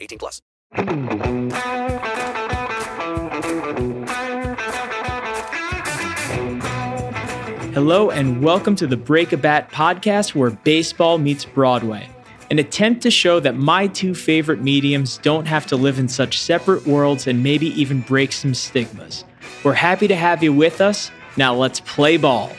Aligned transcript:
18 0.00 0.18
plus. 0.18 0.40
Hello 7.76 8.10
and 8.10 8.42
welcome 8.42 8.74
to 8.74 8.86
the 8.86 8.96
Break 8.96 9.34
a 9.34 9.36
Bat 9.36 9.70
podcast 9.70 10.34
where 10.34 10.48
baseball 10.48 11.18
meets 11.18 11.44
Broadway. 11.44 12.08
An 12.50 12.58
attempt 12.58 13.02
to 13.02 13.10
show 13.10 13.38
that 13.40 13.56
my 13.56 13.86
two 13.88 14.14
favorite 14.14 14.62
mediums 14.62 15.18
don't 15.18 15.46
have 15.46 15.66
to 15.66 15.76
live 15.76 15.98
in 15.98 16.08
such 16.08 16.40
separate 16.40 16.86
worlds 16.86 17.26
and 17.26 17.42
maybe 17.42 17.66
even 17.78 18.00
break 18.00 18.32
some 18.32 18.54
stigmas. 18.54 19.24
We're 19.62 19.74
happy 19.74 20.08
to 20.08 20.16
have 20.16 20.42
you 20.42 20.54
with 20.54 20.80
us. 20.80 21.10
Now 21.36 21.54
let's 21.54 21.80
play 21.80 22.16
ball. 22.16 22.50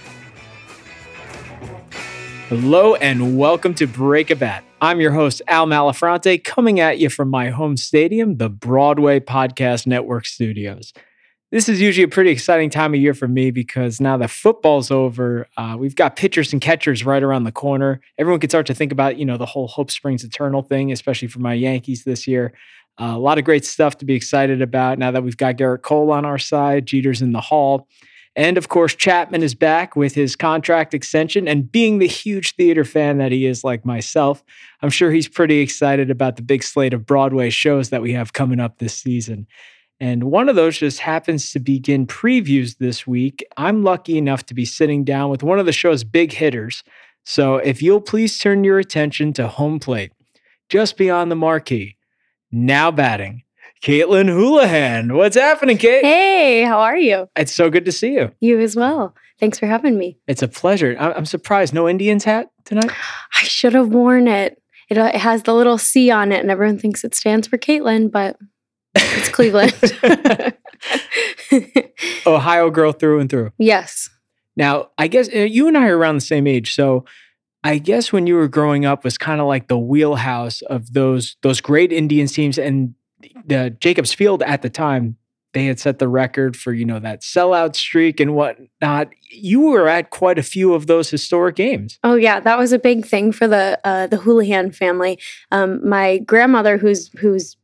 Hello 2.50 2.94
and 2.96 3.40
welcome 3.40 3.74
to 3.74 3.88
Break 3.88 4.30
a 4.30 4.36
Bat. 4.36 4.67
I'm 4.80 5.02
your 5.02 5.12
host, 5.12 5.42
Al 5.48 5.66
Malafronte, 5.66 6.44
coming 6.44 6.80
at 6.80 7.00
you 7.00 7.10
from 7.10 7.30
my 7.30 7.50
home 7.50 7.78
stadium, 7.78 8.38
the 8.38 8.48
Broadway 8.48 9.20
Podcast 9.20 9.88
Network 9.88 10.28
studios. 10.28 10.94
This 11.52 11.68
is 11.68 11.82
usually 11.82 12.04
a 12.04 12.08
pretty 12.08 12.30
exciting 12.30 12.70
time 12.70 12.94
of 12.94 13.00
year 13.00 13.16
for 13.16 13.28
me 13.28 13.50
because 13.50 14.00
now 14.00 14.18
that 14.18 14.30
football's 14.30 14.92
over, 14.92 15.48
uh, 15.58 15.76
we've 15.80 15.96
got 15.96 16.16
pitchers 16.16 16.54
and 16.54 16.62
catchers 16.62 17.04
right 17.04 17.24
around 17.24 17.46
the 17.46 17.52
corner. 17.52 18.02
Everyone 18.20 18.40
can 18.40 18.52
start 18.52 18.68
to 18.68 18.76
think 18.76 18.92
about, 18.92 19.18
you 19.18 19.26
know, 19.26 19.38
the 19.38 19.48
whole 19.48 19.68
Hope 19.68 19.90
Springs 19.90 20.24
Eternal 20.24 20.62
thing, 20.62 20.92
especially 20.92 21.28
for 21.28 21.40
my 21.40 21.56
Yankees 21.56 22.04
this 22.04 22.28
year. 22.28 22.54
Uh, 23.02 23.14
a 23.16 23.20
lot 23.20 23.40
of 23.40 23.46
great 23.46 23.66
stuff 23.66 23.98
to 23.98 24.06
be 24.06 24.14
excited 24.14 24.62
about 24.62 25.00
now 25.00 25.10
that 25.10 25.24
we've 25.24 25.38
got 25.38 25.56
Gerrit 25.56 25.82
Cole 25.82 26.12
on 26.12 26.24
our 26.24 26.38
side, 26.38 26.86
Jeter's 26.86 27.24
in 27.24 27.32
the 27.32 27.42
Hall. 27.42 27.88
And 28.38 28.56
of 28.56 28.70
course, 28.70 28.94
Chapman 28.94 29.42
is 29.42 29.56
back 29.56 29.96
with 29.96 30.14
his 30.14 30.36
contract 30.36 30.94
extension. 30.94 31.48
And 31.48 31.72
being 31.72 31.98
the 31.98 32.08
huge 32.08 32.56
theater 32.56 32.86
fan 32.86 33.18
that 33.18 33.32
he 33.32 33.48
is, 33.48 33.64
like 33.64 33.84
myself, 33.84 34.44
I'm 34.84 34.92
sure 34.92 35.12
he's 35.12 35.28
pretty 35.28 35.58
excited 35.58 36.12
about 36.12 36.36
the 36.36 36.44
big 36.44 36.62
slate 36.62 36.94
of 36.94 37.06
Broadway 37.06 37.50
shows 37.50 37.90
that 37.90 38.04
we 38.04 38.14
have 38.14 38.34
coming 38.34 38.60
up 38.60 38.78
this 38.78 38.94
season. 38.94 39.48
And 40.00 40.26
one 40.26 40.50
of 40.50 40.56
those 40.56 40.78
just 40.78 41.00
happens 41.00 41.52
to 41.52 41.60
begin 41.60 42.06
previews 42.06 42.78
this 42.78 43.08
week. 43.08 43.44
I'm 43.58 43.84
lucky 43.84 44.20
enough 44.20 44.46
to 44.46 44.54
be 44.54 44.66
sitting 44.66 45.04
down 45.04 45.32
with 45.32 45.42
one 45.42 45.58
of 45.58 45.66
the 45.66 45.74
show's 45.74 46.04
big 46.04 46.32
hitters. 46.32 46.84
So 47.26 47.56
if 47.56 47.82
you'll 47.82 48.02
please 48.02 48.38
turn 48.38 48.64
your 48.64 48.78
attention 48.78 49.34
to 49.34 49.48
home 49.48 49.80
plate, 49.80 50.12
just 50.70 50.96
beyond 50.96 51.32
the 51.32 51.36
marquee, 51.36 51.98
now 52.52 52.92
batting, 52.92 53.42
Caitlin 53.82 54.28
Houlahan. 54.28 55.16
What's 55.16 55.36
happening, 55.36 55.78
Kate? 55.78 56.04
Hey, 56.04 56.64
how 56.64 56.80
are 56.80 56.98
you? 56.98 57.30
It's 57.36 57.54
so 57.54 57.70
good 57.70 57.86
to 57.86 57.92
see 57.92 58.14
you. 58.14 58.32
You 58.40 58.60
as 58.60 58.76
well. 58.76 59.16
Thanks 59.40 59.60
for 59.60 59.68
having 59.68 59.98
me. 59.98 60.18
It's 60.28 60.42
a 60.42 60.48
pleasure. 60.48 60.96
I'm 61.00 61.26
surprised. 61.26 61.74
No 61.74 61.88
Indians 61.88 62.24
hat 62.24 62.50
tonight? 62.66 62.92
I 63.36 63.44
should 63.44 63.74
have 63.74 63.90
worn 63.90 64.28
it. 64.28 64.62
It, 64.90 64.98
uh, 64.98 65.18
has 65.18 65.44
the 65.44 65.54
little 65.54 65.78
C 65.78 66.10
on 66.10 66.32
it, 66.32 66.40
and 66.40 66.50
everyone 66.50 66.80
thinks 66.80 67.04
it 67.04 67.14
stands 67.14 67.48
for 67.48 67.58
Caitlin, 67.58 68.12
but 68.12 68.38
it's 68.96 69.30
Cleveland. 69.30 69.74
Ohio 72.26 72.70
girl 72.70 72.94
through 72.94 73.20
and 73.20 73.30
through. 73.30 73.52
Yes. 73.58 74.10
Now, 74.56 74.90
I 74.98 75.08
guess 75.08 75.30
uh, 75.34 75.40
you 75.40 75.68
and 75.68 75.78
I 75.78 75.88
are 75.88 75.98
around 75.98 76.16
the 76.16 76.22
same 76.22 76.48
age, 76.48 76.74
so 76.74 77.06
I 77.64 77.78
guess 77.80 78.14
when 78.14 78.28
you 78.28 78.36
were 78.36 78.48
growing 78.48 78.86
up 78.86 79.04
was 79.04 79.18
kind 79.18 79.42
of 79.42 79.48
like 79.48 79.68
the 79.68 79.78
wheelhouse 79.78 80.62
of 80.64 80.94
those 80.94 81.36
those 81.42 81.62
great 81.62 81.92
Indians 81.92 82.32
teams 82.32 82.58
and 82.58 82.96
the 83.46 83.76
Jacobs 83.80 84.14
Field 84.14 84.44
at 84.44 84.62
the 84.62 84.70
time. 84.70 85.18
They 85.54 85.66
had 85.66 85.80
set 85.80 85.98
the 85.98 86.08
record 86.08 86.56
for 86.56 86.74
you 86.74 86.86
know 86.86 87.00
that 87.00 87.22
sellout 87.22 87.76
streak 87.76 88.20
and 88.20 88.36
whatnot. 88.36 89.10
You 89.32 89.62
were 89.62 89.88
at 89.88 90.12
quite 90.12 90.38
a 90.38 90.44
few 90.44 90.74
of 90.74 90.88
those 90.88 91.10
historic 91.10 91.56
games. 91.56 91.98
Oh 92.04 92.16
yeah, 92.16 92.40
that 92.40 92.60
was 92.60 92.74
a 92.74 92.80
big 92.80 93.06
thing 93.06 93.32
for 93.32 93.48
the 93.48 93.80
uh, 93.84 94.08
the 94.08 94.18
Houlahan 94.18 94.76
family. 94.76 95.18
Um, 95.52 95.88
my 95.88 96.20
grandmother, 96.20 96.78
who's 96.78 97.10
who's 97.18 97.56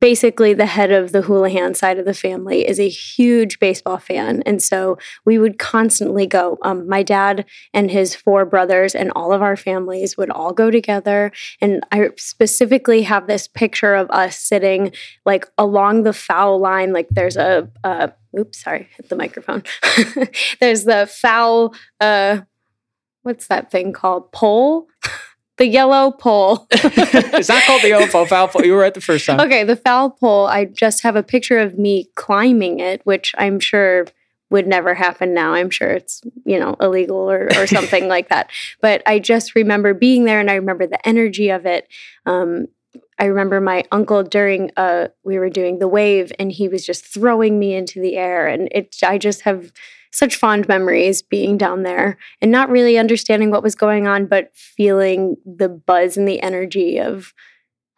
basically 0.00 0.52
the 0.52 0.66
head 0.66 0.92
of 0.92 1.12
the 1.12 1.22
Houlahan 1.22 1.74
side 1.74 1.98
of 1.98 2.04
the 2.04 2.14
family 2.14 2.66
is 2.66 2.78
a 2.78 2.88
huge 2.88 3.58
baseball 3.58 3.98
fan. 3.98 4.42
And 4.44 4.62
so 4.62 4.98
we 5.24 5.38
would 5.38 5.58
constantly 5.58 6.26
go. 6.26 6.58
Um, 6.62 6.88
my 6.88 7.02
dad 7.02 7.46
and 7.72 7.90
his 7.90 8.14
four 8.14 8.44
brothers 8.44 8.94
and 8.94 9.10
all 9.16 9.32
of 9.32 9.42
our 9.42 9.56
families 9.56 10.16
would 10.16 10.30
all 10.30 10.52
go 10.52 10.70
together. 10.70 11.32
And 11.60 11.84
I 11.92 12.10
specifically 12.16 13.02
have 13.02 13.26
this 13.26 13.48
picture 13.48 13.94
of 13.94 14.10
us 14.10 14.38
sitting 14.38 14.92
like 15.24 15.46
along 15.56 16.02
the 16.02 16.12
foul 16.12 16.58
line. 16.58 16.92
Like 16.92 17.08
there's 17.10 17.36
a, 17.36 17.70
uh, 17.82 18.08
oops, 18.38 18.62
sorry, 18.62 18.88
hit 18.96 19.08
the 19.08 19.16
microphone. 19.16 19.62
there's 20.60 20.84
the 20.84 21.08
foul, 21.10 21.74
uh, 22.00 22.40
what's 23.22 23.46
that 23.46 23.70
thing 23.70 23.92
called? 23.92 24.30
Pole? 24.32 24.88
the 25.58 25.66
yellow 25.66 26.10
pole. 26.10 26.66
it's 26.70 27.48
not 27.48 27.62
called 27.64 27.82
the 27.82 27.88
yellow 27.88 28.06
pole, 28.06 28.26
foul 28.26 28.48
pole. 28.48 28.64
You 28.64 28.74
were 28.74 28.84
at 28.84 28.94
the 28.94 29.00
first 29.00 29.26
time. 29.26 29.40
Okay, 29.40 29.64
the 29.64 29.76
foul 29.76 30.10
pole. 30.10 30.46
I 30.46 30.66
just 30.66 31.02
have 31.02 31.16
a 31.16 31.22
picture 31.22 31.58
of 31.58 31.78
me 31.78 32.10
climbing 32.14 32.80
it, 32.80 33.00
which 33.04 33.34
I'm 33.38 33.60
sure 33.60 34.06
would 34.50 34.66
never 34.66 34.94
happen 34.94 35.34
now. 35.34 35.54
I'm 35.54 35.70
sure 35.70 35.90
it's, 35.90 36.22
you 36.44 36.58
know, 36.58 36.76
illegal 36.80 37.30
or, 37.30 37.48
or 37.56 37.66
something 37.66 38.08
like 38.08 38.28
that. 38.28 38.50
But 38.80 39.02
I 39.06 39.18
just 39.18 39.54
remember 39.54 39.94
being 39.94 40.24
there 40.24 40.40
and 40.40 40.50
I 40.50 40.54
remember 40.54 40.86
the 40.86 41.04
energy 41.06 41.50
of 41.50 41.66
it. 41.66 41.88
Um, 42.26 42.66
I 43.18 43.24
remember 43.26 43.60
my 43.60 43.84
uncle 43.92 44.22
during 44.22 44.70
uh 44.76 45.08
we 45.24 45.38
were 45.38 45.48
doing 45.48 45.78
the 45.78 45.88
wave 45.88 46.32
and 46.38 46.52
he 46.52 46.68
was 46.68 46.84
just 46.84 47.04
throwing 47.04 47.58
me 47.58 47.74
into 47.74 48.00
the 48.00 48.16
air 48.16 48.46
and 48.46 48.68
it 48.72 48.96
I 49.02 49.16
just 49.18 49.42
have 49.42 49.72
such 50.16 50.36
fond 50.36 50.66
memories 50.66 51.20
being 51.20 51.58
down 51.58 51.82
there 51.82 52.16
and 52.40 52.50
not 52.50 52.70
really 52.70 52.96
understanding 52.96 53.50
what 53.50 53.62
was 53.62 53.74
going 53.74 54.06
on, 54.06 54.26
but 54.26 54.50
feeling 54.54 55.36
the 55.44 55.68
buzz 55.68 56.16
and 56.16 56.26
the 56.26 56.40
energy 56.40 56.98
of 56.98 57.34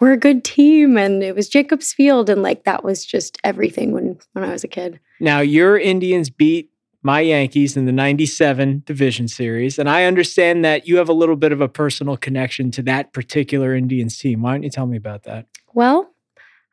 we're 0.00 0.12
a 0.12 0.18
good 0.18 0.44
team 0.44 0.96
and 0.96 1.22
it 1.22 1.34
was 1.34 1.48
Jacobs 1.48 1.92
Field 1.92 2.28
and 2.28 2.42
like 2.42 2.64
that 2.64 2.84
was 2.84 3.04
just 3.04 3.38
everything 3.44 3.92
when 3.92 4.18
when 4.32 4.44
I 4.44 4.52
was 4.52 4.64
a 4.64 4.68
kid. 4.68 5.00
Now 5.20 5.40
your 5.40 5.78
Indians 5.78 6.30
beat 6.30 6.70
my 7.02 7.20
Yankees 7.20 7.76
in 7.76 7.86
the 7.86 7.92
97 7.92 8.82
division 8.84 9.28
series 9.28 9.78
and 9.78 9.88
I 9.88 10.04
understand 10.04 10.64
that 10.64 10.86
you 10.86 10.96
have 10.96 11.08
a 11.08 11.12
little 11.12 11.36
bit 11.36 11.52
of 11.52 11.60
a 11.60 11.68
personal 11.68 12.16
connection 12.16 12.70
to 12.72 12.82
that 12.82 13.12
particular 13.12 13.74
Indians 13.74 14.18
team. 14.18 14.42
Why 14.42 14.53
don't 14.53 14.62
you 14.64 14.71
tell 14.71 14.86
me 14.86 14.97
about 14.97 15.24
that? 15.24 15.47
Well, 15.72 16.12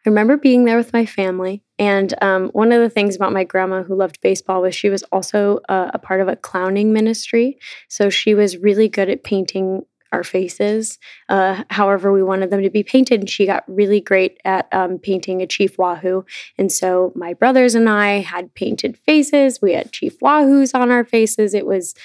I 0.06 0.10
remember 0.10 0.38
being 0.38 0.66
there 0.66 0.78
with 0.78 0.94
my 0.94 1.06
family. 1.06 1.64
And 1.80 2.14
um, 2.22 2.50
one 2.50 2.72
of 2.72 2.80
the 2.80 2.90
things 2.90 3.16
about 3.16 3.34
my 3.34 3.44
grandma 3.44 3.82
who 3.84 3.96
loved 3.96 4.22
baseball 4.22 4.62
was 4.62 4.76
she 4.76 4.90
was 4.90 5.04
also 5.12 5.60
uh, 5.68 5.92
a 5.94 6.00
part 6.00 6.22
of 6.22 6.28
a 6.28 6.36
clowning 6.36 6.94
ministry. 6.94 7.58
So 7.90 8.10
she 8.10 8.36
was 8.36 8.58
really 8.58 8.88
good 8.88 9.10
at 9.10 9.24
painting 9.24 9.84
our 10.12 10.24
faces, 10.24 11.00
uh, 11.28 11.64
however 11.70 12.14
we 12.14 12.24
wanted 12.24 12.50
them 12.50 12.62
to 12.62 12.70
be 12.70 12.84
painted. 12.84 13.20
And 13.22 13.30
she 13.30 13.46
got 13.46 13.64
really 13.68 14.00
great 14.00 14.40
at 14.46 14.68
um, 14.72 15.00
painting 15.00 15.42
a 15.42 15.48
Chief 15.48 15.78
Wahoo. 15.78 16.24
And 16.58 16.72
so 16.72 17.12
my 17.16 17.34
brothers 17.34 17.76
and 17.76 17.90
I 17.90 18.20
had 18.20 18.54
painted 18.54 18.98
faces. 18.98 19.62
We 19.62 19.74
had 19.74 19.92
Chief 19.92 20.18
Wahoos 20.20 20.74
on 20.74 20.92
our 20.92 21.04
faces. 21.04 21.54
It 21.54 21.66
was 21.66 21.96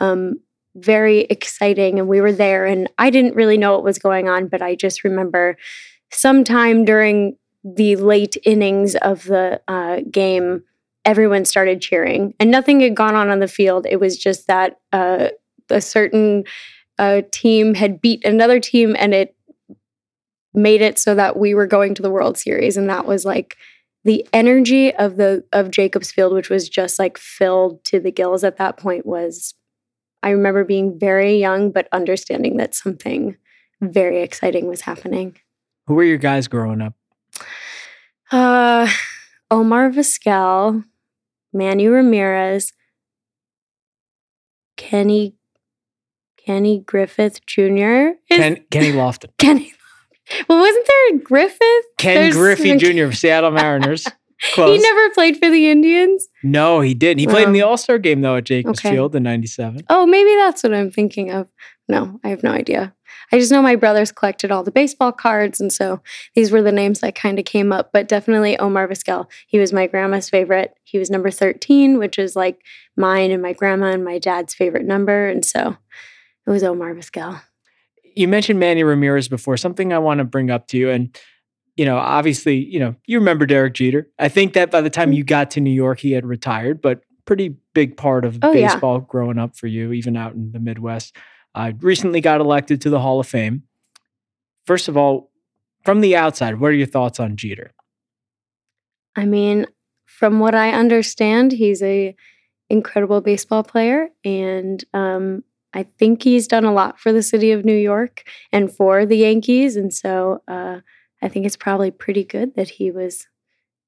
um, 0.00 0.40
very 0.74 1.20
exciting. 1.20 1.98
And 1.98 2.08
we 2.08 2.20
were 2.20 2.32
there. 2.32 2.64
And 2.64 2.88
I 2.98 3.10
didn't 3.10 3.36
really 3.36 3.58
know 3.58 3.74
what 3.74 3.84
was 3.84 3.98
going 3.98 4.28
on, 4.28 4.48
but 4.48 4.62
I 4.62 4.74
just 4.74 5.04
remember 5.04 5.56
sometime 6.10 6.84
during 6.84 7.36
the 7.64 7.96
late 7.96 8.36
innings 8.44 8.94
of 8.96 9.24
the 9.24 9.60
uh, 9.68 10.00
game, 10.10 10.64
everyone 11.04 11.44
started 11.44 11.80
cheering, 11.80 12.34
and 12.40 12.50
nothing 12.50 12.80
had 12.80 12.96
gone 12.96 13.14
on 13.14 13.30
on 13.30 13.40
the 13.40 13.48
field. 13.48 13.86
It 13.88 14.00
was 14.00 14.16
just 14.16 14.46
that 14.46 14.80
uh, 14.92 15.28
a 15.68 15.80
certain 15.80 16.44
uh, 16.98 17.22
team 17.30 17.74
had 17.74 18.00
beat 18.00 18.24
another 18.24 18.60
team, 18.60 18.96
and 18.98 19.14
it 19.14 19.34
made 20.52 20.82
it 20.82 20.98
so 20.98 21.14
that 21.14 21.36
we 21.36 21.54
were 21.54 21.66
going 21.66 21.94
to 21.94 22.02
the 22.02 22.10
World 22.10 22.38
Series, 22.38 22.76
and 22.76 22.88
that 22.88 23.06
was 23.06 23.24
like 23.24 23.56
the 24.04 24.26
energy 24.32 24.94
of 24.94 25.16
the 25.16 25.44
of 25.52 25.70
Jacobs 25.70 26.10
Field, 26.10 26.32
which 26.32 26.50
was 26.50 26.68
just 26.68 26.98
like 26.98 27.18
filled 27.18 27.84
to 27.84 28.00
the 28.00 28.12
gills 28.12 28.44
at 28.44 28.56
that 28.58 28.76
point, 28.76 29.06
was. 29.06 29.54
I 30.22 30.30
remember 30.30 30.64
being 30.64 30.98
very 30.98 31.38
young, 31.38 31.70
but 31.70 31.88
understanding 31.92 32.58
that 32.58 32.74
something 32.74 33.38
very 33.80 34.20
exciting 34.20 34.66
was 34.66 34.82
happening. 34.82 35.36
Who 35.86 35.94
were 35.94 36.04
your 36.04 36.18
guys 36.18 36.46
growing 36.46 36.82
up? 36.82 36.92
Uh, 38.30 38.88
Omar 39.50 39.90
Vizquel, 39.90 40.84
Manny 41.52 41.88
Ramirez, 41.88 42.72
Kenny 44.76 45.34
Kenny 46.46 46.80
Griffith 46.86 47.44
Jr. 47.46 47.60
Is- 47.60 48.14
Ken, 48.30 48.64
Kenny 48.70 48.92
Lofton. 48.92 49.30
Kenny. 49.38 49.72
Well, 50.48 50.60
wasn't 50.60 50.86
there 50.86 51.16
a 51.16 51.18
Griffith? 51.18 51.84
Ken 51.98 52.14
There's- 52.14 52.34
Griffey 52.34 52.76
Jr. 52.76 53.04
of 53.04 53.16
Seattle 53.16 53.50
Mariners. 53.50 54.06
He 54.56 54.78
never 54.78 55.10
played 55.10 55.36
for 55.36 55.50
the 55.50 55.68
Indians. 55.70 56.26
no, 56.42 56.80
he 56.80 56.94
didn't. 56.94 57.18
He 57.18 57.26
played 57.26 57.42
in 57.42 57.50
Oh. 57.50 57.52
the 57.52 57.60
All 57.62 57.76
Star 57.76 57.98
game 57.98 58.22
though 58.22 58.36
at 58.36 58.44
Jacobs 58.44 58.78
Okay. 58.80 58.92
Field 58.92 59.14
in 59.14 59.22
'97. 59.22 59.82
Oh, 59.90 60.06
maybe 60.06 60.34
that's 60.36 60.62
what 60.62 60.72
I'm 60.72 60.90
thinking 60.90 61.30
of. 61.30 61.46
No, 61.90 62.18
I 62.24 62.30
have 62.30 62.42
no 62.42 62.50
idea. 62.50 62.94
I 63.32 63.38
just 63.38 63.50
know 63.52 63.62
my 63.62 63.76
brothers 63.76 64.12
collected 64.12 64.50
all 64.50 64.62
the 64.62 64.70
baseball 64.70 65.12
cards, 65.12 65.60
and 65.60 65.72
so 65.72 66.00
these 66.34 66.50
were 66.50 66.62
the 66.62 66.72
names 66.72 67.00
that 67.00 67.14
kind 67.14 67.38
of 67.38 67.44
came 67.44 67.72
up. 67.72 67.90
But 67.92 68.08
definitely 68.08 68.58
Omar 68.58 68.88
Vizquel. 68.88 69.26
He 69.46 69.58
was 69.58 69.72
my 69.72 69.86
grandma's 69.86 70.28
favorite. 70.30 70.74
He 70.84 70.98
was 70.98 71.10
number 71.10 71.30
13, 71.30 71.98
which 71.98 72.18
is 72.18 72.36
like 72.36 72.60
mine 72.96 73.30
and 73.30 73.42
my 73.42 73.52
grandma 73.52 73.86
and 73.92 74.04
my 74.04 74.18
dad's 74.18 74.54
favorite 74.54 74.84
number, 74.84 75.26
and 75.28 75.44
so 75.44 75.76
it 76.46 76.50
was 76.50 76.62
Omar 76.64 76.94
Vizquel. 76.94 77.40
You 78.16 78.26
mentioned 78.28 78.58
Manny 78.58 78.82
Ramirez 78.82 79.28
before. 79.28 79.56
Something 79.56 79.92
I 79.92 79.98
want 79.98 80.18
to 80.18 80.24
bring 80.24 80.50
up 80.50 80.66
to 80.68 80.76
you, 80.78 80.90
and 80.90 81.16
you 81.76 81.86
know, 81.86 81.96
obviously, 81.96 82.56
you 82.56 82.78
know, 82.78 82.94
you 83.06 83.18
remember 83.18 83.46
Derek 83.46 83.72
Jeter. 83.74 84.10
I 84.18 84.28
think 84.28 84.52
that 84.54 84.70
by 84.70 84.80
the 84.82 84.90
Mm. 84.90 84.94
time 84.94 85.12
you 85.12 85.24
got 85.24 85.50
to 85.52 85.60
New 85.60 85.70
York, 85.70 86.00
he 86.00 86.12
had 86.12 86.26
retired, 86.26 86.82
but 86.82 87.00
pretty 87.24 87.54
big 87.74 87.96
part 87.96 88.24
of 88.24 88.38
Oh, 88.42 88.52
yeah. 88.52 88.72
baseball 88.72 88.98
growing 88.98 89.38
up 89.38 89.56
for 89.56 89.66
you, 89.68 89.92
even 89.92 90.16
out 90.16 90.34
in 90.34 90.50
the 90.52 90.58
Midwest. 90.58 91.16
I 91.54 91.74
recently 91.80 92.20
got 92.20 92.40
elected 92.40 92.80
to 92.82 92.90
the 92.90 93.00
Hall 93.00 93.20
of 93.20 93.26
Fame. 93.26 93.64
First 94.66 94.88
of 94.88 94.96
all, 94.96 95.30
from 95.84 96.00
the 96.00 96.16
outside, 96.16 96.60
what 96.60 96.70
are 96.70 96.74
your 96.74 96.86
thoughts 96.86 97.18
on 97.18 97.36
Jeter? 97.36 97.72
I 99.16 99.24
mean, 99.24 99.66
from 100.06 100.38
what 100.38 100.54
I 100.54 100.72
understand, 100.72 101.52
he's 101.52 101.82
a 101.82 102.14
incredible 102.68 103.20
baseball 103.20 103.64
player, 103.64 104.08
and 104.24 104.84
um, 104.94 105.42
I 105.72 105.84
think 105.98 106.22
he's 106.22 106.46
done 106.46 106.64
a 106.64 106.72
lot 106.72 106.98
for 106.98 107.12
the 107.12 107.22
city 107.22 107.52
of 107.52 107.64
New 107.64 107.76
York 107.76 108.24
and 108.52 108.72
for 108.72 109.06
the 109.06 109.16
Yankees. 109.16 109.76
And 109.76 109.92
so 109.92 110.42
uh, 110.48 110.80
I 111.22 111.28
think 111.28 111.46
it's 111.46 111.56
probably 111.56 111.90
pretty 111.90 112.24
good 112.24 112.54
that 112.56 112.70
he 112.70 112.90
was 112.90 113.26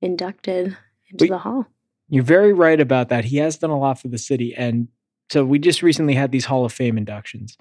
inducted 0.01 0.77
into 1.11 1.27
the 1.27 1.39
hall. 1.39 1.67
You're 2.09 2.25
very 2.25 2.53
right 2.53 2.81
about 2.81 3.09
that. 3.09 3.25
He 3.27 3.39
has 3.39 3.57
done 3.57 3.71
a 3.71 3.79
lot 3.79 4.01
for 4.01 4.09
the 4.09 4.19
city. 4.19 4.55
And 4.55 4.89
so 5.33 5.47
we 5.47 5.59
just 5.59 5.83
recently 5.83 6.13
had 6.15 6.31
these 6.31 6.45
Hall 6.45 6.67
of 6.67 6.75
Fame 6.75 6.99
inductions. 6.99 7.57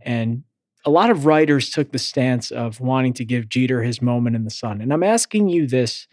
And 0.00 0.42
a 0.84 0.90
lot 0.90 1.08
of 1.08 1.24
writers 1.24 1.70
took 1.70 1.92
the 1.92 1.98
stance 1.98 2.50
of 2.50 2.80
wanting 2.80 3.12
to 3.12 3.24
give 3.24 3.48
Jeter 3.48 3.80
his 3.80 4.02
moment 4.02 4.34
in 4.34 4.42
the 4.42 4.50
sun. 4.50 4.80
And 4.80 4.92
I'm 4.92 5.04
asking 5.04 5.48
you 5.48 5.68
this 5.68 6.08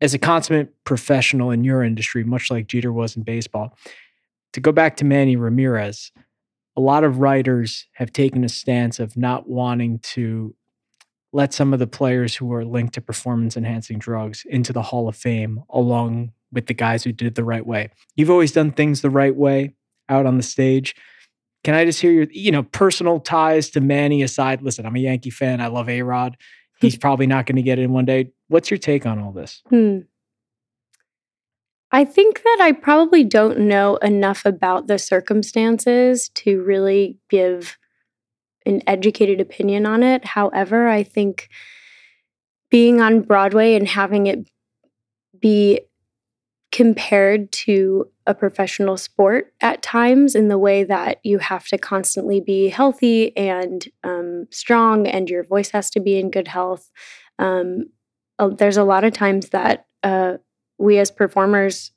as 0.00 0.14
a 0.14 0.18
consummate 0.18 0.72
professional 0.84 1.50
in 1.50 1.64
your 1.64 1.82
industry, 1.82 2.22
much 2.22 2.48
like 2.48 2.68
Jeter 2.68 2.92
was 2.92 3.16
in 3.16 3.24
baseball. 3.24 3.76
To 4.52 4.60
go 4.60 4.70
back 4.70 4.96
to 4.98 5.04
Manny 5.04 5.34
Ramirez, 5.34 6.12
a 6.76 6.80
lot 6.80 7.02
of 7.02 7.18
writers 7.18 7.88
have 7.94 8.12
taken 8.12 8.44
a 8.44 8.48
stance 8.48 9.00
of 9.00 9.16
not 9.16 9.48
wanting 9.48 9.98
to 10.14 10.54
let 11.32 11.52
some 11.52 11.72
of 11.72 11.80
the 11.80 11.88
players 11.88 12.36
who 12.36 12.52
are 12.52 12.64
linked 12.64 12.94
to 12.94 13.00
performance 13.00 13.56
enhancing 13.56 13.98
drugs 13.98 14.44
into 14.48 14.72
the 14.72 14.82
Hall 14.82 15.08
of 15.08 15.16
Fame 15.16 15.64
along 15.70 16.30
with 16.52 16.68
the 16.68 16.74
guys 16.74 17.02
who 17.02 17.10
did 17.10 17.26
it 17.26 17.34
the 17.34 17.42
right 17.42 17.66
way. 17.66 17.90
You've 18.14 18.30
always 18.30 18.52
done 18.52 18.70
things 18.70 19.00
the 19.00 19.10
right 19.10 19.34
way 19.34 19.74
out 20.08 20.26
on 20.26 20.36
the 20.36 20.42
stage. 20.42 20.94
Can 21.62 21.74
I 21.74 21.84
just 21.84 22.00
hear 22.00 22.12
your, 22.12 22.26
you 22.30 22.52
know, 22.52 22.62
personal 22.62 23.20
ties 23.20 23.70
to 23.70 23.80
Manny 23.80 24.22
aside? 24.22 24.62
Listen, 24.62 24.84
I'm 24.84 24.96
a 24.96 25.00
Yankee 25.00 25.30
fan. 25.30 25.60
I 25.60 25.68
love 25.68 25.88
A 25.88 26.02
Rod. 26.02 26.36
He's 26.80 26.96
probably 26.96 27.26
not 27.26 27.46
going 27.46 27.56
to 27.56 27.62
get 27.62 27.78
in 27.78 27.92
one 27.92 28.04
day. 28.04 28.32
What's 28.48 28.70
your 28.70 28.78
take 28.78 29.06
on 29.06 29.18
all 29.18 29.32
this? 29.32 29.62
Hmm. 29.70 30.00
I 31.90 32.04
think 32.04 32.42
that 32.42 32.58
I 32.60 32.72
probably 32.72 33.22
don't 33.22 33.60
know 33.60 33.96
enough 33.96 34.44
about 34.44 34.88
the 34.88 34.98
circumstances 34.98 36.28
to 36.30 36.60
really 36.62 37.18
give 37.30 37.78
an 38.66 38.82
educated 38.86 39.40
opinion 39.40 39.86
on 39.86 40.02
it. 40.02 40.24
However, 40.24 40.88
I 40.88 41.04
think 41.04 41.48
being 42.68 43.00
on 43.00 43.20
Broadway 43.20 43.74
and 43.74 43.86
having 43.86 44.26
it 44.26 44.50
be 45.38 45.80
compared 46.72 47.52
to 47.52 48.10
a 48.26 48.34
professional 48.34 48.96
sport 48.96 49.52
at 49.60 49.82
times 49.82 50.34
in 50.34 50.48
the 50.48 50.58
way 50.58 50.82
that 50.84 51.18
you 51.24 51.38
have 51.38 51.66
to 51.68 51.76
constantly 51.76 52.40
be 52.40 52.68
healthy 52.68 53.36
and 53.36 53.86
um, 54.02 54.46
strong 54.50 55.06
and 55.06 55.28
your 55.28 55.44
voice 55.44 55.70
has 55.70 55.90
to 55.90 56.00
be 56.00 56.18
in 56.18 56.30
good 56.30 56.48
health. 56.48 56.90
Um, 57.38 57.90
there's 58.56 58.78
a 58.78 58.84
lot 58.84 59.04
of 59.04 59.12
times 59.12 59.50
that 59.50 59.86
uh, 60.02 60.38
we 60.78 60.98
as 60.98 61.10
performers 61.10 61.92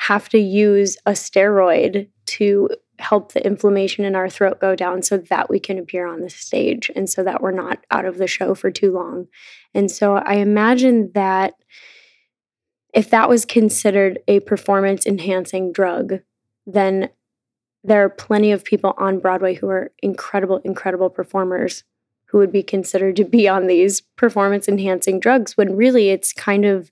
have 0.00 0.28
to 0.30 0.38
use 0.38 0.96
a 1.06 1.12
steroid 1.12 2.08
to 2.26 2.68
help 2.98 3.32
the 3.32 3.44
inflammation 3.44 4.04
in 4.04 4.14
our 4.14 4.28
throat 4.28 4.60
go 4.60 4.74
down 4.74 5.02
so 5.02 5.16
that 5.16 5.48
we 5.48 5.58
can 5.58 5.78
appear 5.78 6.06
on 6.06 6.20
the 6.20 6.30
stage 6.30 6.90
and 6.94 7.08
so 7.08 7.22
that 7.22 7.40
we're 7.40 7.50
not 7.50 7.78
out 7.90 8.04
of 8.04 8.18
the 8.18 8.26
show 8.26 8.54
for 8.54 8.70
too 8.70 8.92
long. 8.92 9.26
And 9.74 9.90
so 9.90 10.16
I 10.16 10.34
imagine 10.34 11.10
that 11.14 11.54
if 12.92 13.10
that 13.10 13.28
was 13.28 13.44
considered 13.44 14.18
a 14.28 14.40
performance 14.40 15.06
enhancing 15.06 15.72
drug, 15.72 16.20
then 16.66 17.08
there 17.84 18.04
are 18.04 18.10
plenty 18.10 18.52
of 18.52 18.64
people 18.64 18.94
on 18.98 19.18
Broadway 19.18 19.54
who 19.54 19.68
are 19.68 19.90
incredible, 20.02 20.58
incredible 20.58 21.10
performers 21.10 21.84
who 22.26 22.38
would 22.38 22.52
be 22.52 22.62
considered 22.62 23.16
to 23.16 23.24
be 23.24 23.48
on 23.48 23.66
these 23.66 24.00
performance 24.00 24.68
enhancing 24.68 25.20
drugs 25.20 25.56
when 25.56 25.76
really 25.76 26.10
it's 26.10 26.32
kind 26.32 26.64
of 26.64 26.90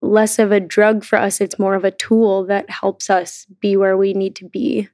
less 0.00 0.38
of 0.38 0.52
a 0.52 0.60
drug 0.60 1.04
for 1.04 1.18
us. 1.18 1.40
It's 1.40 1.58
more 1.58 1.74
of 1.74 1.84
a 1.84 1.90
tool 1.90 2.44
that 2.46 2.70
helps 2.70 3.10
us 3.10 3.46
be 3.60 3.76
where 3.76 3.96
we 3.96 4.12
need 4.12 4.36
to 4.36 4.44
be 4.44 4.88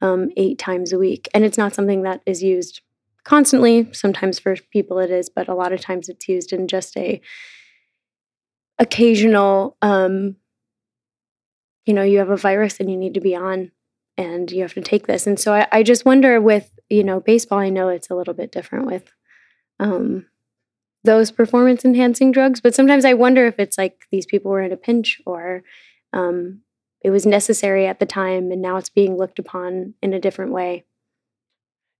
um, 0.00 0.30
eight 0.36 0.58
times 0.58 0.92
a 0.92 0.98
week. 0.98 1.28
And 1.34 1.44
it's 1.44 1.58
not 1.58 1.74
something 1.74 2.02
that 2.02 2.20
is 2.26 2.42
used 2.42 2.82
constantly. 3.24 3.88
Sometimes 3.92 4.38
for 4.38 4.54
people 4.70 4.98
it 4.98 5.10
is, 5.10 5.28
but 5.28 5.48
a 5.48 5.54
lot 5.54 5.72
of 5.72 5.80
times 5.80 6.08
it's 6.08 6.28
used 6.28 6.52
in 6.52 6.68
just 6.68 6.96
a 6.96 7.20
occasional, 8.78 9.76
um, 9.82 10.36
you 11.84 11.94
know, 11.94 12.02
you 12.02 12.18
have 12.18 12.30
a 12.30 12.36
virus 12.36 12.80
and 12.80 12.90
you 12.90 12.96
need 12.96 13.14
to 13.14 13.20
be 13.20 13.34
on 13.34 13.70
and 14.16 14.50
you 14.50 14.62
have 14.62 14.74
to 14.74 14.80
take 14.80 15.06
this. 15.06 15.26
And 15.26 15.38
so 15.38 15.54
I, 15.54 15.66
I 15.70 15.82
just 15.82 16.04
wonder 16.04 16.40
with, 16.40 16.70
you 16.88 17.04
know, 17.04 17.20
baseball, 17.20 17.58
I 17.58 17.68
know 17.68 17.88
it's 17.88 18.10
a 18.10 18.14
little 18.14 18.34
bit 18.34 18.52
different 18.52 18.86
with 18.86 19.12
um, 19.78 20.26
those 21.04 21.30
performance 21.30 21.84
enhancing 21.84 22.32
drugs, 22.32 22.60
but 22.60 22.74
sometimes 22.74 23.04
I 23.04 23.14
wonder 23.14 23.46
if 23.46 23.58
it's 23.58 23.78
like 23.78 24.06
these 24.10 24.26
people 24.26 24.50
were 24.50 24.62
in 24.62 24.72
a 24.72 24.76
pinch 24.76 25.20
or 25.26 25.62
um, 26.12 26.60
it 27.02 27.10
was 27.10 27.26
necessary 27.26 27.86
at 27.86 28.00
the 28.00 28.06
time 28.06 28.50
and 28.50 28.62
now 28.62 28.76
it's 28.76 28.88
being 28.88 29.16
looked 29.16 29.38
upon 29.38 29.94
in 30.02 30.12
a 30.12 30.20
different 30.20 30.52
way. 30.52 30.84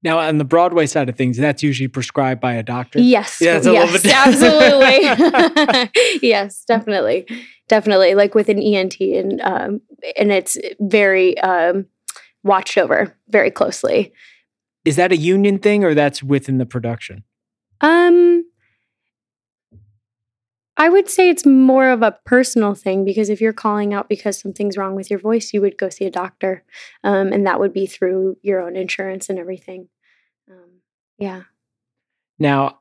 Now, 0.07 0.21
on 0.21 0.39
the 0.39 0.45
Broadway 0.45 0.87
side 0.87 1.09
of 1.09 1.17
things, 1.17 1.37
that's 1.37 1.65
usually 1.65 1.89
prescribed 1.89 2.41
by 2.41 2.53
a 2.53 2.63
doctor. 2.63 3.01
Yes. 3.01 3.39
Yeah, 3.41 3.57
it's 3.57 3.67
a 3.67 3.73
yes, 3.73 4.03
bit- 4.05 4.15
absolutely. 4.15 6.21
yes, 6.29 6.65
definitely. 6.65 7.27
Definitely. 7.67 8.15
Like 8.15 8.33
with 8.33 8.49
an 8.49 8.63
ENT 8.63 9.01
and 9.01 9.41
um 9.41 9.81
and 10.17 10.31
it's 10.31 10.57
very 10.79 11.37
um 11.41 11.87
watched 12.45 12.79
over 12.79 13.17
very 13.31 13.51
closely. 13.51 14.13
Is 14.85 14.95
that 14.95 15.11
a 15.11 15.17
union 15.17 15.59
thing 15.59 15.83
or 15.83 15.93
that's 15.93 16.23
within 16.23 16.59
the 16.59 16.67
production? 16.67 17.25
Um 17.81 18.45
I 20.77 20.89
would 20.89 21.09
say 21.09 21.31
it's 21.31 21.45
more 21.45 21.89
of 21.89 22.03
a 22.03 22.17
personal 22.25 22.77
thing 22.77 23.05
because 23.05 23.29
if 23.29 23.41
you're 23.41 23.53
calling 23.53 23.93
out 23.93 24.09
because 24.09 24.39
something's 24.39 24.77
wrong 24.77 24.95
with 24.95 25.11
your 25.11 25.19
voice, 25.19 25.53
you 25.53 25.61
would 25.63 25.77
go 25.77 25.89
see 25.89 26.05
a 26.05 26.11
doctor. 26.11 26.63
Um, 27.03 27.33
and 27.33 27.45
that 27.45 27.59
would 27.59 27.73
be 27.73 27.87
through 27.87 28.37
your 28.43 28.61
own 28.61 28.77
insurance 28.77 29.29
and 29.29 29.39
everything. 29.39 29.89
Yeah. 31.19 31.43
Now, 32.39 32.81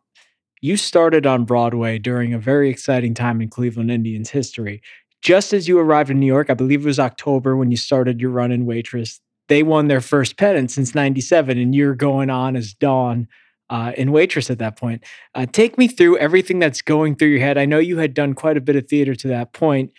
you 0.62 0.77
started 0.77 1.25
on 1.25 1.46
Broadway 1.46 2.00
during 2.00 2.34
a 2.34 2.39
very 2.39 2.70
exciting 2.70 3.13
time 3.13 3.42
in 3.42 3.50
Cleveland 3.50 3.92
Indians 3.92 4.32
history. 4.32 4.82
Just 5.22 5.54
as 5.54 5.68
you 5.68 5.80
arrived 5.80 6.10
in 6.10 6.20
New 6.20 6.25
York, 6.25 6.50
I 6.50 6.54
believe 6.54 6.82
it 6.82 6.88
was 6.88 7.00
October 7.00 7.56
when 7.56 7.72
you 7.72 7.77
started 7.77 8.20
your 8.20 8.32
run 8.32 8.51
in 8.51 8.65
Waitress, 8.65 9.20
they 9.48 9.63
won 9.63 9.88
their 9.88 10.01
first 10.01 10.38
pennant 10.38 10.72
since 10.72 10.96
97, 10.96 11.58
and 11.58 11.75
you're 11.75 11.96
going 11.96 12.30
on 12.30 12.56
as 12.56 12.74
Dawn 12.74 13.27
uh, 13.70 13.92
in 13.98 14.12
Waitress 14.12 14.50
at 14.50 14.60
that 14.60 14.77
point. 14.77 15.04
Uh, 15.34 15.46
take 15.46 15.77
me 15.77 15.88
through 15.88 16.18
everything 16.18 16.60
that's 16.60 16.82
going 16.82 17.15
through 17.15 17.30
your 17.30 17.39
head. 17.39 17.58
I 17.58 17.65
know 17.65 17.80
you 17.80 17.98
had 17.98 18.13
done 18.13 18.34
quite 18.34 18.58
a 18.58 18.62
bit 18.62 18.75
of 18.75 18.88
theater 18.88 19.15
to 19.15 19.27
that 19.30 19.54
point 19.54 19.92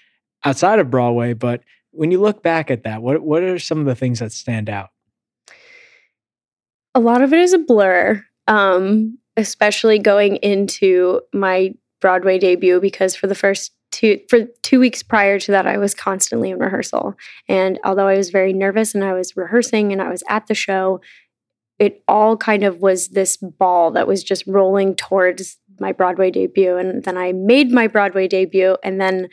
outside 0.45 0.79
of 0.79 0.91
Broadway, 0.91 1.33
but 1.33 1.63
when 1.93 2.11
you 2.11 2.21
look 2.21 2.43
back 2.43 2.71
at 2.71 2.85
that, 2.85 3.03
what, 3.03 3.23
what 3.23 3.43
are 3.43 3.59
some 3.59 3.79
of 3.79 3.87
the 3.87 3.95
things 3.95 4.19
that 4.19 4.33
stand 4.33 4.69
out? 4.69 4.91
A 6.97 7.01
lot 7.01 7.23
of 7.23 7.33
it 7.33 7.39
is 7.39 7.53
a 7.53 7.59
blur. 7.59 8.25
um, 8.49 9.19
especially 9.37 9.99
going 9.99 10.37
into 10.37 11.21
my 11.33 11.75
Broadway 12.01 12.39
debut 12.39 12.81
because 12.81 13.15
for 13.15 13.27
the 13.27 13.35
first 13.35 13.73
two 13.91 14.21
for 14.29 14.41
two 14.63 14.81
weeks 14.81 15.03
prior 15.03 15.39
to 15.39 15.53
that, 15.53 15.67
I 15.67 15.79
was 15.79 15.95
constantly 15.95 16.51
in 16.51 16.59
rehearsal. 16.59 17.15
And 17.49 17.79
although 17.85 18.09
I 18.09 18.17
was 18.17 18.31
very 18.31 18.53
nervous 18.53 18.95
and 18.95 19.05
I 19.05 19.13
was 19.13 19.37
rehearsing 19.37 19.93
and 19.93 20.03
I 20.03 20.09
was 20.09 20.23
at 20.29 20.47
the 20.47 20.55
show, 20.55 21.01
it 21.79 22.03
all 22.09 22.37
kind 22.37 22.65
of 22.65 22.81
was 22.81 23.09
this 23.09 23.37
ball 23.37 23.91
that 23.93 24.07
was 24.07 24.25
just 24.25 24.47
rolling 24.47 24.95
towards 24.95 25.59
my 25.79 25.93
Broadway 25.93 26.31
debut. 26.31 26.77
And 26.77 27.05
then 27.05 27.19
I 27.19 27.33
made 27.33 27.71
my 27.71 27.87
Broadway 27.87 28.29
debut, 28.29 28.77
and 28.83 29.01
then 29.01 29.29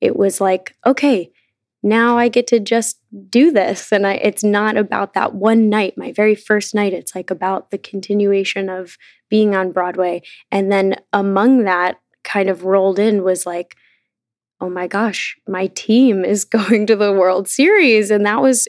it 0.00 0.16
was 0.16 0.40
like, 0.40 0.76
okay, 0.86 1.30
now 1.82 2.18
I 2.18 2.28
get 2.28 2.46
to 2.48 2.60
just 2.60 2.98
do 3.30 3.52
this. 3.52 3.92
And 3.92 4.06
I, 4.06 4.14
it's 4.14 4.42
not 4.42 4.76
about 4.76 5.14
that 5.14 5.34
one 5.34 5.68
night, 5.68 5.96
my 5.96 6.12
very 6.12 6.34
first 6.34 6.74
night. 6.74 6.92
It's 6.92 7.14
like 7.14 7.30
about 7.30 7.70
the 7.70 7.78
continuation 7.78 8.68
of 8.68 8.96
being 9.28 9.54
on 9.54 9.72
Broadway. 9.72 10.22
And 10.50 10.72
then 10.72 10.96
among 11.12 11.64
that, 11.64 12.00
kind 12.24 12.50
of 12.50 12.64
rolled 12.64 12.98
in 12.98 13.22
was 13.22 13.46
like, 13.46 13.76
oh 14.60 14.68
my 14.68 14.86
gosh, 14.86 15.36
my 15.46 15.68
team 15.68 16.24
is 16.24 16.44
going 16.44 16.86
to 16.86 16.96
the 16.96 17.12
World 17.12 17.48
Series. 17.48 18.10
And 18.10 18.26
that 18.26 18.42
was 18.42 18.68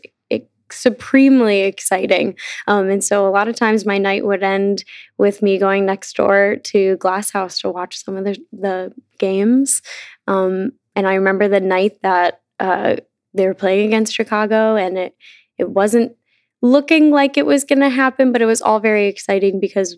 supremely 0.72 1.62
exciting. 1.62 2.36
Um, 2.68 2.90
and 2.90 3.04
so 3.04 3.28
a 3.28 3.32
lot 3.32 3.48
of 3.48 3.56
times 3.56 3.86
my 3.86 3.98
night 3.98 4.26
would 4.26 4.44
end 4.44 4.84
with 5.18 5.42
me 5.42 5.58
going 5.58 5.86
next 5.86 6.16
door 6.16 6.58
to 6.66 6.96
Glass 6.98 7.32
House 7.32 7.60
to 7.60 7.70
watch 7.70 8.04
some 8.04 8.16
of 8.16 8.24
the, 8.24 8.38
the 8.52 8.94
games. 9.18 9.82
Um, 10.28 10.74
and 10.96 11.08
I 11.08 11.16
remember 11.16 11.48
the 11.48 11.60
night 11.60 11.98
that 12.04 12.39
uh, 12.60 12.98
they 13.34 13.48
were 13.48 13.54
playing 13.54 13.88
against 13.88 14.14
Chicago, 14.14 14.76
and 14.76 14.98
it 14.98 15.16
it 15.58 15.70
wasn't 15.70 16.16
looking 16.62 17.12
like 17.12 17.38
it 17.38 17.46
was 17.46 17.64
going 17.64 17.80
to 17.80 17.90
happen, 17.90 18.32
but 18.32 18.42
it 18.42 18.46
was 18.46 18.62
all 18.62 18.80
very 18.80 19.08
exciting 19.08 19.60
because 19.60 19.98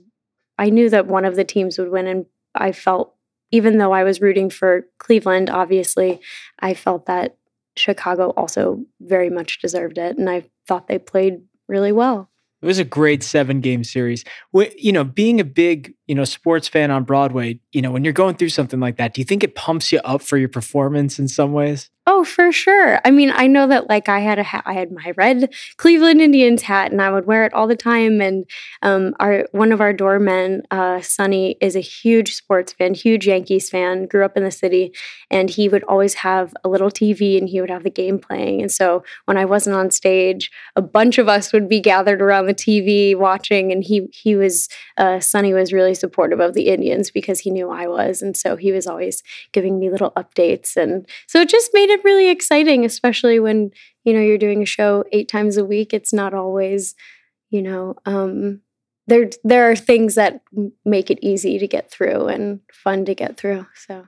I 0.58 0.70
knew 0.70 0.90
that 0.90 1.08
one 1.08 1.26
of 1.26 1.36
the 1.36 1.44
teams 1.44 1.78
would 1.78 1.92
win, 1.92 2.08
and 2.08 2.26
I 2.56 2.72
felt 2.72 3.16
even 3.52 3.78
though 3.78 3.92
I 3.92 4.04
was 4.04 4.22
rooting 4.22 4.50
for 4.50 4.88
Cleveland, 4.98 5.50
obviously, 5.50 6.22
I 6.60 6.74
felt 6.74 7.06
that 7.06 7.38
Chicago 7.76 8.30
also 8.32 8.84
very 9.02 9.30
much 9.30 9.60
deserved 9.60 9.98
it. 9.98 10.18
And 10.18 10.30
I 10.30 10.46
thought 10.68 10.88
they 10.88 11.00
played 11.00 11.42
really 11.68 11.92
well. 11.92 12.30
It 12.62 12.68
was 12.68 12.80
a 12.80 12.86
great 12.86 13.24
seven 13.24 13.60
game 13.60 13.84
series. 13.84 14.24
You 14.54 14.92
know, 14.92 15.04
being 15.04 15.40
a 15.40 15.44
big, 15.44 15.96
you 16.06 16.14
know, 16.14 16.26
sports 16.26 16.68
fan 16.68 16.92
on 16.92 17.04
Broadway, 17.04 17.60
you 17.72 17.82
know, 17.82 17.90
when 17.90 18.04
you're 18.04 18.14
going 18.14 18.36
through 18.36 18.50
something 18.50 18.80
like 18.80 18.98
that, 18.98 19.16
do 19.16 19.22
you 19.22 19.26
think 19.26 19.44
it 19.44 19.56
pumps 19.56 19.92
you 19.92 20.00
up 20.04 20.22
for 20.22 20.38
your 20.38 20.50
performance 20.50 21.18
in 21.18 21.28
some 21.28 21.54
ways? 21.54 21.90
Oh, 22.14 22.26
for 22.26 22.52
sure. 22.52 23.00
I 23.06 23.10
mean, 23.12 23.32
I 23.34 23.48
know 23.48 23.68
that 23.68 23.88
like 23.88 24.10
I 24.10 24.20
had 24.20 24.38
a 24.38 24.46
I 24.68 24.74
had 24.74 24.92
my 24.92 25.14
red 25.16 25.50
Cleveland 25.78 26.20
Indians 26.20 26.64
hat, 26.64 26.92
and 26.92 27.02
I 27.02 27.10
would 27.10 27.26
wear 27.26 27.46
it 27.46 27.54
all 27.54 27.68
the 27.68 27.76
time. 27.78 28.20
And 28.20 28.46
um, 28.82 29.14
our 29.22 29.48
one 29.54 29.72
of 29.72 29.80
our 29.80 29.94
doormen, 29.94 30.64
uh, 30.72 31.00
Sonny, 31.00 31.56
is 31.62 31.78
a 31.78 31.80
huge 31.80 32.36
sports 32.36 32.74
fan, 32.74 32.96
huge 32.96 33.28
Yankees 33.28 33.70
fan. 33.70 34.08
Grew 34.08 34.26
up 34.26 34.36
in 34.36 34.44
the 34.44 34.52
city, 34.52 34.92
and 35.30 35.50
he 35.50 35.70
would 35.70 35.86
always 35.86 36.16
have 36.16 36.54
a 36.66 36.68
little 36.70 36.92
TV, 36.92 37.38
and 37.38 37.48
he 37.48 37.62
would 37.62 37.70
have 37.70 37.84
the 37.84 37.90
game 37.90 38.20
playing. 38.20 38.62
And 38.62 38.72
so 38.72 39.06
when 39.24 39.38
I 39.38 39.46
wasn't 39.46 39.78
on 39.78 39.90
stage, 39.90 40.52
a 40.76 40.82
bunch 40.82 41.18
of 41.18 41.30
us 41.30 41.54
would 41.54 41.70
be 41.70 41.80
gathered 41.80 42.22
around 42.22 42.48
the 42.48 42.54
TV 42.54 43.16
watching, 43.16 43.72
and 43.72 43.86
he 43.86 44.10
he 44.12 44.36
was 44.36 44.68
uh, 44.98 45.22
Sonny 45.22 45.54
was 45.54 45.72
really 45.72 45.96
supportive 45.96 46.42
of 46.42 46.56
the 46.56 46.68
Indians 46.68 47.10
because 47.10 47.40
he 47.40 47.52
knew 47.52 47.70
I 47.70 47.88
was, 47.88 48.22
and 48.22 48.36
so 48.36 48.58
he 48.58 48.74
was 48.74 48.86
always 48.86 49.24
giving 49.54 49.80
me 49.80 49.90
little 49.90 50.12
updates, 50.18 50.76
and 50.76 51.08
so 51.26 51.40
it 51.40 51.48
just 51.48 51.72
made 51.74 51.90
it 51.90 52.01
really 52.04 52.30
exciting, 52.30 52.86
especially 52.86 53.40
when 53.40 53.72
you 54.04 54.14
know 54.14 54.22
you're 54.22 54.38
doing 54.38 54.62
a 54.62 54.66
show 54.66 55.04
eight 55.12 55.30
times 55.30 55.58
a 55.58 55.66
week. 55.66 55.94
It's 55.94 56.14
not 56.14 56.34
always, 56.34 56.96
you 57.50 57.62
know, 57.62 57.96
um, 58.06 58.62
there 59.08 59.30
there 59.44 59.70
are 59.70 59.76
things 59.76 60.16
that 60.16 60.42
make 60.86 61.10
it 61.10 61.20
easy 61.22 61.60
to 61.60 61.68
get 61.68 61.92
through 61.92 62.28
and 62.28 62.62
fun 62.72 63.06
to 63.06 63.16
get 63.16 63.38
through. 63.38 63.66
So 63.88 64.08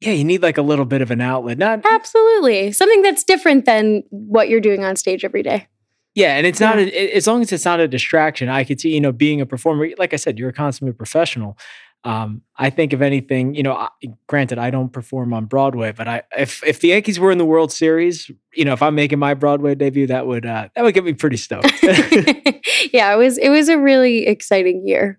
yeah, 0.00 0.12
you 0.12 0.24
need 0.24 0.42
like 0.42 0.58
a 0.58 0.62
little 0.62 0.84
bit 0.84 1.02
of 1.02 1.10
an 1.10 1.20
outlet. 1.20 1.58
Not 1.58 1.84
absolutely 1.84 2.72
something 2.72 3.02
that's 3.02 3.24
different 3.24 3.64
than 3.64 4.02
what 4.10 4.48
you're 4.48 4.60
doing 4.60 4.84
on 4.84 4.96
stage 4.96 5.24
every 5.24 5.42
day. 5.42 5.68
Yeah, 6.14 6.36
and 6.36 6.46
it's 6.46 6.60
not 6.60 6.78
a, 6.78 7.16
as 7.16 7.26
long 7.26 7.42
as 7.42 7.50
it's 7.52 7.64
not 7.64 7.80
a 7.80 7.88
distraction. 7.88 8.48
I 8.48 8.62
could 8.62 8.80
see, 8.80 8.94
you 8.94 9.00
know, 9.00 9.10
being 9.10 9.40
a 9.40 9.46
performer. 9.46 9.88
Like 9.98 10.12
I 10.12 10.16
said, 10.16 10.38
you're 10.38 10.50
a 10.50 10.52
consummate 10.52 10.96
professional. 10.96 11.58
Um, 12.04 12.42
I 12.56 12.68
think 12.68 12.92
if 12.92 13.00
anything, 13.00 13.54
you 13.54 13.62
know, 13.62 13.72
I, 13.72 13.88
granted, 14.26 14.58
I 14.58 14.70
don't 14.70 14.92
perform 14.92 15.32
on 15.32 15.46
Broadway, 15.46 15.92
but 15.92 16.06
I 16.06 16.22
if 16.36 16.62
if 16.62 16.80
the 16.80 16.88
Yankees 16.88 17.18
were 17.18 17.30
in 17.30 17.38
the 17.38 17.46
World 17.46 17.72
Series, 17.72 18.30
you 18.52 18.64
know, 18.64 18.74
if 18.74 18.82
I'm 18.82 18.94
making 18.94 19.18
my 19.18 19.32
Broadway 19.32 19.74
debut, 19.74 20.06
that 20.08 20.26
would 20.26 20.44
uh, 20.44 20.68
that 20.76 20.82
would 20.82 20.92
get 20.92 21.04
me 21.04 21.14
pretty 21.14 21.38
stoked. 21.38 21.72
yeah, 22.92 23.12
it 23.12 23.16
was 23.16 23.38
it 23.38 23.48
was 23.48 23.70
a 23.70 23.78
really 23.78 24.26
exciting 24.26 24.86
year. 24.86 25.18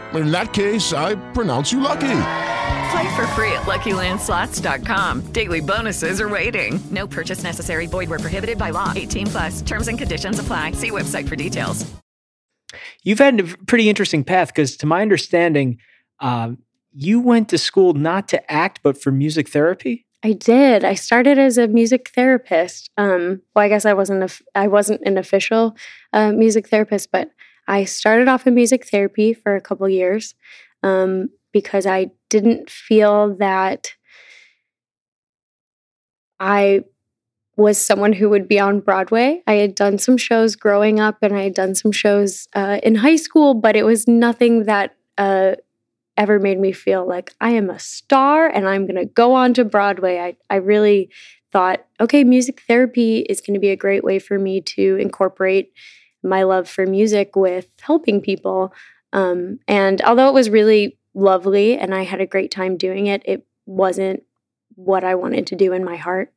in 0.15 0.31
that 0.31 0.53
case, 0.53 0.93
I 0.93 1.15
pronounce 1.33 1.71
you 1.71 1.79
lucky. 1.79 2.17
Play 2.91 3.15
for 3.15 3.25
free 3.27 3.53
at 3.53 3.63
LuckyLandSlots.com. 3.63 5.31
Daily 5.31 5.61
bonuses 5.61 6.19
are 6.19 6.27
waiting. 6.27 6.79
No 6.91 7.07
purchase 7.07 7.43
necessary. 7.43 7.87
Void 7.87 8.09
were 8.09 8.19
prohibited 8.19 8.57
by 8.57 8.71
law. 8.71 8.91
18 8.95 9.27
plus. 9.27 9.61
Terms 9.61 9.87
and 9.87 9.97
conditions 9.97 10.39
apply. 10.39 10.73
See 10.73 10.91
website 10.91 11.27
for 11.29 11.37
details. 11.37 11.89
You've 13.03 13.19
had 13.19 13.39
a 13.39 13.43
pretty 13.65 13.89
interesting 13.89 14.23
path 14.23 14.49
because, 14.49 14.75
to 14.77 14.85
my 14.85 15.01
understanding, 15.01 15.79
um, 16.19 16.59
you 16.93 17.19
went 17.19 17.49
to 17.49 17.57
school 17.57 17.93
not 17.93 18.27
to 18.29 18.51
act, 18.51 18.79
but 18.83 19.01
for 19.01 19.11
music 19.11 19.49
therapy. 19.49 20.05
I 20.23 20.33
did. 20.33 20.83
I 20.83 20.93
started 20.93 21.39
as 21.39 21.57
a 21.57 21.67
music 21.67 22.11
therapist. 22.13 22.89
Um, 22.97 23.41
well, 23.55 23.65
I 23.65 23.69
guess 23.69 23.85
I 23.85 23.93
wasn't. 23.93 24.23
A, 24.23 24.43
I 24.53 24.67
wasn't 24.67 25.01
an 25.05 25.17
official 25.17 25.75
uh, 26.13 26.31
music 26.31 26.67
therapist, 26.67 27.11
but 27.11 27.31
I 27.71 27.85
started 27.85 28.27
off 28.27 28.45
in 28.45 28.53
music 28.53 28.85
therapy 28.85 29.33
for 29.33 29.55
a 29.55 29.61
couple 29.61 29.87
years 29.87 30.35
um, 30.83 31.29
because 31.53 31.85
I 31.85 32.11
didn't 32.29 32.69
feel 32.69 33.33
that 33.37 33.93
I 36.37 36.83
was 37.55 37.77
someone 37.77 38.11
who 38.11 38.29
would 38.29 38.49
be 38.49 38.59
on 38.59 38.81
Broadway. 38.81 39.41
I 39.47 39.53
had 39.53 39.73
done 39.73 39.99
some 39.99 40.17
shows 40.17 40.57
growing 40.57 40.99
up 40.99 41.19
and 41.21 41.33
I 41.33 41.43
had 41.43 41.53
done 41.53 41.73
some 41.73 41.93
shows 41.93 42.49
uh, 42.53 42.79
in 42.83 42.95
high 42.95 43.15
school, 43.15 43.53
but 43.53 43.77
it 43.77 43.85
was 43.85 44.05
nothing 44.05 44.65
that 44.65 44.97
uh, 45.17 45.55
ever 46.17 46.39
made 46.39 46.59
me 46.59 46.73
feel 46.73 47.07
like 47.07 47.33
I 47.39 47.51
am 47.51 47.69
a 47.69 47.79
star 47.79 48.47
and 48.47 48.67
I'm 48.67 48.85
going 48.85 48.99
to 48.99 49.05
go 49.05 49.33
on 49.33 49.53
to 49.53 49.63
Broadway. 49.63 50.19
I, 50.19 50.35
I 50.49 50.57
really 50.57 51.09
thought, 51.53 51.85
okay, 52.01 52.25
music 52.25 52.63
therapy 52.67 53.19
is 53.29 53.39
going 53.39 53.53
to 53.53 53.61
be 53.61 53.69
a 53.69 53.77
great 53.77 54.03
way 54.03 54.19
for 54.19 54.37
me 54.37 54.59
to 54.59 54.97
incorporate 54.97 55.71
my 56.23 56.43
love 56.43 56.69
for 56.69 56.85
music 56.85 57.35
with 57.35 57.67
helping 57.81 58.21
people. 58.21 58.73
Um, 59.13 59.59
and 59.67 60.01
although 60.01 60.29
it 60.29 60.33
was 60.33 60.49
really 60.49 60.97
lovely 61.13 61.77
and 61.77 61.93
I 61.93 62.03
had 62.03 62.21
a 62.21 62.25
great 62.25 62.51
time 62.51 62.77
doing 62.77 63.07
it, 63.07 63.21
it 63.25 63.45
wasn't 63.65 64.23
what 64.75 65.03
I 65.03 65.15
wanted 65.15 65.47
to 65.47 65.55
do 65.55 65.73
in 65.73 65.83
my 65.83 65.95
heart. 65.97 66.33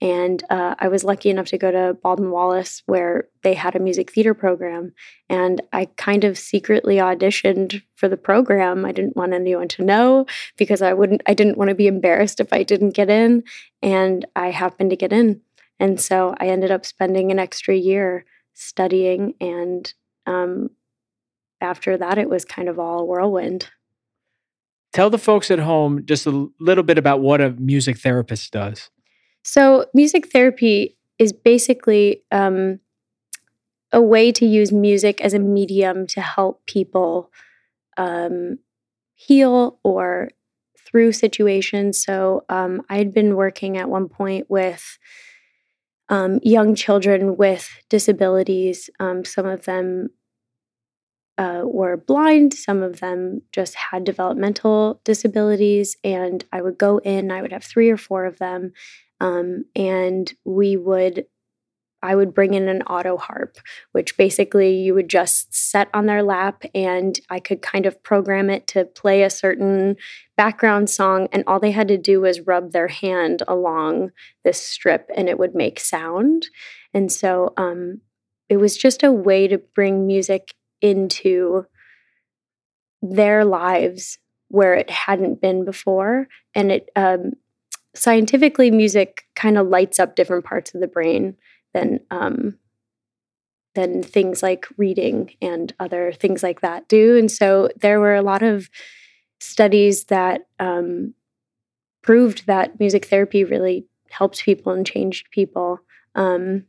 And 0.00 0.42
uh, 0.50 0.74
I 0.78 0.88
was 0.88 1.04
lucky 1.04 1.30
enough 1.30 1.46
to 1.46 1.58
go 1.58 1.70
to 1.70 1.96
Baldwin 2.02 2.30
Wallace, 2.30 2.82
where 2.86 3.28
they 3.42 3.54
had 3.54 3.76
a 3.76 3.80
music 3.80 4.10
theater 4.10 4.34
program. 4.34 4.92
And 5.28 5.62
I 5.72 5.86
kind 5.96 6.24
of 6.24 6.36
secretly 6.36 6.96
auditioned 6.96 7.82
for 7.94 8.08
the 8.08 8.16
program. 8.16 8.84
I 8.84 8.92
didn't 8.92 9.16
want 9.16 9.32
anyone 9.32 9.68
to 9.68 9.84
know 9.84 10.26
because 10.56 10.82
I 10.82 10.92
wouldn't. 10.92 11.22
I 11.26 11.34
didn't 11.34 11.56
want 11.56 11.68
to 11.68 11.74
be 11.74 11.86
embarrassed 11.86 12.40
if 12.40 12.52
I 12.52 12.64
didn't 12.64 12.90
get 12.90 13.08
in. 13.08 13.44
And 13.82 14.26
I 14.34 14.50
happened 14.50 14.90
to 14.90 14.96
get 14.96 15.12
in. 15.12 15.40
And 15.78 16.00
so 16.00 16.34
I 16.38 16.48
ended 16.48 16.70
up 16.70 16.84
spending 16.84 17.30
an 17.30 17.38
extra 17.38 17.74
year 17.74 18.24
studying. 18.54 19.34
And 19.40 19.92
um, 20.26 20.70
after 21.60 21.96
that, 21.96 22.18
it 22.18 22.28
was 22.28 22.44
kind 22.44 22.68
of 22.68 22.78
all 22.78 23.00
a 23.00 23.04
whirlwind. 23.04 23.70
Tell 24.92 25.10
the 25.10 25.18
folks 25.18 25.50
at 25.50 25.58
home 25.58 26.04
just 26.06 26.26
a 26.26 26.48
little 26.60 26.84
bit 26.84 26.98
about 26.98 27.20
what 27.20 27.40
a 27.40 27.50
music 27.50 27.98
therapist 27.98 28.52
does. 28.52 28.90
So, 29.42 29.86
music 29.92 30.30
therapy 30.30 30.96
is 31.18 31.32
basically 31.32 32.22
um, 32.30 32.80
a 33.92 34.00
way 34.00 34.32
to 34.32 34.46
use 34.46 34.72
music 34.72 35.20
as 35.20 35.34
a 35.34 35.38
medium 35.38 36.06
to 36.08 36.20
help 36.20 36.64
people 36.66 37.30
um, 37.96 38.58
heal 39.14 39.78
or 39.82 40.30
through 40.78 41.12
situations. 41.12 42.02
So 42.02 42.44
um, 42.48 42.82
I 42.88 42.96
had 42.98 43.14
been 43.14 43.36
working 43.36 43.76
at 43.78 43.88
one 43.88 44.08
point 44.08 44.50
with 44.50 44.98
um, 46.08 46.40
young 46.42 46.74
children 46.74 47.36
with 47.36 47.68
disabilities. 47.88 48.90
Um, 49.00 49.24
some 49.24 49.46
of 49.46 49.64
them 49.64 50.10
uh, 51.36 51.62
were 51.64 51.96
blind, 51.96 52.54
some 52.54 52.82
of 52.82 53.00
them 53.00 53.42
just 53.52 53.74
had 53.74 54.04
developmental 54.04 55.00
disabilities. 55.04 55.96
And 56.04 56.44
I 56.52 56.62
would 56.62 56.78
go 56.78 56.98
in, 56.98 57.32
I 57.32 57.42
would 57.42 57.52
have 57.52 57.64
three 57.64 57.90
or 57.90 57.96
four 57.96 58.24
of 58.24 58.38
them, 58.38 58.72
um, 59.20 59.64
and 59.74 60.32
we 60.44 60.76
would 60.76 61.26
I 62.04 62.14
would 62.14 62.34
bring 62.34 62.52
in 62.52 62.68
an 62.68 62.82
auto 62.82 63.16
harp, 63.16 63.56
which 63.92 64.18
basically 64.18 64.74
you 64.74 64.92
would 64.92 65.08
just 65.08 65.54
set 65.54 65.88
on 65.94 66.04
their 66.04 66.22
lap 66.22 66.62
and 66.74 67.18
I 67.30 67.40
could 67.40 67.62
kind 67.62 67.86
of 67.86 68.02
program 68.02 68.50
it 68.50 68.66
to 68.68 68.84
play 68.84 69.22
a 69.22 69.30
certain 69.30 69.96
background 70.36 70.90
song. 70.90 71.28
And 71.32 71.44
all 71.46 71.58
they 71.58 71.70
had 71.70 71.88
to 71.88 71.96
do 71.96 72.20
was 72.20 72.42
rub 72.46 72.72
their 72.72 72.88
hand 72.88 73.42
along 73.48 74.10
this 74.44 74.60
strip 74.60 75.10
and 75.16 75.30
it 75.30 75.38
would 75.38 75.54
make 75.54 75.80
sound. 75.80 76.48
And 76.92 77.10
so 77.10 77.54
um, 77.56 78.02
it 78.50 78.58
was 78.58 78.76
just 78.76 79.02
a 79.02 79.10
way 79.10 79.48
to 79.48 79.56
bring 79.56 80.06
music 80.06 80.52
into 80.82 81.64
their 83.00 83.46
lives 83.46 84.18
where 84.48 84.74
it 84.74 84.90
hadn't 84.90 85.40
been 85.40 85.64
before. 85.64 86.28
And 86.54 86.70
it 86.70 86.90
um, 86.96 87.32
scientifically, 87.94 88.70
music 88.70 89.24
kind 89.34 89.56
of 89.56 89.68
lights 89.68 89.98
up 89.98 90.16
different 90.16 90.44
parts 90.44 90.74
of 90.74 90.82
the 90.82 90.86
brain 90.86 91.36
than 91.74 92.00
um, 92.10 92.58
than 93.74 94.02
things 94.02 94.42
like 94.42 94.66
reading 94.76 95.34
and 95.42 95.74
other 95.80 96.12
things 96.12 96.42
like 96.42 96.60
that 96.60 96.88
do. 96.88 97.18
And 97.18 97.30
so 97.30 97.68
there 97.76 98.00
were 98.00 98.14
a 98.14 98.22
lot 98.22 98.42
of 98.42 98.70
studies 99.40 100.04
that 100.04 100.42
um, 100.60 101.14
proved 102.02 102.46
that 102.46 102.78
music 102.78 103.06
therapy 103.06 103.44
really 103.44 103.86
helped 104.10 104.44
people 104.44 104.72
and 104.72 104.86
changed 104.86 105.30
people. 105.30 105.80
Um, 106.14 106.64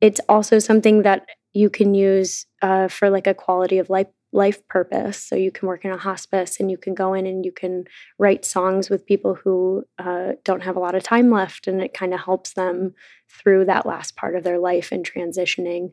it's 0.00 0.20
also 0.28 0.58
something 0.58 1.02
that 1.02 1.26
you 1.52 1.70
can 1.70 1.94
use 1.94 2.46
uh, 2.60 2.88
for 2.88 3.08
like 3.08 3.26
a 3.26 3.34
quality 3.34 3.78
of 3.78 3.88
life 3.88 4.08
life 4.34 4.66
purpose. 4.66 5.16
So 5.16 5.36
you 5.36 5.52
can 5.52 5.68
work 5.68 5.84
in 5.84 5.92
a 5.92 5.96
hospice 5.96 6.58
and 6.58 6.68
you 6.68 6.76
can 6.76 6.92
go 6.92 7.14
in 7.14 7.24
and 7.24 7.44
you 7.44 7.52
can 7.52 7.84
write 8.18 8.44
songs 8.44 8.90
with 8.90 9.06
people 9.06 9.36
who 9.36 9.84
uh, 9.96 10.32
don't 10.42 10.64
have 10.64 10.74
a 10.74 10.80
lot 10.80 10.96
of 10.96 11.04
time 11.04 11.30
left, 11.30 11.68
and 11.68 11.80
it 11.80 11.94
kind 11.94 12.12
of 12.12 12.20
helps 12.20 12.54
them 12.54 12.94
through 13.28 13.64
that 13.66 13.86
last 13.86 14.16
part 14.16 14.34
of 14.34 14.42
their 14.42 14.58
life 14.58 14.90
and 14.90 15.08
transitioning. 15.08 15.92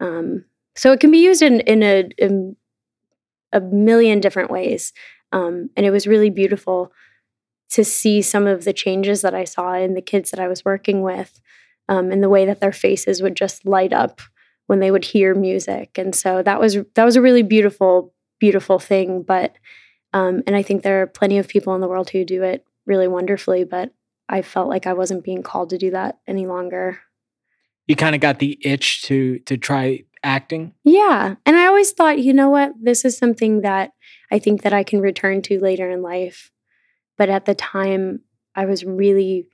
Um, 0.00 0.46
so 0.74 0.90
it 0.92 1.00
can 1.00 1.10
be 1.10 1.18
used 1.18 1.42
in 1.42 1.60
in 1.60 1.82
a, 1.82 2.08
in 2.16 2.56
a 3.52 3.60
million 3.60 4.20
different 4.20 4.50
ways, 4.50 4.94
um, 5.30 5.68
and 5.76 5.84
it 5.84 5.90
was 5.90 6.06
really 6.06 6.30
beautiful 6.30 6.92
to 7.70 7.84
see 7.84 8.22
some 8.22 8.46
of 8.46 8.64
the 8.64 8.72
changes 8.72 9.20
that 9.20 9.34
I 9.34 9.44
saw 9.44 9.74
in 9.74 9.94
the 9.94 10.02
kids 10.02 10.30
that 10.30 10.40
I 10.40 10.48
was 10.48 10.64
working 10.64 11.02
with, 11.02 11.40
um, 11.90 12.10
and 12.10 12.22
the 12.22 12.30
way 12.30 12.46
that 12.46 12.60
their 12.60 12.72
faces 12.72 13.20
would 13.20 13.36
just 13.36 13.66
light 13.66 13.92
up 13.92 14.22
when 14.66 14.80
they 14.80 14.90
would 14.90 15.04
hear 15.04 15.34
music. 15.34 15.98
And 15.98 16.14
so 16.14 16.42
that 16.42 16.60
was 16.60 16.78
that 16.94 17.04
was 17.04 17.16
a 17.16 17.22
really 17.22 17.42
beautiful, 17.42 18.14
beautiful 18.40 18.78
thing. 18.78 19.22
But 19.22 19.56
um, 20.12 20.42
and 20.46 20.56
I 20.56 20.62
think 20.62 20.82
there 20.82 21.02
are 21.02 21.06
plenty 21.06 21.38
of 21.38 21.48
people 21.48 21.74
in 21.74 21.80
the 21.80 21.88
world 21.88 22.10
who 22.10 22.24
do 22.24 22.42
it 22.42 22.64
really 22.86 23.08
wonderfully. 23.08 23.64
But 23.64 23.92
I 24.28 24.42
felt 24.42 24.68
like 24.68 24.86
I 24.86 24.92
wasn't 24.92 25.24
being 25.24 25.42
called 25.42 25.70
to 25.70 25.78
do 25.78 25.90
that 25.90 26.18
any 26.26 26.46
longer. 26.46 27.00
You 27.86 27.96
kind 27.96 28.14
of 28.14 28.20
got 28.20 28.38
the 28.38 28.58
itch 28.62 29.02
to 29.02 29.38
to 29.40 29.56
try 29.56 30.04
acting. 30.22 30.72
Yeah, 30.84 31.34
and 31.44 31.56
I 31.56 31.66
always 31.66 31.92
thought, 31.92 32.20
you 32.20 32.32
know 32.32 32.48
what, 32.48 32.72
this 32.80 33.04
is 33.04 33.18
something 33.18 33.62
that 33.62 33.92
I 34.30 34.38
think 34.38 34.62
that 34.62 34.72
I 34.72 34.84
can 34.84 35.00
return 35.00 35.42
to 35.42 35.58
later 35.58 35.90
in 35.90 36.02
life. 36.02 36.50
But 37.18 37.28
at 37.28 37.44
the 37.44 37.54
time, 37.54 38.20
I 38.54 38.66
was 38.66 38.84
really 38.84 39.48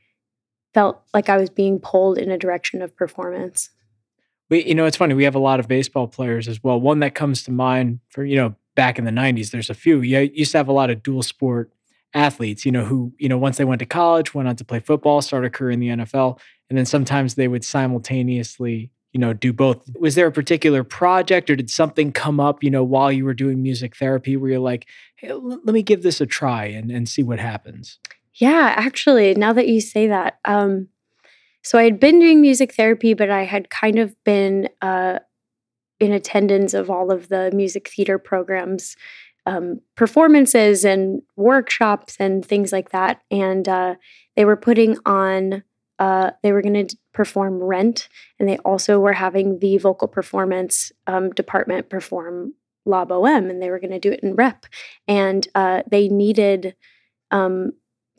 felt 0.75 1.03
like 1.15 1.29
I 1.29 1.37
was 1.37 1.51
being 1.51 1.81
pulled 1.81 2.19
in 2.19 2.31
a 2.31 2.39
direction 2.39 2.83
of 2.83 2.97
performance. 2.97 3.71
We, 4.51 4.65
you 4.65 4.75
know, 4.75 4.87
it's 4.87 4.97
funny. 4.97 5.15
We 5.15 5.25
have 5.25 5.35
a 5.35 5.41
lot 5.41 5.61
of 5.61 5.69
baseball 5.69 6.09
players 6.09 6.49
as 6.49 6.63
well. 6.63 6.81
One 6.81 7.01
that 7.01 7.15
comes 7.15 7.43
to 7.45 7.51
mind 7.51 8.01
for 8.09 8.25
you 8.25 8.37
know 8.37 8.55
back 8.75 8.99
in 8.99 9.05
the 9.05 9.11
'90s. 9.11 9.51
There's 9.51 9.71
a 9.71 9.75
few. 9.75 10.01
You 10.01 10.31
used 10.33 10.53
to 10.53 10.59
have 10.59 10.69
a 10.69 10.73
lot 10.73 10.91
of 10.91 11.03
dual 11.03 11.23
sport 11.23 11.71
athletes. 12.15 12.65
You 12.65 12.73
know, 12.73 12.85
who 12.85 13.13
you 13.19 13.29
know 13.29 13.39
once 13.39 13.59
they 13.59 13.65
went 13.65 13.81
to 13.81 13.87
college, 13.87 14.35
went 14.35 14.49
on 14.49 14.57
to 14.57 14.65
play 14.65 14.81
football, 14.81 15.23
started 15.23 15.49
a 15.49 15.51
career 15.51 15.73
in 15.73 15.81
the 15.81 15.89
NFL, 15.89 16.39
and 16.71 16.79
then 16.79 16.87
sometimes 16.87 17.35
they 17.35 17.49
would 17.49 17.65
simultaneously 17.65 18.91
you 19.13 19.21
know 19.21 19.33
do 19.33 19.53
both 19.53 19.85
was 19.99 20.15
there 20.15 20.27
a 20.27 20.33
particular 20.33 20.85
project 20.85 21.49
or 21.49 21.57
did 21.57 21.71
something 21.71 22.13
come 22.13 22.39
up 22.39 22.63
you 22.63 22.71
know 22.71 22.85
while 22.85 23.11
you 23.11 23.25
were 23.25 23.35
doing 23.35 23.63
music 23.63 23.97
therapy 23.97 24.37
where 24.37 24.51
you're 24.51 24.59
like 24.59 24.87
hey, 25.17 25.33
let 25.33 25.65
me 25.65 25.83
give 25.83 26.03
this 26.03 26.21
a 26.21 26.27
try 26.27 26.67
and, 26.67 26.91
and 26.91 27.09
see 27.09 27.23
what 27.23 27.39
happens 27.39 27.99
yeah 28.35 28.75
actually 28.77 29.35
now 29.35 29.53
that 29.53 29.69
you 29.69 29.81
say 29.81 30.07
that 30.07 30.39
um 30.45 30.89
so 31.63 31.79
I 31.79 31.85
had 31.85 32.01
been 32.01 32.19
doing 32.19 32.41
music 32.41 32.75
therapy, 32.75 33.15
but 33.15 33.31
I 33.31 33.45
had 33.45 33.71
kind 33.71 33.99
of 33.99 34.15
been 34.25 34.69
uh, 34.81 35.19
in 36.01 36.13
attendance 36.13 36.75
of 36.75 36.91
all 36.91 37.11
of 37.11 37.29
the 37.29 37.51
music 37.53 37.89
theater 37.89 38.19
programs, 38.19 38.97
um, 39.47 39.81
performances 39.97 40.85
and 40.85 41.23
workshops 41.37 42.17
and 42.21 42.45
things 42.45 42.73
like 42.73 42.91
that. 42.91 43.23
And 43.31 43.69
uh, 43.69 43.97
they 44.37 44.45
were 44.45 44.57
putting 44.57 44.97
on, 45.05 45.65
uh, 45.99 46.31
they 46.43 46.53
were 46.53 46.63
going 46.63 46.87
to 46.87 46.97
perform 47.13 47.63
Rent, 47.63 48.09
and 48.39 48.49
they 48.49 48.59
also 48.59 49.01
were 49.01 49.15
having 49.15 49.59
the 49.59 49.79
vocal 49.79 50.09
performance 50.09 50.93
um, 51.07 51.31
department 51.31 51.91
perform 51.91 52.55
La 52.85 53.05
Boheme, 53.05 53.51
and 53.51 53.61
they 53.61 53.71
were 53.71 53.81
going 53.81 53.93
to 53.93 53.99
do 53.99 54.13
it 54.13 54.21
in 54.21 54.35
rep. 54.35 54.67
And 55.07 55.47
uh, 55.55 55.83
they 55.91 56.09
needed 56.09 56.75
um, 57.31 57.73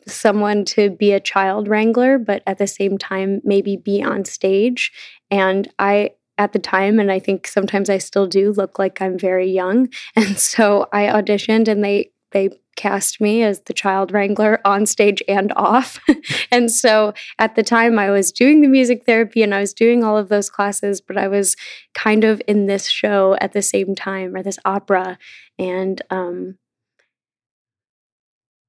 someone 0.08 0.66
to 0.66 0.90
be 0.90 1.12
a 1.12 1.20
child 1.20 1.68
wrangler, 1.68 2.18
but 2.18 2.44
at 2.46 2.58
the 2.58 2.68
same 2.68 2.98
time, 2.98 3.42
maybe 3.44 3.78
be 3.78 4.02
on 4.04 4.26
stage. 4.26 4.92
And 5.32 5.68
I, 5.80 6.12
at 6.38 6.54
the 6.54 6.60
time, 6.60 7.00
and 7.00 7.12
I 7.12 7.20
think 7.20 7.48
sometimes 7.48 7.90
I 7.90 7.98
still 7.98 8.28
do, 8.28 8.52
look 8.52 8.80
like 8.80 9.02
I'm 9.02 9.18
very 9.18 9.50
young. 9.50 9.90
And 10.16 10.38
so 10.38 10.88
I 10.92 11.04
auditioned 11.04 11.68
and 11.68 11.84
they, 11.84 12.12
they 12.32 12.50
cast 12.80 13.20
me 13.20 13.44
as 13.44 13.60
the 13.62 13.74
child 13.74 14.14
wrangler 14.14 14.62
on 14.64 14.86
stage 14.86 15.22
and 15.28 15.52
off. 15.58 16.00
and 16.52 16.72
so 16.72 17.14
at 17.38 17.56
the 17.56 17.64
time, 17.64 18.00
I 18.00 18.10
was 18.10 18.32
doing 18.32 18.62
the 18.62 18.70
music 18.70 19.06
therapy 19.06 19.44
and 19.44 19.54
I 19.54 19.60
was 19.60 19.74
doing 19.74 20.04
all 20.04 20.18
of 20.18 20.30
those 20.30 20.50
classes, 20.50 21.02
but 21.02 21.18
I 21.18 21.28
was 21.28 21.58
kind 21.94 22.24
of 22.24 22.42
in 22.48 22.68
this 22.68 22.88
show 22.88 23.36
at 23.42 23.52
the 23.52 23.62
same 23.62 23.96
time 23.96 24.34
or 24.34 24.44
this 24.44 24.60
opera. 24.64 25.18
And 25.58 26.02
um, 26.10 26.58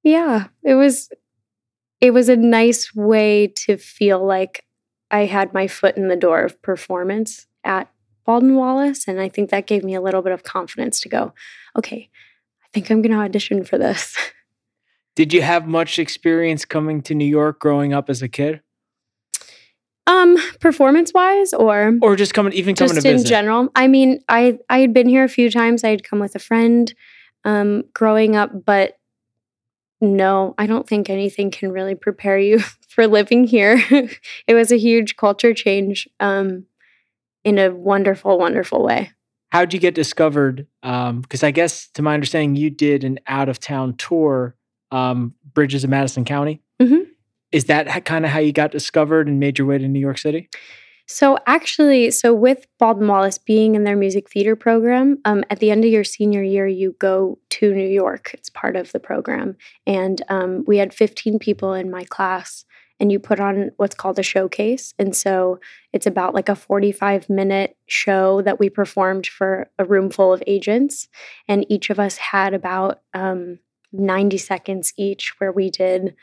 yeah, 0.03 0.49
it 0.63 0.75
was 0.75 1.11
it 2.01 2.13
was 2.13 2.29
a 2.29 2.37
nice 2.37 2.95
way 2.95 3.49
to 3.49 3.77
feel 3.77 4.25
like 4.25 4.65
I 5.11 5.27
had 5.27 5.53
my 5.53 5.67
foot 5.67 5.97
in 5.97 6.09
the 6.09 6.17
door 6.17 6.43
of 6.43 6.61
performance 6.63 7.47
at 7.65 7.91
Baldwin 8.25 8.57
Wallace. 8.57 9.07
And 9.09 9.21
I 9.21 9.29
think 9.29 9.51
that 9.51 9.67
gave 9.67 9.85
me 9.85 9.95
a 9.95 10.01
little 10.01 10.23
bit 10.23 10.33
of 10.33 10.43
confidence 10.43 11.01
to 11.01 11.09
go, 11.09 11.35
okay, 11.77 12.09
I 12.63 12.67
think 12.73 12.91
I'm 12.91 13.03
going 13.03 13.13
to 13.13 13.19
audition 13.19 13.65
for 13.65 13.77
this. 13.77 14.17
Did 15.17 15.33
you 15.33 15.43
have 15.43 15.67
much 15.67 15.99
experience 15.99 16.65
coming 16.65 17.03
to 17.03 17.15
New 17.15 17.27
York 17.27 17.61
growing 17.61 17.93
up 17.93 18.09
as 18.09 18.23
a 18.23 18.29
kid? 18.29 18.61
Um, 20.07 20.39
performance 20.61 21.13
wise, 21.13 21.53
or 21.53 21.97
or 22.01 22.17
just 22.17 22.33
coming, 22.33 22.53
even 22.55 22.75
coming 22.75 22.95
just 22.95 23.07
in 23.07 23.17
visit? 23.17 23.29
general. 23.29 23.69
I 23.77 23.87
mean, 23.87 24.21
I 24.29 24.59
I 24.69 24.79
had 24.79 24.95
been 24.95 25.09
here 25.09 25.25
a 25.25 25.29
few 25.29 25.51
times. 25.51 25.85
I 25.85 25.91
had 25.91 26.05
come 26.05 26.21
with 26.21 26.35
a 26.35 26.39
friend, 26.39 26.93
um, 27.45 27.85
growing 27.93 28.35
up, 28.35 28.65
but 28.65 29.00
no, 30.01 30.55
I 30.59 30.67
don't 30.67 30.89
think 30.89 31.11
anything 31.11 31.51
can 31.51 31.73
really 31.73 31.95
prepare 31.95 32.39
you 32.39 32.59
for 32.89 33.07
living 33.07 33.45
here. 33.45 33.83
it 34.47 34.55
was 34.55 34.73
a 34.73 34.79
huge 34.79 35.17
culture 35.17 35.55
change 35.55 36.09
um, 36.21 36.67
in 37.45 37.59
a 37.59 37.71
wonderful, 37.71 38.39
wonderful 38.39 38.83
way. 38.83 39.11
How'd 39.53 39.75
you 39.75 39.81
get 39.81 39.95
discovered? 39.95 40.67
Because 40.83 41.43
I 41.43 41.51
guess, 41.51 41.89
to 41.95 42.03
my 42.03 42.15
understanding, 42.15 42.55
you 42.57 42.71
did 42.71 43.03
an 43.03 43.19
out 43.27 43.49
of 43.49 43.59
town 43.59 43.97
tour, 43.97 44.55
um, 44.93 45.35
Bridges 45.53 45.83
of 45.83 45.91
Madison 45.91 46.25
County. 46.25 46.63
Mhm. 46.81 47.07
Is 47.51 47.65
that 47.65 48.05
kind 48.05 48.25
of 48.25 48.31
how 48.31 48.39
you 48.39 48.53
got 48.53 48.71
discovered 48.71 49.27
and 49.27 49.41
made 49.41 49.59
your 49.59 49.67
way 49.67 49.77
to 49.77 49.89
New 49.89 49.99
York 49.99 50.19
City? 50.19 50.49
So 51.13 51.37
actually, 51.45 52.13
so 52.13 52.33
with 52.33 52.69
Baldwin 52.79 53.09
Wallace 53.09 53.37
being 53.37 53.75
in 53.75 53.83
their 53.83 53.97
music 53.97 54.31
theater 54.31 54.55
program, 54.55 55.19
um, 55.25 55.43
at 55.51 55.59
the 55.59 55.73
end 55.73 55.85
of 55.85 55.91
your 55.91 56.05
senior 56.05 56.41
year, 56.41 56.69
you 56.69 56.95
go 57.01 57.37
to 57.51 57.75
New 57.75 57.89
York. 57.89 58.31
It's 58.33 58.49
part 58.49 58.77
of 58.77 58.93
the 58.93 59.01
program, 59.01 59.57
and 59.89 60.23
um, 60.29 60.65
we 60.69 60.79
had 60.79 60.95
15 60.95 61.41
people 61.41 61.73
in 61.73 61.91
my 61.91 62.05
class, 62.05 62.65
and 63.01 63.11
you 63.11 63.19
put 63.19 63.41
on 63.41 63.73
what's 63.77 63.97
called 63.97 64.21
a 64.21 64.23
showcase, 64.23 64.95
and 65.01 65.17
so 65.17 65.59
it's 65.93 66.07
about 66.07 66.33
like 66.33 66.49
a 66.49 66.55
45 66.55 67.29
minute 67.29 67.77
show 67.89 68.41
that 68.43 68.61
we 68.61 68.71
performed 68.71 69.27
for 69.27 69.69
a 69.81 69.85
room 69.85 70.11
full 70.11 70.33
of 70.33 70.45
agents, 70.47 71.09
and 71.49 71.67
each 71.69 71.91
of 71.91 71.99
us 71.99 72.19
had 72.19 72.55
about 72.55 73.01
um, 73.15 73.59
90 73.93 74.39
seconds 74.39 74.93
each, 74.97 75.35
where 75.41 75.51
we 75.51 75.71
did 75.71 76.15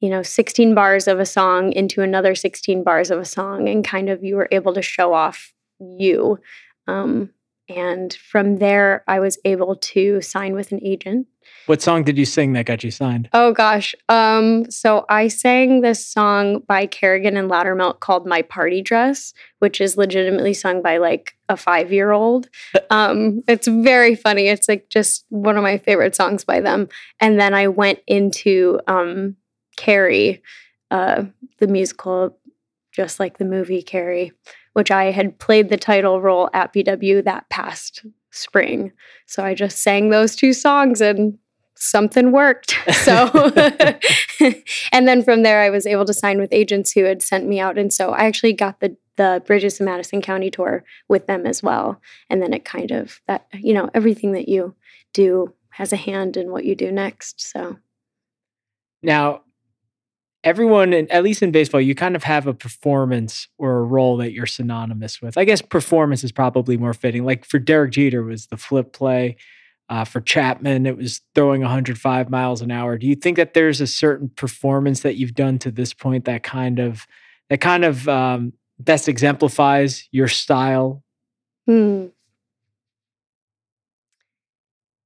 you 0.00 0.10
know 0.10 0.22
16 0.22 0.74
bars 0.74 1.08
of 1.08 1.18
a 1.18 1.26
song 1.26 1.72
into 1.72 2.02
another 2.02 2.34
16 2.34 2.84
bars 2.84 3.10
of 3.10 3.18
a 3.18 3.24
song 3.24 3.68
and 3.68 3.84
kind 3.84 4.08
of 4.08 4.22
you 4.22 4.36
were 4.36 4.48
able 4.50 4.74
to 4.74 4.82
show 4.82 5.14
off 5.14 5.52
you. 5.78 6.38
Um, 6.86 7.30
and 7.68 8.14
from 8.14 8.58
there, 8.58 9.02
I 9.08 9.18
was 9.18 9.38
able 9.44 9.74
to 9.74 10.20
sign 10.20 10.54
with 10.54 10.70
an 10.70 10.80
agent. 10.84 11.26
What 11.66 11.82
song 11.82 12.04
did 12.04 12.16
you 12.16 12.24
sing 12.24 12.52
that 12.52 12.66
got 12.66 12.84
you 12.84 12.92
signed? 12.92 13.28
Oh 13.32 13.52
gosh. 13.52 13.94
Um, 14.08 14.70
so 14.70 15.04
I 15.08 15.26
sang 15.26 15.80
this 15.80 16.06
song 16.06 16.60
by 16.68 16.86
Kerrigan 16.86 17.36
and 17.36 17.50
Lowdermilk 17.50 17.98
called 17.98 18.26
My 18.26 18.42
Party 18.42 18.82
Dress, 18.82 19.32
which 19.58 19.80
is 19.80 19.96
legitimately 19.96 20.54
sung 20.54 20.80
by 20.80 20.98
like 20.98 21.36
a 21.48 21.56
five 21.56 21.92
year 21.92 22.12
old. 22.12 22.48
Um, 22.88 23.42
it's 23.48 23.66
very 23.66 24.14
funny. 24.14 24.46
It's 24.46 24.68
like 24.68 24.88
just 24.88 25.26
one 25.28 25.56
of 25.56 25.64
my 25.64 25.76
favorite 25.76 26.14
songs 26.14 26.44
by 26.44 26.60
them. 26.60 26.88
And 27.18 27.38
then 27.38 27.52
I 27.52 27.66
went 27.66 27.98
into 28.06 28.78
um, 28.86 29.36
Carrie, 29.76 30.42
uh, 30.90 31.24
the 31.58 31.66
musical, 31.66 32.36
just 32.92 33.20
like 33.20 33.38
the 33.38 33.44
movie 33.44 33.82
Carrie, 33.82 34.32
which 34.72 34.90
I 34.90 35.10
had 35.10 35.38
played 35.38 35.68
the 35.68 35.76
title 35.76 36.20
role 36.20 36.50
at 36.52 36.72
BW 36.72 37.24
that 37.24 37.48
past 37.48 38.04
spring. 38.30 38.92
So 39.26 39.44
I 39.44 39.54
just 39.54 39.78
sang 39.78 40.10
those 40.10 40.36
two 40.36 40.52
songs 40.52 41.00
and 41.00 41.38
something 41.76 42.32
worked. 42.32 42.76
So, 43.06 43.52
and 44.92 45.06
then 45.06 45.22
from 45.22 45.44
there, 45.44 45.60
I 45.60 45.70
was 45.70 45.86
able 45.86 46.04
to 46.06 46.12
sign 46.12 46.38
with 46.38 46.52
agents 46.52 46.90
who 46.90 47.04
had 47.04 47.22
sent 47.22 47.46
me 47.46 47.60
out. 47.60 47.78
And 47.78 47.92
so 47.92 48.10
I 48.10 48.24
actually 48.24 48.52
got 48.52 48.80
the 48.80 48.96
the 49.16 49.42
Bridges 49.46 49.80
in 49.80 49.86
Madison 49.86 50.20
County 50.20 50.50
tour 50.50 50.84
with 51.08 51.26
them 51.26 51.46
as 51.46 51.62
well. 51.62 52.00
And 52.28 52.42
then 52.42 52.52
it 52.52 52.64
kind 52.64 52.90
of 52.90 53.20
that, 53.26 53.46
you 53.54 53.72
know, 53.74 53.88
everything 53.94 54.32
that 54.32 54.48
you 54.48 54.74
do 55.12 55.54
has 55.70 55.92
a 55.92 55.96
hand 55.96 56.36
in 56.36 56.50
what 56.50 56.64
you 56.64 56.74
do 56.74 56.90
next. 56.92 57.40
So 57.40 57.76
Now, 59.02 59.42
everyone, 60.46 60.94
at 60.94 61.24
least 61.24 61.42
in 61.42 61.50
baseball, 61.50 61.80
you 61.80 61.94
kind 61.94 62.14
of 62.14 62.22
have 62.22 62.46
a 62.46 62.54
performance 62.54 63.48
or 63.58 63.78
a 63.78 63.82
role 63.82 64.16
that 64.18 64.32
you're 64.32 64.46
synonymous 64.46 65.20
with. 65.20 65.36
I 65.36 65.44
guess 65.44 65.60
performance 65.60 66.22
is 66.22 66.30
probably 66.30 66.76
more 66.76 66.94
fitting. 66.94 67.24
Like 67.24 67.44
for 67.44 67.58
Derek 67.58 67.90
Jeter 67.90 68.22
was 68.22 68.46
the 68.46 68.56
flip 68.56 68.92
play. 68.92 69.36
Uh, 69.88 70.04
for 70.04 70.20
Chapman, 70.20 70.84
it 70.84 70.96
was 70.96 71.20
throwing 71.34 71.60
105 71.60 72.30
miles 72.30 72.60
an 72.60 72.72
hour. 72.72 72.96
Do 72.98 73.06
you 73.06 73.14
think 73.14 73.36
that 73.36 73.54
there's 73.54 73.80
a 73.80 73.86
certain 73.86 74.28
performance 74.28 75.00
that 75.00 75.16
you've 75.16 75.34
done 75.34 75.58
to 75.60 75.70
this 75.70 75.94
point 75.94 76.24
that 76.24 76.42
kind 76.42 76.80
of 76.80 77.06
that 77.50 77.60
kind 77.60 77.84
of 77.84 78.08
um, 78.08 78.52
best 78.80 79.08
exemplifies 79.08 80.08
your 80.10 80.26
style? 80.26 81.04
Hmm. 81.66 82.06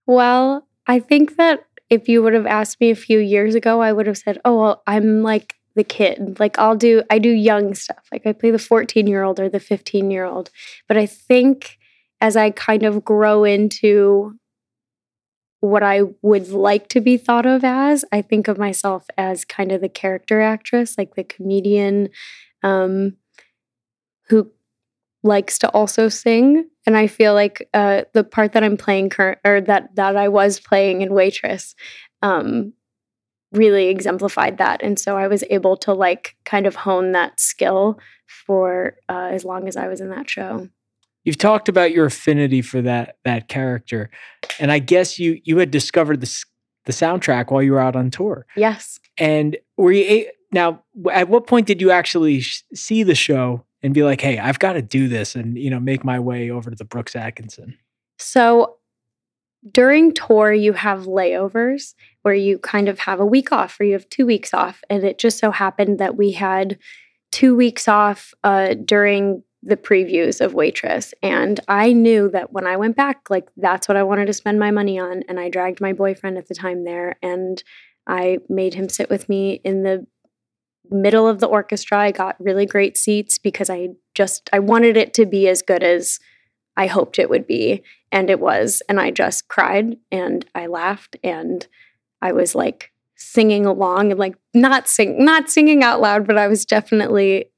Well, 0.07 0.66
I 0.87 0.98
think 0.98 1.37
that 1.37 1.66
if 1.90 2.09
you 2.09 2.22
would 2.22 2.35
have 2.35 2.46
asked 2.46 2.81
me 2.81 2.90
a 2.90 2.96
few 2.96 3.18
years 3.18 3.55
ago, 3.55 3.83
I 3.83 3.92
would 3.92 4.07
have 4.07 4.18
said, 4.18 4.38
"Oh, 4.44 4.61
well, 4.61 4.83
I'm 4.87 5.22
like 5.22 5.55
the 5.74 5.85
kid. 5.85 6.38
Like 6.40 6.59
I'll 6.59 6.76
do 6.76 7.03
I 7.11 7.18
do 7.18 7.31
young 7.31 7.74
stuff. 7.74 8.07
Like 8.12 8.26
I 8.26 8.33
play 8.33 8.50
the 8.50 8.59
14-year-old 8.59 9.40
or 9.40 9.48
the 9.48 9.59
15-year-old." 9.61 10.50
But 10.88 10.96
I 10.96 11.07
think 11.07 11.79
as 12.20 12.37
I 12.37 12.50
kind 12.50 12.85
of 12.85 13.05
grow 13.05 13.44
into 13.44 14.35
what 15.61 15.83
I 15.83 16.03
would 16.22 16.48
like 16.48 16.88
to 16.88 17.00
be 17.00 17.18
thought 17.18 17.46
of 17.46 17.64
as, 17.64 18.05
I 18.12 18.22
think 18.22 18.48
of 18.48 18.59
myself 18.59 19.07
as 19.18 19.44
kind 19.44 19.72
of 19.72 19.83
the 19.83 19.88
character 19.90 20.40
actress, 20.40 20.96
like 20.96 21.16
the 21.16 21.24
comedian 21.24 22.09
um, 22.62 23.16
who 24.29 24.50
likes 25.22 25.59
to 25.59 25.68
also 25.70 26.09
sing 26.09 26.66
and 26.87 26.97
i 26.97 27.07
feel 27.07 27.35
like 27.35 27.69
uh, 27.75 28.03
the 28.14 28.25
part 28.25 28.53
that 28.53 28.64
i'm 28.64 28.77
playing 28.77 29.09
current 29.11 29.38
or 29.45 29.61
that 29.61 29.95
that 29.97 30.16
i 30.16 30.29
was 30.29 30.61
playing 30.61 31.01
in 31.03 31.12
waitress 31.14 31.75
um, 32.23 32.73
really 33.53 33.88
exemplified 33.88 34.59
that 34.59 34.81
and 34.83 34.99
so 34.99 35.16
i 35.16 35.27
was 35.27 35.43
able 35.51 35.77
to 35.77 35.93
like 35.93 36.37
kind 36.45 36.66
of 36.66 36.75
hone 36.77 37.12
that 37.12 37.38
skill 37.40 37.99
for 38.47 38.97
uh, 39.09 39.29
as 39.33 39.45
long 39.45 39.66
as 39.66 39.77
i 39.77 39.88
was 39.88 40.01
in 40.01 40.11
that 40.11 40.29
show 40.31 40.69
You've 41.23 41.37
talked 41.37 41.69
about 41.69 41.93
your 41.93 42.07
affinity 42.07 42.62
for 42.62 42.81
that 42.81 43.16
that 43.27 43.47
character, 43.47 44.09
and 44.59 44.73
I 44.73 44.79
guess 44.79 45.19
you 45.19 45.38
you 45.45 45.59
had 45.59 45.71
discovered 45.71 46.23
this 46.23 46.47
the 46.87 46.93
soundtrack 46.93 47.51
while 47.51 47.62
you 47.62 47.73
were 47.73 47.79
out 47.79 47.95
on 47.95 48.11
tour. 48.11 48.47
yes 48.57 48.99
And 49.19 49.59
were 49.77 49.93
you 49.93 50.05
a- 50.05 50.31
now? 50.51 50.83
At 51.12 51.29
what 51.29 51.47
point 51.47 51.66
did 51.66 51.83
you 51.83 51.90
actually 51.90 52.40
sh- 52.40 52.62
see 52.75 53.03
the 53.03 53.14
show 53.14 53.66
and 53.83 53.95
be 53.95 54.03
like, 54.03 54.21
"Hey, 54.21 54.38
I've 54.38 54.59
got 54.59 54.75
to 54.75 54.83
do 54.83 55.09
this," 55.09 55.35
and 55.35 55.57
you 55.59 55.71
know, 55.71 55.81
make 55.81 56.05
my 56.05 56.19
way 56.19 56.51
over 56.51 56.71
to 56.71 56.77
the 56.77 56.85
Brooks 56.85 57.16
Atkinson? 57.16 57.77
So 58.19 58.77
during 59.73 60.12
tour, 60.12 60.53
you 60.53 60.73
have 60.73 61.05
layovers 61.05 61.95
where 62.23 62.35
you 62.35 62.59
kind 62.59 62.88
of 62.88 62.99
have 63.01 63.21
a 63.21 63.27
week 63.27 63.53
off 63.53 63.79
or 63.79 63.85
you 63.85 63.93
have 63.93 64.09
two 64.09 64.27
weeks 64.27 64.55
off. 64.55 64.83
And 64.88 65.05
it 65.05 65.19
just 65.19 65.38
so 65.38 65.51
happened 65.51 65.99
that 65.99 66.16
we 66.16 66.33
had 66.33 66.79
two 67.31 67.55
weeks 67.55 67.87
off 67.87 68.33
uh, 68.43 68.75
during 68.75 69.43
the 69.62 69.77
previews 69.77 70.40
of 70.40 70.55
Waitress. 70.55 71.12
And 71.23 71.61
I 71.69 71.93
knew 71.93 72.31
that 72.31 72.53
when 72.53 72.66
I 72.66 72.77
went 72.77 72.97
back, 72.97 73.29
like 73.29 73.49
that's 73.57 73.87
what 73.87 73.99
I 73.99 74.03
wanted 74.03 74.27
to 74.27 74.33
spend 74.33 74.59
my 74.59 74.71
money 74.71 74.99
on. 74.99 75.23
And 75.29 75.38
I 75.38 75.51
dragged 75.51 75.81
my 75.81 75.93
boyfriend 75.93 76.38
at 76.38 76.49
the 76.49 76.55
time 76.55 76.85
there 76.85 77.16
and 77.23 77.62
I 78.07 78.38
made 78.49 78.75
him 78.75 78.88
sit 78.88 79.11
with 79.11 79.29
me 79.29 79.61
in 79.62 79.83
the 79.83 80.07
middle 80.90 81.29
of 81.29 81.40
the 81.40 81.46
orchestra. 81.46 81.98
I 81.98 82.11
got 82.11 82.37
really 82.40 82.66
great 82.66 82.96
seats 82.96 83.38
because 83.38 83.70
I 83.70 83.90
just 84.14 84.50
I 84.53 84.59
wanted 84.59 84.96
it 84.96 85.14
to 85.14 85.26
be 85.26 85.48
as 85.48 85.62
good 85.62 85.83
as 85.83 86.18
I 86.76 86.87
hoped 86.87 87.18
it 87.18 87.31
would 87.31 87.46
be 87.46 87.83
and 88.12 88.31
it 88.31 88.40
was 88.40 88.83
and 88.88 89.00
I 89.00 89.11
just 89.11 89.48
cried 89.48 89.96
and 90.11 90.44
I 90.55 90.66
laughed 90.66 91.16
and 91.22 91.66
I 92.22 92.33
was 92.33 92.55
like 92.55 92.90
singing 93.16 93.66
along 93.66 94.11
and 94.11 94.18
like 94.18 94.37
not 94.55 94.88
sing 94.88 95.24
not 95.24 95.50
singing 95.50 95.83
out 95.83 96.00
loud 96.00 96.26
but 96.26 96.38
I 96.38 96.48
was 96.48 96.64
definitely 96.64 97.50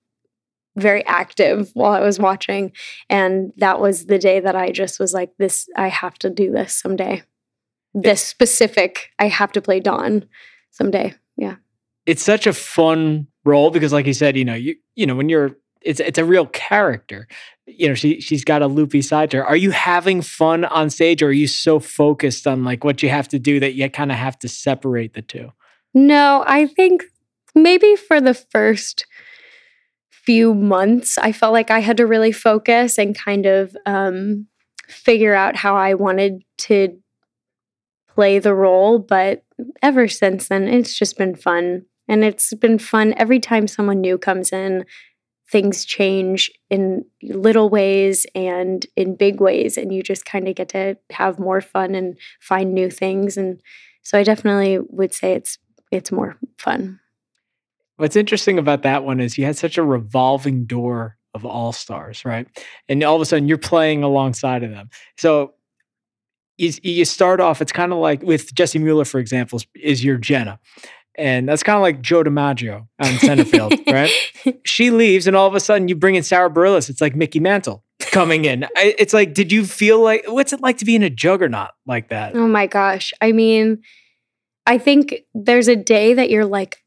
very 0.77 1.05
active 1.07 1.71
while 1.75 1.93
I 1.93 2.01
was 2.01 2.19
watching 2.19 2.73
and 3.09 3.53
that 3.59 3.81
was 3.81 4.07
the 4.07 4.19
day 4.19 4.41
that 4.41 4.57
I 4.57 4.71
just 4.71 4.99
was 4.99 5.13
like 5.13 5.31
this 5.39 5.69
I 5.77 5.89
have 5.89 6.15
to 6.21 6.31
do 6.31 6.51
this 6.51 6.75
someday. 6.75 7.23
This 7.95 8.25
specific 8.25 9.11
I 9.19 9.29
have 9.29 9.53
to 9.53 9.63
play 9.63 9.81
Dawn 9.81 10.27
someday. 10.71 11.15
Yeah. 11.37 11.57
It's 12.07 12.23
such 12.23 12.47
a 12.47 12.53
fun 12.53 13.29
role 13.45 13.71
because, 13.71 13.93
like 13.93 14.07
you 14.07 14.15
said, 14.15 14.37
you 14.37 14.45
know, 14.45 14.55
you 14.55 14.77
you 14.95 15.07
know, 15.07 15.15
when 15.15 15.29
you're 15.29 15.57
it's 15.85 16.01
it's 16.01 16.19
a 16.19 16.25
real 16.25 16.47
character. 16.47 17.27
You 17.67 17.89
know, 17.89 17.95
she 17.95 18.21
she's 18.21 18.45
got 18.45 18.63
a 18.63 18.67
loopy 18.67 19.03
side 19.03 19.31
to 19.33 19.39
her. 19.39 19.47
Are 19.47 19.57
you 19.57 19.71
having 19.71 20.23
fun 20.23 20.65
on 20.65 20.91
stage, 20.91 21.23
or 21.23 21.29
are 21.29 21.33
you 21.33 21.47
so 21.47 21.81
focused 21.81 22.47
on 22.47 22.65
like 22.65 22.85
what 22.85 23.03
you 23.03 23.09
have 23.09 23.29
to 23.29 23.39
do 23.39 23.61
that 23.61 23.75
you 23.75 23.89
kind 23.91 24.13
of 24.13 24.19
have 24.19 24.39
to 24.41 24.49
separate 24.49 25.15
the 25.15 25.23
two? 25.23 25.53
No, 25.95 26.45
I 26.47 26.67
think 26.67 27.05
maybe 27.55 27.97
for 27.97 28.21
the 28.21 28.35
first 28.35 29.07
few 30.11 30.55
months, 30.55 31.19
I 31.19 31.33
felt 31.33 31.53
like 31.53 31.71
I 31.71 31.81
had 31.81 31.97
to 31.97 32.07
really 32.07 32.33
focus 32.33 32.99
and 32.99 33.17
kind 33.17 33.47
of 33.47 33.77
um, 33.87 34.47
figure 34.87 35.35
out 35.35 35.57
how 35.57 35.77
I 35.77 35.95
wanted 35.95 36.43
to 36.59 36.97
play 38.15 38.39
the 38.39 38.55
role. 38.55 38.99
But 38.99 39.45
ever 39.83 40.09
since 40.09 40.49
then, 40.49 40.69
it's 40.69 40.97
just 40.97 41.19
been 41.19 41.35
fun. 41.35 41.87
And 42.09 42.25
it's 42.25 42.53
been 42.55 42.79
fun 42.79 43.15
every 43.17 43.41
time 43.41 43.67
someone 43.67 44.01
new 44.01 44.19
comes 44.19 44.53
in. 44.53 44.85
Things 45.51 45.85
change 45.85 46.51
in 46.71 47.05
little 47.23 47.69
ways 47.69 48.27
and 48.35 48.87
in 48.97 49.17
big 49.17 49.41
ways, 49.41 49.77
and 49.77 49.93
you 49.93 50.03
just 50.03 50.25
kind 50.25 50.49
of 50.49 50.55
get 50.55 50.71
to 50.71 50.97
have 51.11 51.39
more 51.39 51.61
fun 51.61 51.95
and 51.95 52.17
find 52.41 52.73
new 52.73 52.91
things. 52.91 53.37
And 53.37 53.61
so, 54.03 54.19
I 54.19 54.23
definitely 54.23 54.79
would 54.79 55.13
say 55.13 55.35
it's 55.35 55.59
it's 55.91 56.11
more 56.11 56.39
fun. 56.57 57.01
What's 57.97 58.17
interesting 58.17 58.59
about 58.59 58.83
that 58.83 59.05
one 59.05 59.21
is 59.21 59.37
you 59.37 59.45
had 59.45 59.59
such 59.59 59.77
a 59.77 59.83
revolving 59.83 60.65
door 60.65 61.19
of 61.35 61.45
all 61.45 61.73
stars, 61.73 62.25
right? 62.25 62.47
And 62.89 63.03
all 63.03 63.17
of 63.17 63.23
a 63.23 63.27
sudden 63.27 63.47
you're 63.47 63.59
playing 63.59 64.03
alongside 64.03 64.63
of 64.63 64.71
them. 64.71 64.91
So 65.17 65.55
you, 66.59 67.05
start 67.05 67.41
off, 67.41 67.61
it's 67.61 67.73
kind 67.73 67.93
of 67.93 67.99
like 67.99 68.23
with 68.23 68.55
Jessie 68.55 68.79
Mueller, 68.79 69.05
for 69.05 69.19
example, 69.19 69.61
is 69.75 70.05
your 70.05 70.17
Jenna. 70.17 70.61
And 71.17 71.49
that's 71.49 71.63
kind 71.63 71.77
of 71.77 71.83
like 71.83 72.01
Joe 72.01 72.25
DiMaggio 72.25 72.87
on 72.99 73.09
in 73.09 73.19
center 73.19 73.45
field, 73.45 73.75
right? 73.87 74.11
She 74.65 74.91
leaves, 74.91 75.27
and 75.27 75.37
all 75.37 75.47
of 75.47 75.55
a 75.55 75.61
sudden 75.61 75.89
you 75.89 75.95
bring 75.95 76.15
in 76.15 76.23
Sara 76.23 76.51
Bareilles. 76.51 76.89
It's 76.89 77.01
like 77.01 77.15
Mickey 77.15 77.39
Mantle 77.39 77.85
coming 78.11 78.45
in. 78.45 78.65
I, 78.77 78.95
it's 78.99 79.13
like, 79.13 79.35
did 79.35 79.53
you 79.53 79.67
feel 79.67 80.01
like, 80.01 80.25
what's 80.27 80.53
it 80.53 80.61
like 80.61 80.79
to 80.79 80.85
be 80.85 80.95
in 80.95 81.03
a 81.03 81.11
juggernaut 81.11 81.71
like 81.87 82.09
that? 82.09 82.35
Oh 82.35 82.49
my 82.49 82.67
gosh. 82.67 83.13
I 83.21 83.33
mean, 83.33 83.83
I 84.67 84.79
think 84.79 85.15
there's 85.35 85.69
a 85.69 85.77
day 85.77 86.15
that 86.15 86.31
you're 86.31 86.47
like, 86.47 86.79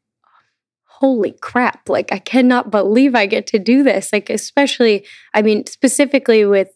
holy 0.84 1.32
crap, 1.42 1.88
like 1.88 2.10
I 2.10 2.18
cannot 2.18 2.70
believe 2.70 3.14
I 3.14 3.26
get 3.26 3.46
to 3.48 3.58
do 3.58 3.82
this. 3.82 4.12
Like, 4.12 4.30
especially, 4.30 5.04
I 5.34 5.42
mean, 5.42 5.66
specifically 5.66 6.44
with 6.46 6.70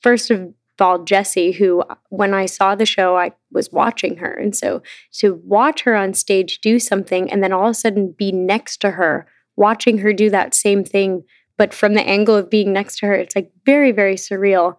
first 0.00 0.30
of 0.30 0.52
all, 0.80 1.04
Jessie, 1.04 1.52
who 1.52 1.82
when 2.10 2.34
I 2.34 2.46
saw 2.46 2.74
the 2.74 2.86
show, 2.86 3.16
I 3.16 3.32
was 3.52 3.72
watching 3.72 4.16
her. 4.18 4.32
And 4.32 4.54
so 4.54 4.82
to 5.18 5.40
watch 5.44 5.82
her 5.82 5.94
on 5.94 6.14
stage 6.14 6.60
do 6.60 6.78
something 6.78 7.30
and 7.30 7.42
then 7.42 7.52
all 7.52 7.66
of 7.66 7.70
a 7.70 7.74
sudden 7.74 8.14
be 8.16 8.32
next 8.32 8.80
to 8.82 8.92
her, 8.92 9.26
watching 9.56 9.98
her 9.98 10.12
do 10.12 10.30
that 10.30 10.54
same 10.54 10.84
thing, 10.84 11.24
but 11.56 11.72
from 11.72 11.94
the 11.94 12.06
angle 12.06 12.34
of 12.34 12.50
being 12.50 12.72
next 12.72 12.98
to 12.98 13.06
her, 13.06 13.14
it's 13.14 13.34
like 13.34 13.50
very, 13.64 13.92
very 13.92 14.16
surreal. 14.16 14.76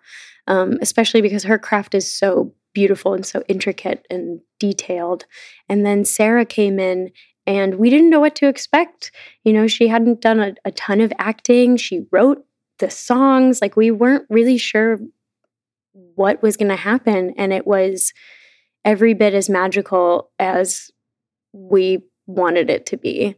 Um, 0.49 0.77
especially 0.81 1.19
because 1.19 1.43
her 1.43 1.59
craft 1.59 1.93
is 1.93 2.09
so 2.09 2.53
beautiful 2.73 3.13
and 3.13 3.25
so 3.25 3.43
intricate 3.49 4.05
and 4.09 4.39
detailed. 4.59 5.25
And 5.67 5.85
then 5.85 6.05
Sara 6.05 6.45
came 6.45 6.79
in 6.79 7.11
and 7.45 7.75
we 7.75 7.89
didn't 7.89 8.09
know 8.09 8.19
what 8.19 8.35
to 8.35 8.47
expect. 8.47 9.11
You 9.43 9.51
know, 9.51 9.67
she 9.67 9.87
hadn't 9.87 10.21
done 10.21 10.39
a, 10.39 10.53
a 10.63 10.71
ton 10.71 11.01
of 11.01 11.11
acting. 11.17 11.75
She 11.75 12.05
wrote 12.11 12.45
the 12.79 12.89
songs. 12.89 13.61
Like 13.61 13.75
we 13.75 13.89
weren't 13.89 14.25
really 14.29 14.57
sure 14.57 14.99
what 16.15 16.41
was 16.41 16.57
going 16.57 16.69
to 16.69 16.75
happen. 16.75 17.33
And 17.37 17.51
it 17.51 17.65
was 17.65 18.13
every 18.85 19.13
bit 19.13 19.33
as 19.33 19.49
magical 19.49 20.29
as 20.39 20.91
we 21.53 22.03
wanted 22.25 22.69
it 22.69 22.85
to 22.87 22.97
be. 22.97 23.35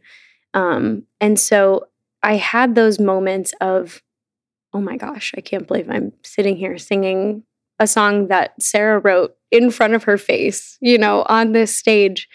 Um, 0.54 1.04
and 1.20 1.38
so 1.38 1.86
I 2.22 2.36
had 2.36 2.74
those 2.74 2.98
moments 2.98 3.54
of, 3.60 4.02
oh 4.72 4.80
my 4.80 4.96
gosh, 4.96 5.32
I 5.36 5.40
can't 5.40 5.66
believe 5.66 5.88
I'm 5.88 6.12
sitting 6.22 6.56
here 6.56 6.78
singing 6.78 7.44
a 7.78 7.86
song 7.86 8.28
that 8.28 8.60
Sara 8.62 8.98
wrote 8.98 9.36
in 9.50 9.70
front 9.70 9.94
of 9.94 10.04
her 10.04 10.18
face, 10.18 10.76
you 10.80 10.98
know, 10.98 11.24
on 11.28 11.52
this 11.52 11.74
stage. 11.76 12.28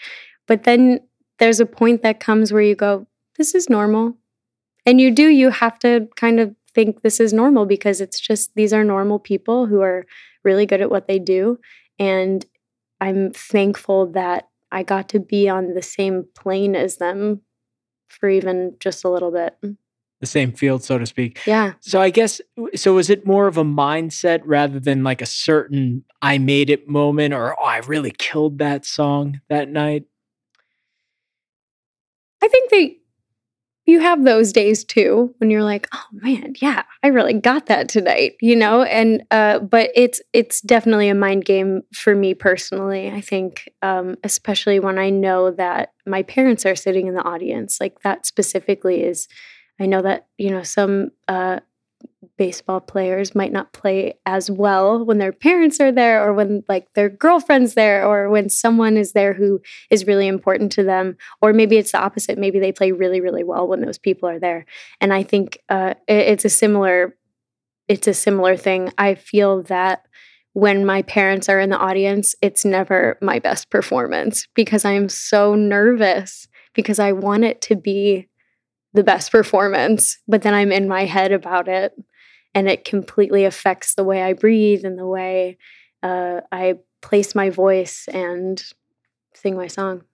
But 0.46 0.64
then 0.64 1.00
there's 1.38 1.60
a 1.60 1.66
point 1.66 2.02
that 2.02 2.20
comes 2.20 2.52
where 2.52 2.62
you 2.62 2.74
go, 2.74 3.06
this 3.38 3.54
is 3.54 3.70
normal. 3.70 4.16
And 4.84 5.00
you 5.00 5.10
do, 5.10 5.28
you 5.28 5.50
have 5.50 5.78
to 5.80 6.08
kind 6.16 6.40
of 6.40 6.54
think 6.76 7.00
this 7.00 7.20
is 7.20 7.32
normal 7.32 7.64
because 7.64 8.02
it's 8.02 8.20
just 8.20 8.54
these 8.54 8.74
are 8.74 8.84
normal 8.84 9.18
people 9.18 9.66
who 9.66 9.80
are 9.80 10.04
really 10.44 10.66
good 10.66 10.82
at 10.82 10.90
what 10.90 11.08
they 11.08 11.18
do. 11.18 11.58
And 11.98 12.44
I'm 13.00 13.32
thankful 13.32 14.12
that 14.12 14.48
I 14.70 14.82
got 14.82 15.08
to 15.10 15.18
be 15.18 15.48
on 15.48 15.72
the 15.72 15.80
same 15.80 16.26
plane 16.34 16.76
as 16.76 16.98
them 16.98 17.40
for 18.08 18.28
even 18.28 18.76
just 18.78 19.04
a 19.04 19.08
little 19.08 19.32
bit. 19.32 19.56
The 20.20 20.26
same 20.26 20.52
field, 20.52 20.84
so 20.84 20.98
to 20.98 21.06
speak. 21.06 21.40
Yeah. 21.46 21.72
So 21.80 22.00
I 22.00 22.10
guess 22.10 22.42
so 22.74 22.94
was 22.94 23.08
it 23.08 23.26
more 23.26 23.46
of 23.46 23.56
a 23.56 23.64
mindset 23.64 24.42
rather 24.44 24.78
than 24.78 25.02
like 25.02 25.22
a 25.22 25.26
certain 25.26 26.04
I 26.20 26.36
made 26.36 26.68
it 26.68 26.88
moment 26.88 27.32
or 27.32 27.58
oh 27.58 27.64
I 27.64 27.78
really 27.78 28.12
killed 28.12 28.58
that 28.58 28.84
song 28.84 29.40
that 29.48 29.70
night? 29.70 30.04
I 32.42 32.48
think 32.48 32.70
they 32.70 32.98
you 33.86 34.00
have 34.00 34.24
those 34.24 34.52
days 34.52 34.84
too 34.84 35.34
when 35.38 35.50
you're 35.50 35.62
like, 35.64 35.88
"Oh 35.94 36.04
man, 36.12 36.54
yeah, 36.60 36.82
I 37.02 37.08
really 37.08 37.34
got 37.34 37.66
that 37.66 37.88
tonight," 37.88 38.34
you 38.40 38.56
know? 38.56 38.82
And 38.82 39.22
uh 39.30 39.60
but 39.60 39.90
it's 39.94 40.20
it's 40.32 40.60
definitely 40.60 41.08
a 41.08 41.14
mind 41.14 41.44
game 41.44 41.82
for 41.94 42.14
me 42.14 42.34
personally. 42.34 43.10
I 43.10 43.20
think 43.20 43.68
um 43.82 44.16
especially 44.24 44.80
when 44.80 44.98
I 44.98 45.10
know 45.10 45.50
that 45.52 45.92
my 46.06 46.22
parents 46.22 46.66
are 46.66 46.76
sitting 46.76 47.06
in 47.06 47.14
the 47.14 47.22
audience. 47.24 47.80
Like 47.80 48.00
that 48.00 48.26
specifically 48.26 49.02
is 49.02 49.28
I 49.80 49.86
know 49.86 50.02
that, 50.02 50.26
you 50.38 50.50
know, 50.50 50.62
some 50.62 51.10
uh 51.28 51.60
baseball 52.36 52.80
players 52.80 53.34
might 53.34 53.52
not 53.52 53.72
play 53.72 54.14
as 54.26 54.50
well 54.50 55.04
when 55.04 55.18
their 55.18 55.32
parents 55.32 55.80
are 55.80 55.92
there 55.92 56.22
or 56.22 56.32
when 56.32 56.62
like 56.68 56.92
their 56.94 57.08
girlfriend's 57.08 57.74
there 57.74 58.06
or 58.06 58.28
when 58.28 58.48
someone 58.48 58.96
is 58.96 59.12
there 59.12 59.32
who 59.32 59.60
is 59.90 60.06
really 60.06 60.26
important 60.26 60.70
to 60.72 60.82
them. 60.82 61.16
Or 61.40 61.52
maybe 61.52 61.76
it's 61.76 61.92
the 61.92 62.00
opposite. 62.00 62.38
Maybe 62.38 62.58
they 62.58 62.72
play 62.72 62.92
really 62.92 63.20
really 63.20 63.44
well 63.44 63.66
when 63.66 63.80
those 63.80 63.98
people 63.98 64.28
are 64.28 64.38
there. 64.38 64.66
And 65.00 65.12
i 65.12 65.22
think 65.22 65.58
uh, 65.68 65.94
it, 66.06 66.28
it's 66.28 66.44
a 66.44 66.50
similar 66.50 67.16
it's 67.88 68.08
a 68.08 68.14
similar 68.14 68.56
thing. 68.56 68.92
I 68.98 69.14
feel 69.14 69.62
that 69.64 70.02
when 70.52 70.86
my 70.86 71.02
parents 71.02 71.50
are 71.50 71.60
in 71.60 71.68
the 71.68 71.76
audience 71.76 72.34
it's 72.40 72.64
never 72.64 73.18
my 73.20 73.38
best 73.38 73.68
performance 73.68 74.48
because 74.54 74.86
i'm 74.86 75.06
so 75.06 75.54
nervous 75.54 76.48
because 76.72 76.98
i 76.98 77.12
want 77.12 77.44
it 77.44 77.60
to 77.60 77.76
be 77.76 78.26
the 78.96 79.04
best 79.04 79.30
performance 79.30 80.18
but 80.26 80.42
then 80.42 80.54
i'm 80.54 80.72
in 80.72 80.88
my 80.88 81.04
head 81.04 81.32
about 81.32 81.68
it 81.68 81.92
and 82.56 82.70
it 82.70 82.86
completely 82.86 83.44
affects 83.44 83.94
the 83.94 84.02
way 84.02 84.22
I 84.22 84.32
breathe 84.32 84.86
and 84.86 84.98
the 84.98 85.06
way 85.06 85.58
uh, 86.02 86.40
I 86.50 86.78
place 87.02 87.34
my 87.34 87.50
voice 87.50 88.08
and 88.08 88.62
sing 89.34 89.56
my 89.56 89.66
song. 89.66 90.04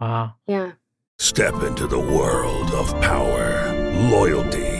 Wow. 0.00 0.36
Yeah. 0.46 0.72
Step 1.18 1.62
into 1.62 1.86
the 1.86 1.98
world 1.98 2.70
of 2.70 2.98
power, 3.02 3.74
loyalty, 4.10 4.79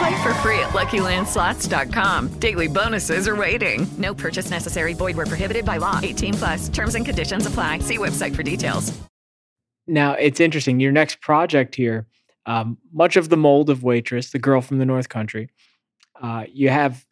Play 0.00 0.22
for 0.22 0.32
free 0.34 0.58
at 0.60 0.70
LuckyLandSlots.com. 0.70 2.28
Daily 2.38 2.68
bonuses 2.68 3.28
are 3.28 3.36
waiting. 3.36 3.86
No 3.98 4.14
purchase 4.14 4.48
necessary. 4.48 4.94
Void 4.94 5.14
where 5.14 5.26
prohibited 5.26 5.66
by 5.66 5.76
law. 5.76 6.00
18 6.02 6.34
plus. 6.34 6.68
Terms 6.70 6.94
and 6.94 7.04
conditions 7.04 7.44
apply. 7.44 7.80
See 7.80 7.98
website 7.98 8.34
for 8.34 8.42
details. 8.42 8.98
Now 9.86 10.12
it's 10.12 10.40
interesting. 10.40 10.80
Your 10.80 10.90
next 10.90 11.20
project 11.20 11.74
here, 11.74 12.06
um, 12.46 12.78
much 12.94 13.16
of 13.16 13.28
the 13.28 13.36
mold 13.36 13.68
of 13.68 13.82
Waitress, 13.82 14.30
the 14.30 14.38
girl 14.38 14.62
from 14.62 14.78
the 14.78 14.86
North 14.86 15.10
Country. 15.10 15.50
Uh, 16.18 16.44
you 16.50 16.70
have 16.70 17.04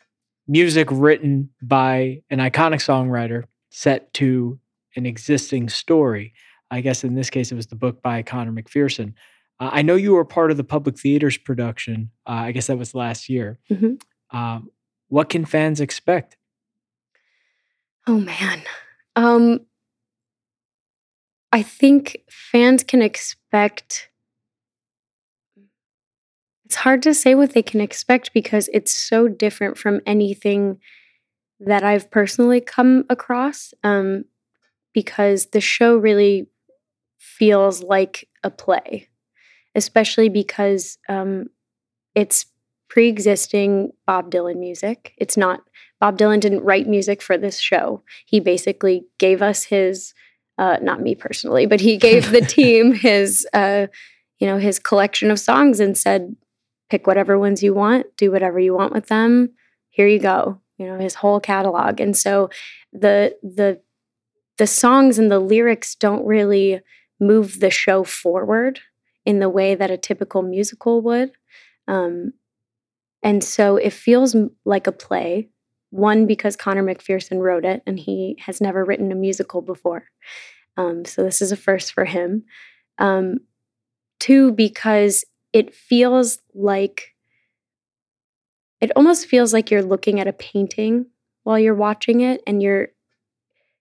music 0.47 0.89
written 0.91 1.51
by 1.61 2.23
an 2.31 2.39
iconic 2.39 2.81
songwriter 2.81 3.45
set 3.69 4.15
to 4.15 4.59
an 4.97 5.05
existing 5.05 5.69
story. 5.69 6.33
I 6.71 6.81
guess 6.81 7.05
in 7.05 7.15
this 7.15 7.29
case, 7.29 7.53
it 7.53 7.55
was 7.55 7.67
the 7.67 7.77
book 7.77 8.01
by 8.01 8.23
Conor 8.23 8.53
McPherson. 8.53 9.13
Uh, 9.61 9.71
I 9.73 9.83
know 9.83 9.97
you 9.97 10.15
were 10.15 10.25
part 10.25 10.51
of 10.51 10.57
the 10.57 10.65
Public 10.65 10.99
Theater's 10.99 11.37
production. 11.37 12.11
Uh, 12.27 12.47
I 12.47 12.53
guess 12.53 12.69
that 12.69 12.79
was 12.79 12.95
last 12.95 13.29
year. 13.29 13.59
Mm-hmm. 13.71 14.37
Um, 14.37 14.71
what 15.09 15.29
can 15.29 15.45
fans 15.45 15.81
expect? 15.81 16.37
Oh 18.07 18.19
man. 18.19 18.63
Um 19.17 19.61
I 21.53 21.63
think 21.63 22.19
fans 22.31 22.83
can 22.83 23.03
expect 23.03 24.11
It's 26.67 26.77
hard 26.77 27.03
to 27.03 27.15
say 27.15 27.35
what 27.35 27.55
they 27.55 27.63
can 27.63 27.81
expect 27.81 28.35
because 28.35 28.69
it's 28.75 28.95
so 28.95 29.29
different 29.29 29.79
from 29.79 30.03
anything 30.05 30.79
that 31.61 31.83
I've 31.83 32.11
personally 32.11 32.61
come 32.61 33.05
across 33.09 33.73
um 33.83 34.25
because 34.95 35.47
the 35.47 35.61
show 35.61 35.97
really 35.97 36.49
feels 37.19 37.83
like 37.83 38.29
a 38.43 38.51
play, 38.51 39.09
especially 39.75 40.29
because 40.29 40.99
um, 41.09 41.47
it's 42.15 42.47
pre 42.89 43.09
existing 43.09 43.93
Bob 44.07 44.31
Dylan 44.31 44.59
music. 44.59 45.15
It's 45.19 45.37
not, 45.37 45.61
Bob 46.01 46.19
Dylan 46.19 46.41
didn't 46.41 46.65
write 46.65 46.87
music 46.87 47.23
for 47.23 47.37
this 47.37 47.59
show. 47.59 48.03
He 48.27 48.41
basically 48.41 49.05
gave 49.19 49.43
us 49.43 49.65
his, 49.65 50.15
uh, 50.57 50.79
not 50.83 51.01
me 51.01 51.15
personally, 51.15 51.67
but 51.67 51.81
he 51.81 51.97
gave 51.97 52.31
the 52.31 52.41
team 52.57 52.93
his, 52.93 53.47
uh, 53.53 53.87
you 54.39 54.47
know, 54.47 54.59
his 54.59 54.79
collection 54.79 55.31
of 55.31 55.39
songs 55.39 55.81
and 55.81 55.97
said, 55.97 56.35
pick 56.91 57.07
whatever 57.07 57.39
ones 57.39 57.63
you 57.63 57.75
want, 57.75 58.07
do 58.17 58.31
whatever 58.31 58.59
you 58.59 58.75
want 58.75 58.93
with 58.93 59.07
them. 59.09 59.51
Here 59.91 60.09
you 60.09 60.19
go. 60.19 60.61
You 60.79 60.87
know, 60.87 60.99
his 60.99 61.17
whole 61.17 61.41
catalog. 61.41 62.01
And 62.01 62.17
so 62.17 62.51
the, 62.93 63.37
the, 63.43 63.81
the 64.57 64.67
songs 64.67 65.19
and 65.19 65.31
the 65.31 65.41
lyrics 65.41 65.95
don't 65.95 66.25
really 66.25 66.81
move 67.21 67.61
the 67.61 67.71
show 67.71 68.05
forward 68.05 68.81
in 69.29 69.41
the 69.41 69.49
way 69.51 69.75
that 69.75 69.91
a 69.91 69.99
typical 69.99 70.41
musical 70.41 71.03
would. 71.03 71.33
Um, 71.87 72.33
and 73.23 73.45
so 73.45 73.77
it 73.77 73.93
feels 73.93 74.35
like 74.65 74.87
a 74.87 74.93
play. 74.93 75.51
One, 75.91 76.27
because 76.27 76.57
Conor 76.57 76.83
McPherson 76.83 77.39
wrote 77.39 77.67
it 77.67 77.83
and 77.87 78.01
he 78.01 78.39
has 78.47 78.59
never 78.59 78.87
written 78.87 79.13
a 79.13 79.15
musical 79.15 79.61
before. 79.61 80.05
Um, 80.79 81.05
so 81.05 81.25
this 81.25 81.43
is 81.43 81.53
a 81.53 81.57
first 81.57 81.93
for 81.93 82.07
him. 82.07 82.45
Um, 82.97 83.41
two, 84.19 84.51
because 84.53 85.27
it 85.53 85.75
feels 85.75 86.39
like, 86.55 87.15
it 88.81 88.93
almost 88.97 89.27
feels 89.27 89.53
like 89.53 89.71
you're 89.71 89.83
looking 89.83 90.21
at 90.21 90.27
a 90.27 90.33
painting 90.33 91.05
while 91.43 91.59
you're 91.59 91.75
watching 91.75 92.23
it 92.23 92.41
and 92.47 92.63
you're 92.63 92.89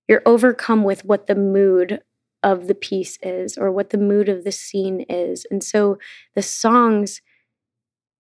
you're 0.10 0.24
overcome 0.26 0.84
with 0.84 1.06
what 1.06 1.28
the 1.28 1.36
mood 1.36 2.02
of 2.48 2.68
the 2.68 2.76
piece 2.76 3.20
is 3.22 3.58
or 3.58 3.70
what 3.70 3.90
the 3.90 3.98
mood 3.98 4.30
of 4.30 4.46
the 4.46 4.54
scene 4.54 5.02
is. 5.10 5.46
And 5.52 5.62
so 5.62 5.98
the 6.34 6.42
songs 6.42 7.22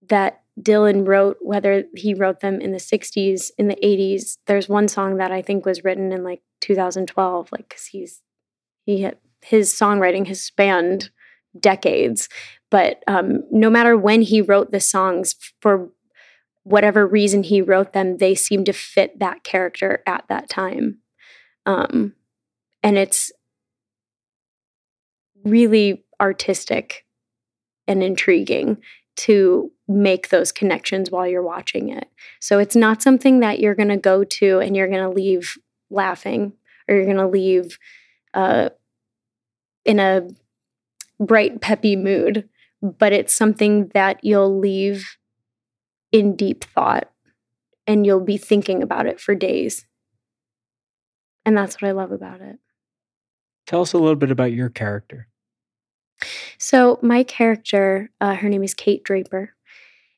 that 0.10 0.42
Dylan 0.60 1.08
wrote, 1.08 1.38
whether 1.40 1.86
he 1.96 2.14
wrote 2.14 2.42
them 2.42 2.60
in 2.60 2.74
the 2.74 2.78
60s, 2.78 3.52
in 3.58 3.70
the 3.70 3.78
80s, 3.82 4.38
there's 4.46 4.68
one 4.68 4.90
song 4.90 5.16
that 5.16 5.32
I 5.32 5.42
think 5.42 5.66
was 5.66 5.86
written 5.86 6.12
in 6.12 6.26
like 6.26 6.42
2012, 6.60 7.54
like, 7.54 7.70
because 7.70 7.86
he's, 7.86 8.22
he 8.86 9.04
had, 9.04 9.16
his 9.42 9.74
songwriting 9.74 10.28
has 10.28 10.44
spanned 10.44 11.10
decades. 11.58 12.28
But 12.70 13.04
um, 13.08 13.44
no 13.50 13.70
matter 13.70 13.96
when 13.96 14.24
he 14.24 14.42
wrote 14.42 14.72
the 14.72 14.82
songs, 14.82 15.36
for 15.62 15.90
whatever 16.64 17.08
reason 17.08 17.44
he 17.44 17.62
wrote 17.62 17.94
them, 17.94 18.18
they 18.18 18.36
seem 18.36 18.66
to 18.66 18.74
fit 18.74 19.20
that 19.20 19.46
character 19.46 20.04
at 20.06 20.26
that 20.28 20.50
time. 20.50 20.98
Um, 21.66 22.14
and 22.84 22.98
it's 22.98 23.32
really 25.50 26.04
artistic 26.20 27.06
and 27.88 28.04
intriguing 28.04 28.78
to 29.16 29.72
make 29.88 30.30
those 30.30 30.52
connections 30.52 31.10
while 31.10 31.28
you're 31.28 31.42
watching 31.42 31.90
it. 31.90 32.10
So 32.40 32.60
it's 32.60 32.76
not 32.76 33.02
something 33.02 33.40
that 33.40 33.60
you're 33.60 33.76
going 33.76 33.88
to 33.90 33.98
go 33.98 34.24
to 34.24 34.60
and 34.60 34.76
you're 34.76 34.88
going 34.88 35.04
to 35.04 35.10
leave 35.10 35.58
laughing 35.90 36.54
or 36.88 36.96
you're 36.96 37.06
going 37.06 37.18
to 37.18 37.28
leave 37.28 37.78
uh, 38.34 38.70
in 39.86 40.00
a 40.00 40.28
bright, 41.20 41.62
peppy 41.62 41.96
mood, 41.96 42.48
but 42.82 43.14
it's 43.14 43.34
something 43.34 43.90
that 43.94 44.24
you'll 44.24 44.60
leave 44.60 45.18
in 46.12 46.36
deep 46.36 46.64
thought 46.64 47.10
and 47.88 48.06
you'll 48.06 48.20
be 48.20 48.38
thinking 48.38 48.84
about 48.84 49.08
it 49.08 49.20
for 49.20 49.34
days. 49.34 49.86
And 51.46 51.58
that's 51.58 51.82
what 51.82 51.88
I 51.88 51.92
love 51.92 52.12
about 52.12 52.42
it. 52.42 52.60
Tell 53.66 53.82
us 53.82 53.94
a 53.94 53.98
little 53.98 54.16
bit 54.16 54.32
about 54.32 54.52
your 54.52 54.70
character. 54.70 55.28
So, 56.58 57.00
my 57.02 57.24
character, 57.24 58.12
uh, 58.20 58.36
her 58.36 58.50
name 58.50 58.64
is 58.64 58.74
Kate 58.74 59.04
Draper. 59.04 59.54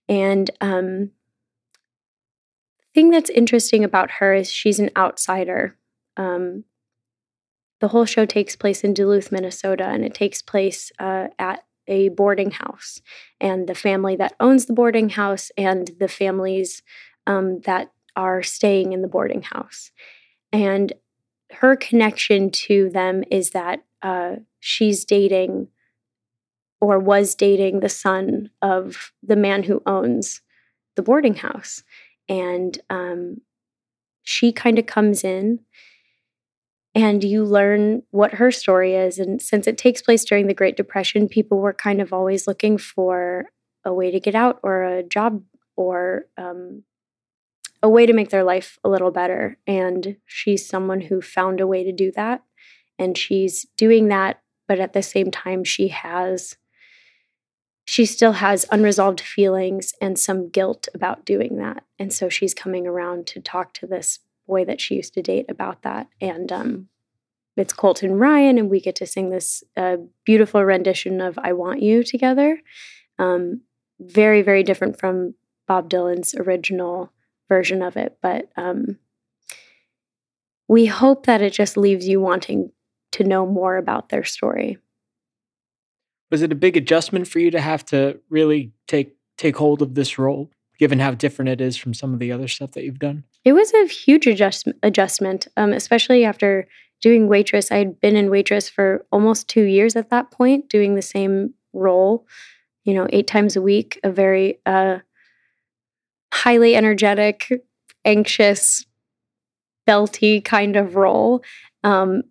And 0.08 0.50
um, 0.62 1.12
thing 2.94 3.10
that's 3.10 3.30
interesting 3.30 3.84
about 3.84 4.12
her 4.12 4.34
is 4.34 4.52
she's 4.52 4.80
an 4.80 4.90
outsider. 4.98 5.78
Um, 6.18 6.66
the 7.80 7.90
whole 7.90 8.06
show 8.06 8.26
takes 8.26 8.56
place 8.56 8.84
in 8.84 8.94
Duluth, 8.94 9.32
Minnesota, 9.32 9.86
and 9.86 10.04
it 10.04 10.14
takes 10.14 10.42
place 10.42 10.92
uh, 11.00 11.28
at 11.38 11.64
a 11.88 12.10
boarding 12.10 12.52
house. 12.52 13.02
And 13.40 13.68
the 13.68 13.76
family 13.76 14.16
that 14.18 14.36
owns 14.40 14.66
the 14.66 14.74
boarding 14.74 15.10
house 15.10 15.52
and 15.58 15.90
the 16.00 16.08
families 16.08 16.84
um, 17.26 17.62
that 17.62 17.92
are 18.16 18.44
staying 18.44 18.92
in 18.92 19.02
the 19.02 19.08
boarding 19.08 19.44
house. 19.44 19.92
And 20.52 20.94
her 21.52 21.76
connection 21.76 22.52
to 22.52 22.90
them 22.90 23.24
is 23.32 23.52
that 23.52 23.84
uh, 24.02 24.38
she's 24.60 25.06
dating 25.06 25.70
or 26.82 27.00
was 27.00 27.36
dating 27.36 27.80
the 27.80 27.90
son 27.90 28.50
of 28.62 29.12
the 29.22 29.36
man 29.36 29.64
who 29.64 29.82
owns 29.86 30.42
the 30.96 31.02
boarding 31.02 31.36
house. 31.36 31.84
And 32.28 32.80
um, 32.90 33.42
she 34.24 34.52
kind 34.52 34.80
of 34.80 34.86
comes 34.86 35.24
in 35.24 35.60
and 36.96 37.24
you 37.24 37.44
learn 37.44 38.04
what 38.12 38.36
her 38.36 38.52
story 38.52 38.96
is. 38.96 39.20
And 39.20 39.42
since 39.42 39.68
it 39.68 39.78
takes 39.78 40.02
place 40.02 40.24
during 40.26 40.48
the 40.48 40.54
Great 40.54 40.78
Depression, 40.78 41.28
people 41.28 41.60
were 41.60 41.74
kind 41.74 42.02
of 42.02 42.14
always 42.14 42.48
looking 42.48 42.78
for 42.78 43.46
a 43.86 43.94
way 43.94 44.12
to 44.12 44.20
get 44.20 44.36
out 44.36 44.60
or 44.64 44.84
a 44.84 45.04
job 45.04 45.44
or 45.76 46.26
um, 46.38 46.84
a 47.82 47.90
way 47.90 48.06
to 48.06 48.14
make 48.14 48.30
their 48.30 48.44
life 48.44 48.78
a 48.84 48.90
little 48.90 49.12
better. 49.12 49.58
And 49.66 50.18
she's 50.26 50.68
someone 50.68 51.02
who 51.02 51.22
found 51.22 51.62
a 51.62 51.68
way 51.68 51.84
to 51.84 51.92
do 51.92 52.12
that. 52.14 52.44
And 52.98 53.18
she's 53.18 53.66
doing 53.78 54.10
that, 54.10 54.42
but 54.68 54.80
at 54.80 54.94
the 54.94 55.02
same 55.02 55.32
time, 55.32 55.64
she 55.64 55.88
has 55.88 56.58
she 57.90 58.06
still 58.06 58.34
has 58.34 58.68
unresolved 58.72 59.20
feelings 59.20 59.96
and 60.00 60.20
some 60.20 60.48
guilt 60.48 60.88
about 60.94 61.26
doing 61.26 61.58
that. 61.58 61.84
And 61.98 62.14
so 62.14 62.30
she's 62.30 62.54
coming 62.54 62.86
around 62.86 63.26
to 63.28 63.42
talk 63.42 63.74
to 63.74 63.88
this 63.88 64.20
boy 64.46 64.64
that 64.66 64.80
she 64.80 64.94
used 64.94 65.16
to 65.16 65.24
date 65.24 65.48
about 65.50 65.82
that. 65.82 66.08
And 66.22 66.52
um, 66.52 66.88
it's 67.58 67.74
Colton 67.74 68.20
Ryan, 68.20 68.60
and 68.60 68.70
we 68.70 68.80
get 68.80 68.96
to 68.98 69.08
sing 69.08 69.32
this 69.32 69.64
uh, 69.76 69.98
beautiful 70.24 70.64
rendition 70.64 71.20
of 71.20 71.40
I 71.40 71.54
Want 71.54 71.82
You 71.82 72.04
together. 72.04 72.62
Um, 73.18 73.62
very, 74.00 74.44
very 74.44 74.62
different 74.62 75.00
from 75.00 75.34
Bob 75.68 75.90
Dylan's 75.90 76.36
original 76.36 77.12
version 77.48 77.82
of 77.82 77.98
it. 77.98 78.20
But 78.22 78.50
um, 78.56 79.00
we 80.68 80.86
hope 80.86 81.26
that 81.26 81.42
it 81.42 81.54
just 81.54 81.76
leaves 81.76 82.08
you 82.08 82.22
wanting 82.22 82.72
to 83.14 83.24
know 83.24 83.48
more 83.48 83.78
about 83.78 84.10
their 84.10 84.24
story 84.24 84.78
was 86.32 86.42
it 86.42 86.52
a 86.52 86.56
big 86.56 86.78
adjustment 86.78 87.28
for 87.28 87.40
you 87.40 87.52
to 87.52 87.62
have 87.62 87.86
to 87.86 88.20
really 88.30 88.72
take 88.88 89.16
take 89.38 89.58
hold 89.58 89.82
of 89.82 89.96
this 89.96 90.20
role 90.20 90.50
given 90.78 91.00
how 91.00 91.12
different 91.12 91.50
it 91.50 91.60
is 91.60 91.76
from 91.76 91.94
some 91.94 92.14
of 92.14 92.20
the 92.20 92.32
other 92.32 92.48
stuff 92.48 92.72
that 92.72 92.84
you've 92.84 93.00
done? 93.00 93.24
It 93.44 93.54
was 93.54 93.74
a 93.74 93.88
huge 93.88 94.28
adjust, 94.28 94.68
adjustment 94.84 95.48
um, 95.58 95.74
especially 95.74 96.24
after 96.24 96.68
doing 97.02 97.28
waitress. 97.28 97.72
I 97.72 97.78
had 97.78 98.00
been 98.00 98.16
in 98.16 98.30
waitress 98.30 98.70
for 98.70 99.06
almost 99.12 99.48
two 99.48 99.64
years 99.64 99.96
at 99.96 100.10
that 100.10 100.32
point 100.32 100.70
doing 100.70 100.96
the 100.96 101.02
same 101.02 101.54
role 101.74 102.26
you 102.84 102.94
know 102.94 103.08
eight 103.12 103.28
times 103.28 103.56
a 103.56 103.62
week 103.62 104.00
a 104.04 104.12
very 104.12 104.60
uh, 104.66 105.00
highly 106.34 106.76
energetic 106.76 107.52
anxious 108.06 108.86
belty 109.88 110.44
kind 110.44 110.76
of 110.76 110.96
role. 110.96 111.44
Um, 111.84 112.24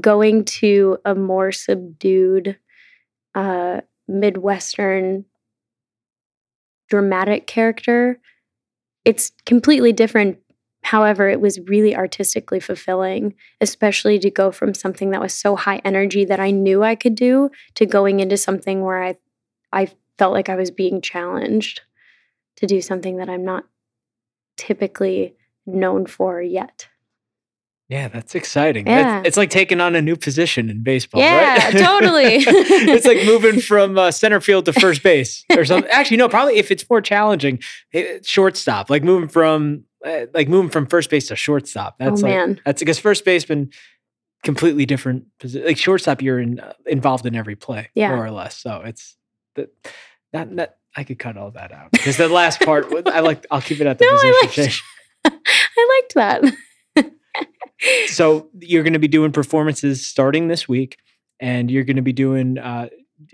going 0.00 0.44
to 0.44 0.98
a 1.04 1.14
more 1.14 1.50
subdued 1.50 2.56
uh, 3.34 3.80
Midwestern 4.08 5.24
dramatic 6.88 7.46
character. 7.46 8.20
It's 9.04 9.32
completely 9.46 9.92
different. 9.92 10.38
However, 10.82 11.28
it 11.28 11.40
was 11.40 11.60
really 11.60 11.94
artistically 11.94 12.58
fulfilling, 12.58 13.34
especially 13.60 14.18
to 14.18 14.30
go 14.30 14.50
from 14.50 14.74
something 14.74 15.10
that 15.10 15.20
was 15.20 15.32
so 15.32 15.56
high 15.56 15.80
energy 15.84 16.24
that 16.24 16.40
I 16.40 16.50
knew 16.50 16.82
I 16.82 16.96
could 16.96 17.14
do 17.14 17.50
to 17.76 17.86
going 17.86 18.20
into 18.20 18.36
something 18.36 18.82
where 18.82 19.02
I 19.02 19.16
I 19.72 19.88
felt 20.18 20.32
like 20.32 20.48
I 20.48 20.56
was 20.56 20.70
being 20.70 21.00
challenged 21.00 21.82
to 22.56 22.66
do 22.66 22.82
something 22.82 23.18
that 23.18 23.30
I'm 23.30 23.44
not 23.44 23.64
typically 24.56 25.34
known 25.64 26.06
for 26.06 26.42
yet. 26.42 26.88
Yeah, 27.90 28.06
that's 28.06 28.36
exciting. 28.36 28.86
Yeah. 28.86 29.02
That's, 29.02 29.28
it's 29.28 29.36
like 29.36 29.50
taking 29.50 29.80
on 29.80 29.96
a 29.96 30.00
new 30.00 30.14
position 30.16 30.70
in 30.70 30.84
baseball, 30.84 31.20
yeah, 31.20 31.54
right? 31.54 31.72
totally. 31.84 32.22
it's 32.36 33.04
like 33.04 33.24
moving 33.26 33.60
from 33.60 33.98
uh, 33.98 34.12
center 34.12 34.40
field 34.40 34.66
to 34.66 34.72
first 34.72 35.02
base 35.02 35.44
or 35.56 35.64
something. 35.64 35.90
Actually, 35.90 36.18
no, 36.18 36.28
probably 36.28 36.56
if 36.56 36.70
it's 36.70 36.88
more 36.88 37.00
challenging, 37.00 37.58
it, 37.92 38.24
shortstop, 38.24 38.90
like 38.90 39.02
moving 39.02 39.28
from 39.28 39.82
uh, 40.06 40.26
like 40.32 40.48
moving 40.48 40.70
from 40.70 40.86
first 40.86 41.10
base 41.10 41.26
to 41.28 41.36
shortstop. 41.36 41.98
That's 41.98 42.22
oh, 42.22 42.26
like, 42.26 42.34
man. 42.36 42.60
That's 42.64 42.80
because 42.80 43.00
first 43.00 43.24
baseman 43.24 43.70
completely 44.44 44.86
different 44.86 45.24
position. 45.40 45.66
Like 45.66 45.76
shortstop, 45.76 46.22
you're 46.22 46.38
in, 46.38 46.60
uh, 46.60 46.74
involved 46.86 47.26
in 47.26 47.34
every 47.34 47.56
play, 47.56 47.90
Yeah. 47.94 48.14
more 48.14 48.24
or 48.24 48.30
less. 48.30 48.56
So 48.56 48.82
it's 48.84 49.16
that 49.56 49.70
that 50.32 50.54
that 50.56 50.78
I 50.96 51.02
could 51.02 51.18
cut 51.18 51.36
all 51.36 51.50
that 51.50 51.72
out 51.72 51.90
because 51.90 52.18
the 52.18 52.28
last 52.28 52.60
part, 52.60 52.86
I 53.08 53.18
like. 53.18 53.44
I'll 53.50 53.60
keep 53.60 53.80
it 53.80 53.88
at 53.88 53.98
the 53.98 54.04
No, 54.04 54.10
I 54.10 54.14
position 54.14 54.34
liked- 54.42 54.54
change. 54.54 54.82
I 55.24 56.00
liked 56.00 56.14
that. 56.14 56.54
So 58.06 58.48
you're 58.60 58.82
going 58.82 58.92
to 58.92 58.98
be 58.98 59.08
doing 59.08 59.32
performances 59.32 60.06
starting 60.06 60.48
this 60.48 60.68
week 60.68 60.98
and 61.40 61.70
you're 61.70 61.84
going 61.84 61.96
to 61.96 62.02
be 62.02 62.12
doing 62.12 62.58
uh, 62.58 62.88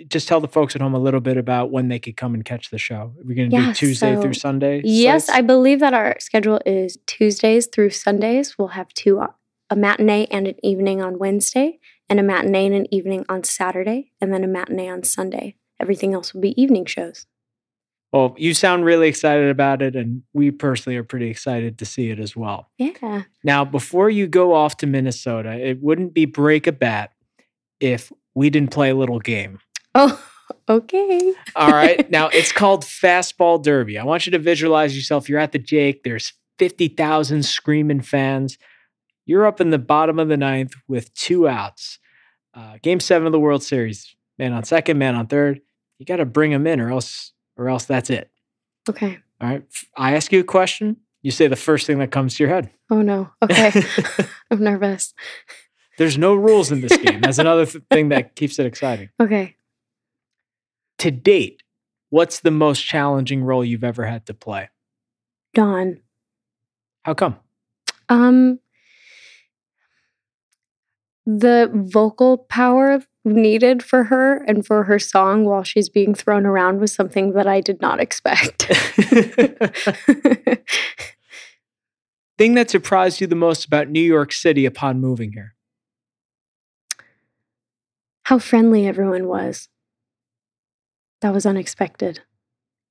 just 0.09 0.27
tell 0.29 0.41
the 0.41 0.49
folks 0.49 0.75
at 0.75 0.83
home 0.83 0.95
a 0.95 0.99
little 0.99 1.21
bit 1.21 1.37
about 1.37 1.71
when 1.71 1.89
they 1.89 1.99
could 1.99 2.17
come 2.17 2.35
and 2.35 2.45
catch 2.45 2.71
the 2.71 2.79
show 2.79 3.13
we're 3.25 3.37
going 3.37 3.51
to 3.51 3.57
Yeah, 3.57 3.67
do 3.67 3.75
tuesday 3.75 4.15
so- 4.15 4.23
through 4.23 4.35
sunday 4.35 4.83
Yes, 4.85 5.27
slates? 5.27 5.39
I 5.39 5.43
believe 5.43 5.81
that 5.81 5.95
our 5.95 6.17
schedule 6.19 6.61
is 6.67 6.99
Tuesdays 7.07 7.67
through 7.67 7.91
Sundays. 7.91 8.59
We'll 8.59 8.69
have 8.69 8.89
two 8.95 9.21
uh, 9.21 9.29
a 9.71 9.77
matinee 9.77 10.27
and 10.31 10.47
an 10.49 10.55
evening 10.65 11.03
on 11.03 11.19
Wednesday, 11.19 11.79
and 12.09 12.21
a 12.21 12.23
matinee 12.23 12.67
and 12.67 12.75
an 12.75 12.87
evening 12.95 13.25
on 13.29 13.43
Saturday, 13.43 14.13
and 14.21 14.33
then 14.33 14.45
a 14.45 14.47
matinee 14.47 14.89
on 14.89 15.03
Sunday. 15.03 15.57
Everything 15.81 16.15
else 16.15 16.33
will 16.33 16.41
be 16.41 16.61
evening 16.61 16.85
shows. 16.87 17.27
Well 18.13 18.35
you 18.39 18.55
sound 18.55 18.85
really 18.85 19.09
excited 19.09 19.49
about 19.51 19.83
it 19.83 19.95
and 19.97 20.23
we 20.33 20.51
personally 20.51 20.97
are 20.97 21.05
pretty 21.05 21.29
excited 21.29 21.79
to 21.79 21.85
see 21.85 22.11
it 22.11 22.19
as 22.19 22.35
well 22.37 22.69
Yeah. 22.79 23.23
now 23.45 23.65
before 23.65 24.11
you 24.11 24.27
go 24.27 24.55
off 24.55 24.77
to 24.79 24.87
minnesota 24.87 25.53
it 25.53 25.83
wouldn't 25.83 26.15
be 26.15 26.25
break 26.25 26.67
a 26.67 26.73
bat 26.73 27.13
if 27.81 28.13
we 28.35 28.51
didn't 28.51 28.71
play 28.71 28.91
a 28.91 28.95
little 28.95 29.19
game 29.21 29.59
Oh, 29.99 30.23
okay. 30.69 31.33
All 31.57 31.71
right. 31.71 32.09
Now 32.17 32.29
it's 32.29 32.53
called 32.53 32.85
Fastball 32.85 33.63
Derby. 33.63 33.99
I 33.99 34.05
want 34.05 34.27
you 34.27 34.33
to 34.33 34.39
visualize 34.39 34.95
yourself. 34.95 35.27
You're 35.27 35.39
at 35.41 35.53
the 35.53 35.59
Jake. 35.59 36.03
There's 36.03 36.35
50,000 36.59 37.43
screaming 37.45 38.03
fans. 38.03 38.59
You're 39.25 39.47
up 39.47 39.59
in 39.59 39.71
the 39.71 39.79
bottom 39.79 40.19
of 40.19 40.29
the 40.29 40.37
ninth 40.37 40.75
with 40.87 41.15
two 41.15 41.49
outs. 41.49 41.99
Uh, 42.53 42.77
game 42.83 43.01
seven 43.01 43.25
of 43.25 43.33
the 43.33 43.41
World 43.41 43.63
Series. 43.63 44.15
Man 44.39 44.53
on 44.53 44.65
second, 44.65 44.99
man 44.99 45.15
on 45.15 45.29
third. 45.29 45.63
You 45.99 46.05
got 46.05 46.17
to 46.17 46.27
bring 46.27 46.51
them 46.51 46.67
in, 46.67 46.79
or 46.79 46.93
else, 46.93 47.33
or 47.57 47.69
else 47.69 47.85
that's 47.85 48.11
it. 48.11 48.31
Okay. 48.89 49.19
All 49.41 49.49
right. 49.49 49.65
I 49.97 50.15
ask 50.15 50.33
you 50.33 50.41
a 50.41 50.45
question. 50.45 50.97
You 51.23 51.31
say 51.31 51.49
the 51.49 51.57
first 51.57 51.87
thing 51.87 51.99
that 51.99 52.11
comes 52.11 52.37
to 52.37 52.45
your 52.45 52.53
head. 52.53 52.71
Oh 52.91 53.03
no. 53.03 53.31
Okay. 53.43 53.73
I'm 54.51 54.63
nervous. 54.63 55.15
There's 55.99 56.19
no 56.19 56.35
rules 56.35 56.71
in 56.71 56.83
this 56.83 56.97
game. 56.97 57.21
That's 57.21 57.39
another 57.39 57.67
thing 57.91 58.11
that 58.11 58.37
keeps 58.37 58.59
it 58.59 58.67
exciting. 58.67 59.09
Okay. 59.21 59.57
To 60.99 61.11
date, 61.11 61.63
what's 62.11 62.41
the 62.41 62.51
most 62.51 62.81
challenging 62.81 63.43
role 63.43 63.65
you've 63.65 63.85
ever 63.85 64.05
had 64.05 64.27
to 64.27 64.35
play? 64.35 64.69
Dawn. 65.55 66.01
How 67.03 67.15
come? 67.15 67.37
Um 68.09 68.61
the 71.27 71.69
vocal 71.73 72.39
power 72.39 73.03
needed 73.27 73.83
for 73.83 74.05
her 74.05 74.37
and 74.45 74.65
for 74.65 74.85
her 74.85 74.99
song 74.99 75.45
while 75.45 75.63
she's 75.63 75.89
being 75.89 76.15
thrown 76.15 76.47
around 76.47 76.81
was 76.81 76.93
something 76.93 77.33
that 77.33 77.47
I 77.47 77.61
did 77.61 77.81
not 77.81 78.01
expect. 78.01 78.63
Thing 82.39 82.55
that 82.55 82.71
surprised 82.71 83.21
you 83.21 83.27
the 83.27 83.35
most 83.35 83.65
about 83.65 83.89
New 83.89 84.01
York 84.01 84.33
City 84.33 84.65
upon 84.65 85.01
moving 85.01 85.33
here? 85.33 85.55
How 88.25 88.39
friendly 88.39 88.87
everyone 88.87 89.27
was. 89.27 89.69
That 91.23 91.33
was 91.33 91.47
unexpected. 91.47 92.21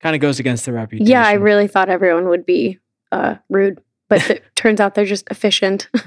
Kind 0.00 0.14
of 0.14 0.20
goes 0.20 0.38
against 0.38 0.66
the 0.66 0.72
reputation. 0.72 1.10
Yeah, 1.10 1.26
I 1.26 1.34
really 1.34 1.68
thought 1.68 1.88
everyone 1.88 2.28
would 2.28 2.44
be 2.44 2.78
uh, 3.12 3.36
rude, 3.48 3.80
but 4.08 4.28
it 4.30 4.44
turns 4.54 4.80
out 4.80 4.94
they're 4.94 5.04
just 5.04 5.28
efficient. 5.30 5.88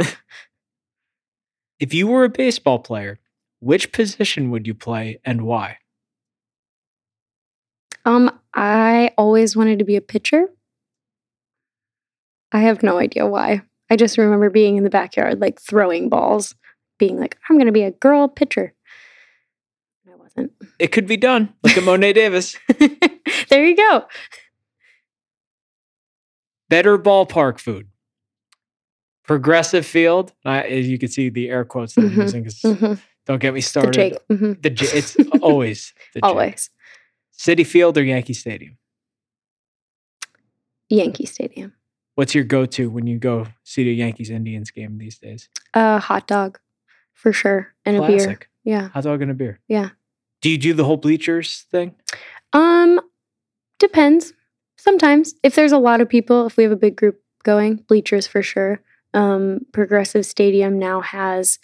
If 1.80 1.94
you 1.94 2.08
were 2.08 2.26
a 2.26 2.30
baseball 2.30 2.80
player, 2.80 3.20
which 3.60 3.92
position 3.92 4.52
would 4.52 4.66
you 4.68 4.74
play 4.74 5.20
and 5.26 5.42
why? 5.44 5.78
um, 8.06 8.32
I 8.54 9.12
always 9.18 9.56
wanted 9.56 9.80
to 9.80 9.86
be 9.86 9.96
a 9.96 10.02
pitcher. 10.02 10.48
I 12.52 12.60
have 12.62 12.82
no 12.82 12.98
idea 12.98 13.28
why. 13.28 13.62
I 13.92 13.96
just 13.96 14.18
remember 14.18 14.50
being 14.50 14.78
in 14.78 14.84
the 14.84 14.90
backyard, 14.90 15.40
like 15.42 15.60
throwing 15.62 16.10
balls, 16.10 16.56
being 16.98 17.20
like, 17.20 17.38
I'm 17.50 17.58
going 17.58 17.68
to 17.68 17.72
be 17.72 17.84
a 17.84 17.92
girl 17.92 18.28
pitcher. 18.28 18.74
I 20.12 20.16
wasn't. 20.16 20.54
It 20.80 20.88
could 20.92 21.06
be 21.08 21.18
done. 21.18 21.54
Look 21.64 21.78
at 21.78 21.84
Mo'ne 21.84 22.02
Davis. 22.14 22.56
There 23.50 23.66
you 23.66 23.76
go. 23.76 24.06
Better 26.70 26.98
ballpark 27.00 27.60
food. 27.60 27.88
Progressive 29.24 29.86
field. 29.86 30.34
I, 30.46 30.62
as 30.64 30.88
you 30.88 30.98
can 31.00 31.10
see 31.10 31.30
the 31.30 31.50
air 31.50 31.66
quotes 31.66 31.96
that 31.96 32.02
I'm 32.02 32.12
Mhm, 32.12 32.22
using 32.22 32.46
mhm. 32.46 33.00
Don't 33.26 33.40
get 33.40 33.54
me 33.54 33.62
started. 33.62 33.94
Jake, 33.94 34.28
mhm. 34.32 34.62
The 34.62 34.70
J- 34.70 34.98
it's 34.98 35.16
always 35.42 35.94
the 36.14 36.22
J. 36.22 36.28
Always. 36.28 36.70
Citi 37.38 37.66
Field 37.66 37.98
or 37.98 38.04
Yankee 38.04 38.34
Stadium. 38.34 38.78
Yankee 40.90 41.26
Stadium. 41.26 41.74
What's 42.16 42.36
your 42.36 42.44
go-to 42.44 42.90
when 42.90 43.08
you 43.08 43.18
go 43.18 43.48
see 43.64 43.84
the 43.84 43.94
Yankees 43.94 44.30
Indians 44.30 44.72
game 44.72 44.98
these 44.98 45.18
days? 45.18 45.48
A 45.74 46.00
hot 46.00 46.28
dog, 46.28 46.60
for 47.14 47.32
sure, 47.32 47.74
and 47.86 47.98
a 47.98 48.06
beer. 48.08 48.40
Yeah, 48.66 48.90
Hot 48.90 49.04
dog 49.04 49.22
and 49.22 49.32
a 49.32 49.34
beer. 49.34 49.60
yeah. 49.68 49.90
Do 50.42 50.50
you 50.50 50.58
do 50.58 50.74
the 50.74 50.86
whole 50.86 50.98
bleachers 50.98 51.66
thing? 51.70 51.96
Um, 52.54 53.00
depends. 53.78 54.34
Sometimes, 54.78 55.36
if 55.44 55.56
there's 55.56 55.74
a 55.74 55.78
lot 55.78 56.00
of 56.02 56.08
people, 56.10 56.46
if 56.46 56.56
we 56.56 56.64
have 56.64 56.72
a 56.72 56.78
big 56.78 56.96
group 56.96 57.22
going, 57.44 57.76
bleachers 57.88 58.26
for 58.26 58.42
sure. 58.42 58.82
Um, 59.14 59.60
Progressive 59.74 60.26
Stadium 60.26 60.80
now 60.80 61.02
has 61.02 61.60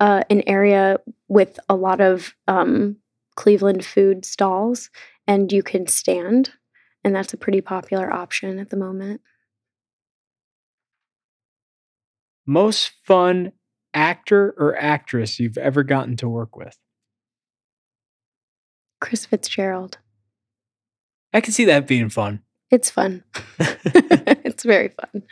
uh, 0.00 0.22
an 0.30 0.42
area 0.46 0.98
with 1.28 1.58
a 1.68 1.74
lot 1.74 2.00
of 2.00 2.34
um, 2.48 2.96
Cleveland 3.34 3.84
food 3.84 4.24
stalls, 4.24 4.90
and 5.26 5.52
you 5.52 5.62
can 5.62 5.86
stand, 5.86 6.50
and 7.04 7.14
that's 7.14 7.32
a 7.32 7.38
pretty 7.38 7.60
popular 7.60 8.12
option 8.12 8.58
at 8.58 8.70
the 8.70 8.76
moment. 8.76 9.20
Most 12.46 12.92
fun 13.04 13.52
actor 13.96 14.54
or 14.58 14.76
actress 14.76 15.40
you've 15.40 15.58
ever 15.58 15.82
gotten 15.82 16.16
to 16.18 16.28
work 16.28 16.54
with? 16.54 16.76
Chris 19.00 19.26
Fitzgerald. 19.26 19.98
I 21.32 21.40
can 21.40 21.52
see 21.52 21.64
that 21.64 21.86
being 21.86 22.08
fun. 22.10 22.42
It's 22.70 22.90
fun. 22.90 23.24
it's 23.58 24.64
very 24.64 24.88
fun. 24.88 25.22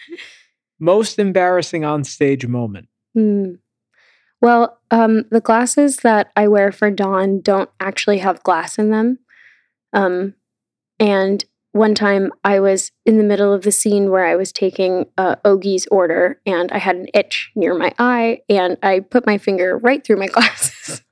Most 0.78 1.18
embarrassing 1.18 1.84
on 1.84 2.04
stage 2.04 2.46
moment. 2.46 2.88
Hmm. 3.14 3.54
Well, 4.44 4.78
um, 4.90 5.24
the 5.30 5.40
glasses 5.40 5.96
that 6.02 6.30
I 6.36 6.48
wear 6.48 6.70
for 6.70 6.90
Dawn 6.90 7.40
don't 7.40 7.70
actually 7.80 8.18
have 8.18 8.42
glass 8.42 8.78
in 8.78 8.90
them. 8.90 9.20
Um, 9.94 10.34
and 11.00 11.42
one 11.72 11.94
time 11.94 12.30
I 12.44 12.60
was 12.60 12.92
in 13.06 13.16
the 13.16 13.24
middle 13.24 13.54
of 13.54 13.62
the 13.62 13.72
scene 13.72 14.10
where 14.10 14.26
I 14.26 14.36
was 14.36 14.52
taking 14.52 15.06
uh, 15.16 15.36
Ogie's 15.46 15.86
order 15.90 16.42
and 16.44 16.70
I 16.72 16.78
had 16.78 16.96
an 16.96 17.06
itch 17.14 17.52
near 17.56 17.72
my 17.72 17.94
eye 17.98 18.40
and 18.50 18.76
I 18.82 19.00
put 19.00 19.24
my 19.24 19.38
finger 19.38 19.78
right 19.78 20.04
through 20.04 20.16
my 20.18 20.26
glasses 20.34 21.02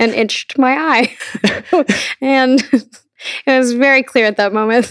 and 0.00 0.12
itched 0.12 0.56
my 0.56 0.72
eye. 0.74 1.84
and 2.22 2.62
it 2.72 3.58
was 3.58 3.74
very 3.74 4.02
clear 4.02 4.24
at 4.24 4.38
that 4.38 4.54
moment 4.54 4.90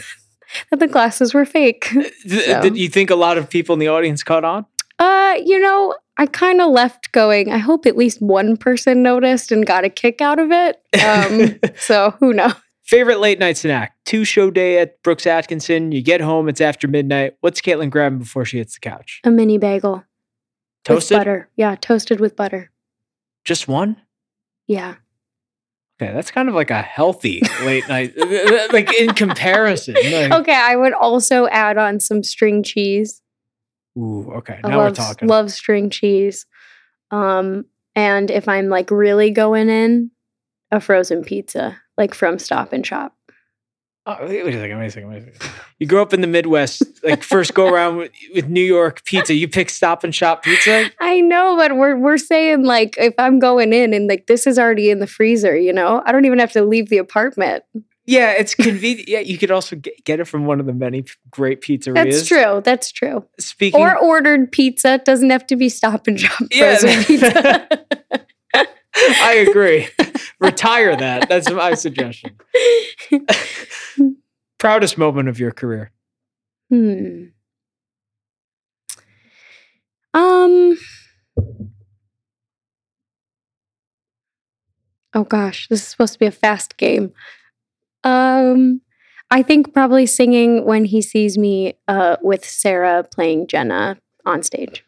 that 0.69 0.79
the 0.79 0.87
glasses 0.87 1.33
were 1.33 1.45
fake. 1.45 1.89
Th- 1.89 2.45
So- 2.45 2.61
Did 2.61 2.77
you 2.77 2.89
think 2.89 3.09
a 3.09 3.15
lot 3.15 3.39
of 3.39 3.49
people 3.49 3.73
in 3.73 3.79
the 3.79 3.87
audience 3.87 4.21
caught 4.21 4.45
on? 4.45 4.67
Uh, 4.99 5.33
you 5.43 5.57
know, 5.59 5.95
I 6.21 6.27
kind 6.27 6.61
of 6.61 6.69
left 6.69 7.11
going. 7.13 7.51
I 7.51 7.57
hope 7.57 7.87
at 7.87 7.97
least 7.97 8.21
one 8.21 8.55
person 8.55 9.01
noticed 9.01 9.51
and 9.51 9.65
got 9.65 9.85
a 9.85 9.89
kick 9.89 10.21
out 10.21 10.37
of 10.37 10.51
it. 10.51 10.79
Um, 11.03 11.59
so 11.79 12.11
who 12.19 12.31
knows? 12.31 12.53
Favorite 12.83 13.19
late 13.19 13.39
night 13.39 13.57
snack? 13.57 13.95
Two 14.05 14.23
show 14.23 14.51
day 14.51 14.77
at 14.77 15.01
Brooks 15.01 15.25
Atkinson. 15.25 15.91
You 15.91 16.03
get 16.03 16.21
home, 16.21 16.47
it's 16.47 16.61
after 16.61 16.87
midnight. 16.87 17.37
What's 17.41 17.59
Caitlin 17.59 17.89
grabbing 17.89 18.19
before 18.19 18.45
she 18.45 18.59
hits 18.59 18.75
the 18.75 18.81
couch? 18.81 19.19
A 19.23 19.31
mini 19.31 19.57
bagel 19.57 20.03
Toasted? 20.83 21.15
with 21.15 21.19
butter. 21.21 21.49
Yeah, 21.55 21.73
toasted 21.73 22.19
with 22.19 22.35
butter. 22.35 22.69
Just 23.43 23.67
one? 23.67 23.97
Yeah. 24.67 24.97
Okay, 25.99 26.13
that's 26.13 26.29
kind 26.29 26.49
of 26.49 26.53
like 26.53 26.69
a 26.69 26.83
healthy 26.83 27.41
late 27.63 27.89
night, 27.89 28.13
like 28.71 28.93
in 28.93 29.15
comparison. 29.15 29.95
Like, 29.95 30.31
Okay, 30.41 30.55
I 30.55 30.75
would 30.75 30.93
also 30.93 31.47
add 31.47 31.79
on 31.79 31.99
some 31.99 32.21
string 32.21 32.61
cheese. 32.61 33.23
Ooh, 33.97 34.31
okay. 34.37 34.59
Now 34.63 34.77
love, 34.77 34.91
we're 34.91 34.95
talking. 34.95 35.27
love 35.27 35.51
string 35.51 35.89
cheese. 35.89 36.45
Um, 37.11 37.65
and 37.95 38.31
if 38.31 38.47
I'm 38.47 38.69
like 38.69 38.89
really 38.89 39.31
going 39.31 39.69
in, 39.69 40.11
a 40.71 40.79
frozen 40.79 41.23
pizza, 41.23 41.77
like 41.97 42.13
from 42.13 42.39
Stop 42.39 42.73
and 42.73 42.85
Shop. 42.85 43.13
Oh, 44.07 44.17
wait, 44.21 44.43
wait 44.43 44.55
a 44.55 44.59
second, 44.59 44.79
wait 44.79 44.85
a 44.87 44.91
second, 44.91 45.09
wait 45.09 45.17
a 45.17 45.33
second. 45.33 45.51
You 45.77 45.85
grew 45.85 46.01
up 46.01 46.11
in 46.11 46.21
the 46.21 46.27
Midwest, 46.27 46.83
like 47.03 47.21
first 47.21 47.53
go 47.53 47.67
around 47.67 47.97
with, 47.97 48.11
with 48.33 48.47
New 48.47 48.63
York 48.63 49.03
pizza. 49.05 49.33
You 49.35 49.47
pick 49.47 49.69
Stop 49.69 50.03
and 50.03 50.15
Shop 50.15 50.43
pizza. 50.43 50.89
I 50.99 51.21
know, 51.21 51.55
but 51.55 51.75
we're 51.75 51.97
we're 51.97 52.17
saying 52.17 52.63
like 52.63 52.95
if 52.97 53.13
I'm 53.19 53.37
going 53.37 53.73
in 53.73 53.93
and 53.93 54.07
like 54.07 54.25
this 54.25 54.47
is 54.47 54.57
already 54.57 54.89
in 54.89 54.99
the 54.99 55.07
freezer, 55.07 55.55
you 55.55 55.71
know, 55.71 56.01
I 56.05 56.11
don't 56.11 56.25
even 56.25 56.39
have 56.39 56.53
to 56.53 56.63
leave 56.63 56.89
the 56.89 56.97
apartment. 56.97 57.63
Yeah, 58.11 58.31
it's 58.31 58.55
convenient. 58.55 59.07
Yeah, 59.07 59.19
you 59.19 59.37
could 59.37 59.51
also 59.51 59.77
get, 59.77 60.03
get 60.03 60.19
it 60.19 60.25
from 60.25 60.45
one 60.45 60.59
of 60.59 60.65
the 60.65 60.73
many 60.73 61.05
great 61.29 61.61
pizzerias. 61.61 61.93
That's 61.93 62.27
true. 62.27 62.61
That's 62.61 62.91
true. 62.91 63.25
Speaking, 63.39 63.79
Or 63.79 63.97
ordered 63.97 64.51
pizza. 64.51 64.95
It 64.95 65.05
doesn't 65.05 65.29
have 65.29 65.47
to 65.47 65.55
be 65.55 65.69
Stop 65.69 66.07
and 66.07 66.19
Shop 66.19 66.41
Yeah. 66.51 66.75
frozen 66.77 67.03
pizza. 67.05 67.67
I 68.53 69.45
agree. 69.49 69.87
Retire 70.41 70.97
that. 70.97 71.29
That's 71.29 71.49
my 71.49 71.73
suggestion. 71.75 72.35
Proudest 74.59 74.97
moment 74.97 75.29
of 75.29 75.39
your 75.39 75.51
career. 75.51 75.91
Hmm. 76.69 77.27
Um. 80.13 80.77
Oh 85.13 85.23
gosh, 85.23 85.67
this 85.69 85.81
is 85.81 85.87
supposed 85.87 86.13
to 86.13 86.19
be 86.19 86.25
a 86.25 86.31
fast 86.31 86.75
game. 86.75 87.13
Um, 88.03 88.81
I 89.29 89.43
think 89.43 89.73
probably 89.73 90.05
singing 90.05 90.65
when 90.65 90.85
he 90.85 91.01
sees 91.01 91.37
me 91.37 91.75
uh, 91.87 92.17
with 92.21 92.45
Sara 92.45 93.03
playing 93.03 93.47
Jenna 93.47 93.97
on 94.25 94.43
stage. 94.43 94.83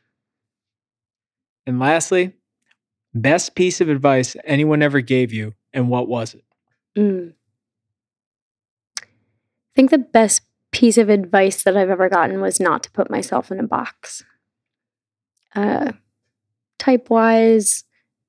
And 1.66 1.80
lastly, 1.80 2.34
best 3.14 3.56
piece 3.56 3.80
of 3.80 3.90
advice 3.90 4.36
anyone 4.44 4.82
ever 4.82 5.02
gave 5.02 5.32
you, 5.32 5.54
and 5.72 5.90
what 5.90 6.10
was 6.10 6.34
it? 6.34 6.44
Mm. 6.98 7.34
I 9.00 9.76
think 9.76 9.92
the 9.92 9.98
best 9.98 10.42
piece 10.72 10.98
of 10.98 11.10
advice 11.10 11.64
that 11.64 11.78
I've 11.78 11.90
ever 11.90 12.10
gotten 12.10 12.42
was 12.42 12.60
not 12.60 12.84
to 12.84 12.92
put 12.92 13.10
myself 13.10 13.52
in 13.52 13.60
a 13.60 13.64
box. 13.64 14.24
Uh, 15.56 15.94
type 16.80 17.10
wise, 17.10 17.86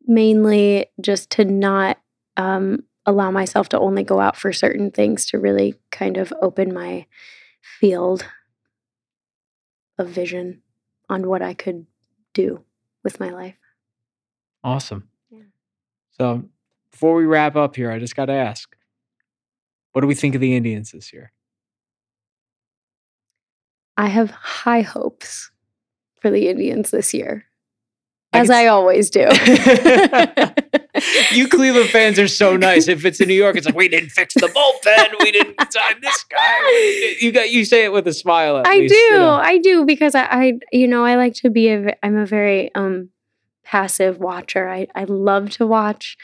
mainly 0.06 0.86
just 1.00 1.30
to 1.30 1.44
not 1.44 1.98
um, 2.36 2.84
allow 3.06 3.30
myself 3.30 3.68
to 3.70 3.78
only 3.78 4.02
go 4.02 4.20
out 4.20 4.36
for 4.36 4.52
certain 4.52 4.90
things, 4.90 5.26
to 5.26 5.38
really 5.38 5.74
kind 5.90 6.16
of 6.16 6.32
open 6.40 6.72
my 6.72 7.06
field 7.60 8.26
of 9.98 10.08
vision 10.08 10.62
on 11.08 11.28
what 11.28 11.42
I 11.42 11.54
could 11.54 11.86
do 12.32 12.64
with 13.02 13.20
my 13.20 13.30
life. 13.30 13.56
Awesome. 14.62 15.08
Yeah. 15.30 15.42
So 16.18 16.44
before 16.90 17.14
we 17.14 17.26
wrap 17.26 17.56
up 17.56 17.76
here, 17.76 17.90
I 17.90 17.98
just 17.98 18.16
got 18.16 18.26
to 18.26 18.32
ask, 18.32 18.74
what 19.92 20.00
do 20.00 20.06
we 20.06 20.14
think 20.14 20.34
of 20.34 20.40
the 20.40 20.56
Indians 20.56 20.90
this 20.90 21.12
year? 21.12 21.32
I 23.96 24.08
have 24.08 24.30
high 24.30 24.80
hopes 24.80 25.50
for 26.20 26.30
the 26.30 26.48
Indians 26.48 26.90
this 26.90 27.14
year, 27.14 27.44
I 28.32 28.40
as 28.40 28.50
I 28.50 28.66
always 28.66 29.10
do. 29.10 29.28
you 31.34 31.48
Cleveland 31.48 31.90
fans 31.90 32.18
are 32.18 32.28
so 32.28 32.56
nice. 32.56 32.88
If 32.88 33.04
it's 33.04 33.20
in 33.20 33.28
New 33.28 33.34
York, 33.34 33.56
it's 33.56 33.66
like 33.66 33.74
we 33.74 33.88
didn't 33.88 34.10
fix 34.10 34.34
the 34.34 34.46
bullpen, 34.48 35.14
we 35.20 35.32
didn't 35.32 35.72
sign 35.72 36.00
this 36.00 36.24
guy. 36.24 37.16
You 37.20 37.32
got 37.32 37.50
you 37.50 37.64
say 37.64 37.84
it 37.84 37.92
with 37.92 38.06
a 38.06 38.12
smile. 38.12 38.58
At 38.58 38.66
I 38.66 38.78
least, 38.78 38.94
do, 38.94 39.00
you 39.00 39.18
know. 39.18 39.30
I 39.30 39.58
do 39.58 39.84
because 39.84 40.14
I, 40.14 40.24
I, 40.24 40.52
you 40.72 40.88
know, 40.88 41.04
I 41.04 41.16
like 41.16 41.34
to 41.34 41.50
be 41.50 41.68
a. 41.68 41.96
I'm 42.02 42.16
a 42.16 42.26
very 42.26 42.74
um 42.74 43.10
passive 43.64 44.18
watcher. 44.18 44.68
I, 44.68 44.86
I 44.94 45.04
love 45.04 45.50
to 45.50 45.66
watch, 45.66 46.16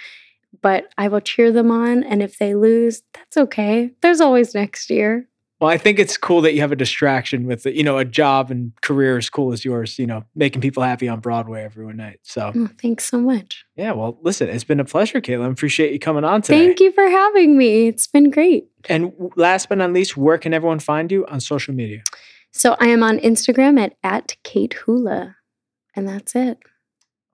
but 0.60 0.88
I 0.98 1.08
will 1.08 1.20
cheer 1.20 1.50
them 1.50 1.70
on. 1.70 2.04
And 2.04 2.22
if 2.22 2.38
they 2.38 2.54
lose, 2.54 3.02
that's 3.14 3.36
okay. 3.36 3.92
There's 4.02 4.20
always 4.20 4.54
next 4.54 4.90
year. 4.90 5.26
Well, 5.60 5.68
I 5.68 5.76
think 5.76 5.98
it's 5.98 6.16
cool 6.16 6.40
that 6.40 6.54
you 6.54 6.60
have 6.62 6.72
a 6.72 6.76
distraction 6.76 7.46
with, 7.46 7.66
you 7.66 7.82
know, 7.82 7.98
a 7.98 8.04
job 8.04 8.50
and 8.50 8.72
career 8.80 9.18
as 9.18 9.28
cool 9.28 9.52
as 9.52 9.62
yours, 9.62 9.98
you 9.98 10.06
know, 10.06 10.24
making 10.34 10.62
people 10.62 10.82
happy 10.82 11.06
on 11.06 11.20
Broadway 11.20 11.62
every 11.62 11.84
one 11.84 11.98
night. 11.98 12.20
So, 12.22 12.50
oh, 12.54 12.68
thanks 12.80 13.04
so 13.04 13.20
much. 13.20 13.66
Yeah. 13.76 13.92
Well, 13.92 14.18
listen, 14.22 14.48
it's 14.48 14.64
been 14.64 14.80
a 14.80 14.86
pleasure, 14.86 15.20
Caitlin. 15.20 15.52
Appreciate 15.52 15.92
you 15.92 15.98
coming 15.98 16.24
on 16.24 16.40
today. 16.40 16.64
Thank 16.66 16.80
you 16.80 16.92
for 16.92 17.06
having 17.06 17.58
me. 17.58 17.88
It's 17.88 18.06
been 18.06 18.30
great. 18.30 18.68
And 18.88 19.12
last 19.36 19.68
but 19.68 19.76
not 19.76 19.92
least, 19.92 20.16
where 20.16 20.38
can 20.38 20.54
everyone 20.54 20.78
find 20.78 21.12
you 21.12 21.26
on 21.26 21.40
social 21.40 21.74
media? 21.74 22.04
So 22.52 22.76
I 22.80 22.86
am 22.86 23.02
on 23.02 23.18
Instagram 23.18 23.78
at, 23.78 23.92
at 24.02 24.36
Cait 24.42 24.74
Houla, 24.86 25.34
and 25.94 26.08
that's 26.08 26.34
it. 26.34 26.58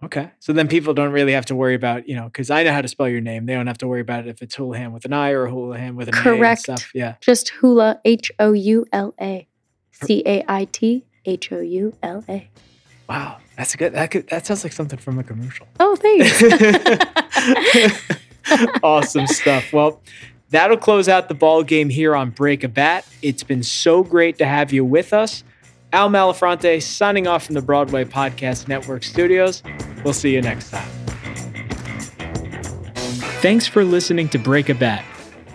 Okay. 0.02 0.30
So 0.40 0.52
then 0.52 0.68
people 0.68 0.92
don't 0.92 1.12
really 1.12 1.32
have 1.32 1.46
to 1.46 1.54
worry 1.54 1.74
about, 1.74 2.08
you 2.08 2.14
know, 2.14 2.24
because 2.24 2.50
I 2.50 2.62
know 2.62 2.72
how 2.72 2.82
to 2.82 2.88
spell 2.88 3.08
your 3.08 3.22
name. 3.22 3.46
They 3.46 3.54
don't 3.54 3.66
have 3.66 3.78
to 3.78 3.88
worry 3.88 4.02
about 4.02 4.26
it 4.26 4.28
if 4.28 4.42
it's 4.42 4.54
Houlihan 4.54 4.92
with 4.92 5.04
an 5.06 5.12
I 5.12 5.30
or 5.30 5.48
Houlahan 5.48 5.94
with 5.94 6.08
an 6.08 6.14
Correct. 6.14 6.68
A 6.68 6.72
and 6.72 6.78
stuff. 6.78 6.90
Yeah. 6.94 7.14
Just 7.20 7.52
Houla, 7.60 7.98
H 8.04 8.30
O 8.38 8.52
U 8.52 8.84
L 8.92 9.14
A. 9.20 9.48
C 9.92 10.22
A 10.26 10.44
I 10.46 10.66
T 10.66 11.04
H 11.24 11.50
O 11.52 11.60
U 11.60 11.94
L 12.02 12.24
A. 12.28 12.48
Wow. 13.08 13.38
That's 13.56 13.72
a 13.72 13.76
good 13.78 13.94
that 13.94 14.10
could 14.10 14.28
that 14.28 14.46
sounds 14.46 14.64
like 14.64 14.74
something 14.74 14.98
from 14.98 15.18
a 15.18 15.24
commercial. 15.24 15.66
Oh, 15.80 15.96
thanks. 15.96 16.42
awesome 18.82 19.26
stuff. 19.26 19.72
Well, 19.72 20.02
that'll 20.50 20.76
close 20.76 21.08
out 21.08 21.28
the 21.28 21.34
ball 21.34 21.62
game 21.62 21.88
here 21.88 22.14
on 22.14 22.30
Break 22.30 22.64
a 22.64 22.68
Bat. 22.68 23.06
It's 23.22 23.42
been 23.42 23.62
so 23.62 24.02
great 24.02 24.36
to 24.38 24.46
have 24.46 24.72
you 24.72 24.84
with 24.84 25.14
us. 25.14 25.42
Al 25.96 26.10
Malafronte 26.10 26.82
signing 26.82 27.26
off 27.26 27.46
from 27.46 27.54
the 27.54 27.62
Broadway 27.62 28.04
Podcast 28.04 28.68
Network 28.68 29.02
studios. 29.02 29.62
We'll 30.04 30.12
see 30.12 30.34
you 30.34 30.42
next 30.42 30.68
time. 30.68 30.86
Thanks 33.40 33.66
for 33.66 33.82
listening 33.82 34.28
to 34.28 34.38
Break 34.38 34.68
a 34.68 34.74
Bat. 34.74 35.02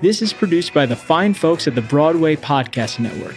This 0.01 0.19
is 0.23 0.33
produced 0.33 0.73
by 0.73 0.87
the 0.87 0.95
fine 0.95 1.35
folks 1.35 1.67
at 1.67 1.75
the 1.75 1.83
Broadway 1.83 2.35
Podcast 2.35 2.99
Network. 2.99 3.35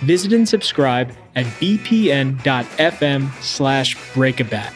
Visit 0.00 0.32
and 0.32 0.48
subscribe 0.48 1.12
at 1.36 1.44
bpn.fm 1.60 3.42
slash 3.42 3.94
breakabat. 4.14 4.72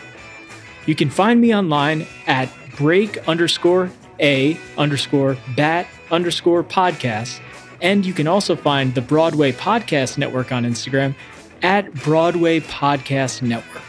You 0.85 0.95
can 0.95 1.09
find 1.09 1.41
me 1.41 1.57
online 1.57 2.07
at 2.27 2.51
break 2.77 3.17
underscore 3.27 3.91
a 4.21 4.59
underscore 4.77 5.39
bat 5.57 5.87
underscore 6.11 6.65
podcast. 6.65 7.41
And 7.81 8.05
you 8.05 8.13
can 8.13 8.29
also 8.29 8.57
find 8.57 8.95
the 8.95 9.01
Broadway 9.01 9.53
Podcast 9.53 10.19
Network 10.19 10.53
on 10.53 10.65
Instagram 10.65 11.15
at 11.63 11.93
Broadway 11.95 12.61
Podcast 12.61 13.43
Network. 13.43 13.83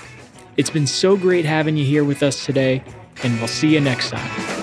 It's 0.57 0.69
been 0.69 0.87
so 0.87 1.17
great 1.17 1.45
having 1.45 1.77
you 1.77 1.85
here 1.85 2.03
with 2.03 2.21
us 2.21 2.45
today, 2.45 2.83
and 3.23 3.37
we'll 3.39 3.47
see 3.47 3.73
you 3.73 3.81
next 3.81 4.11
time. 4.11 4.62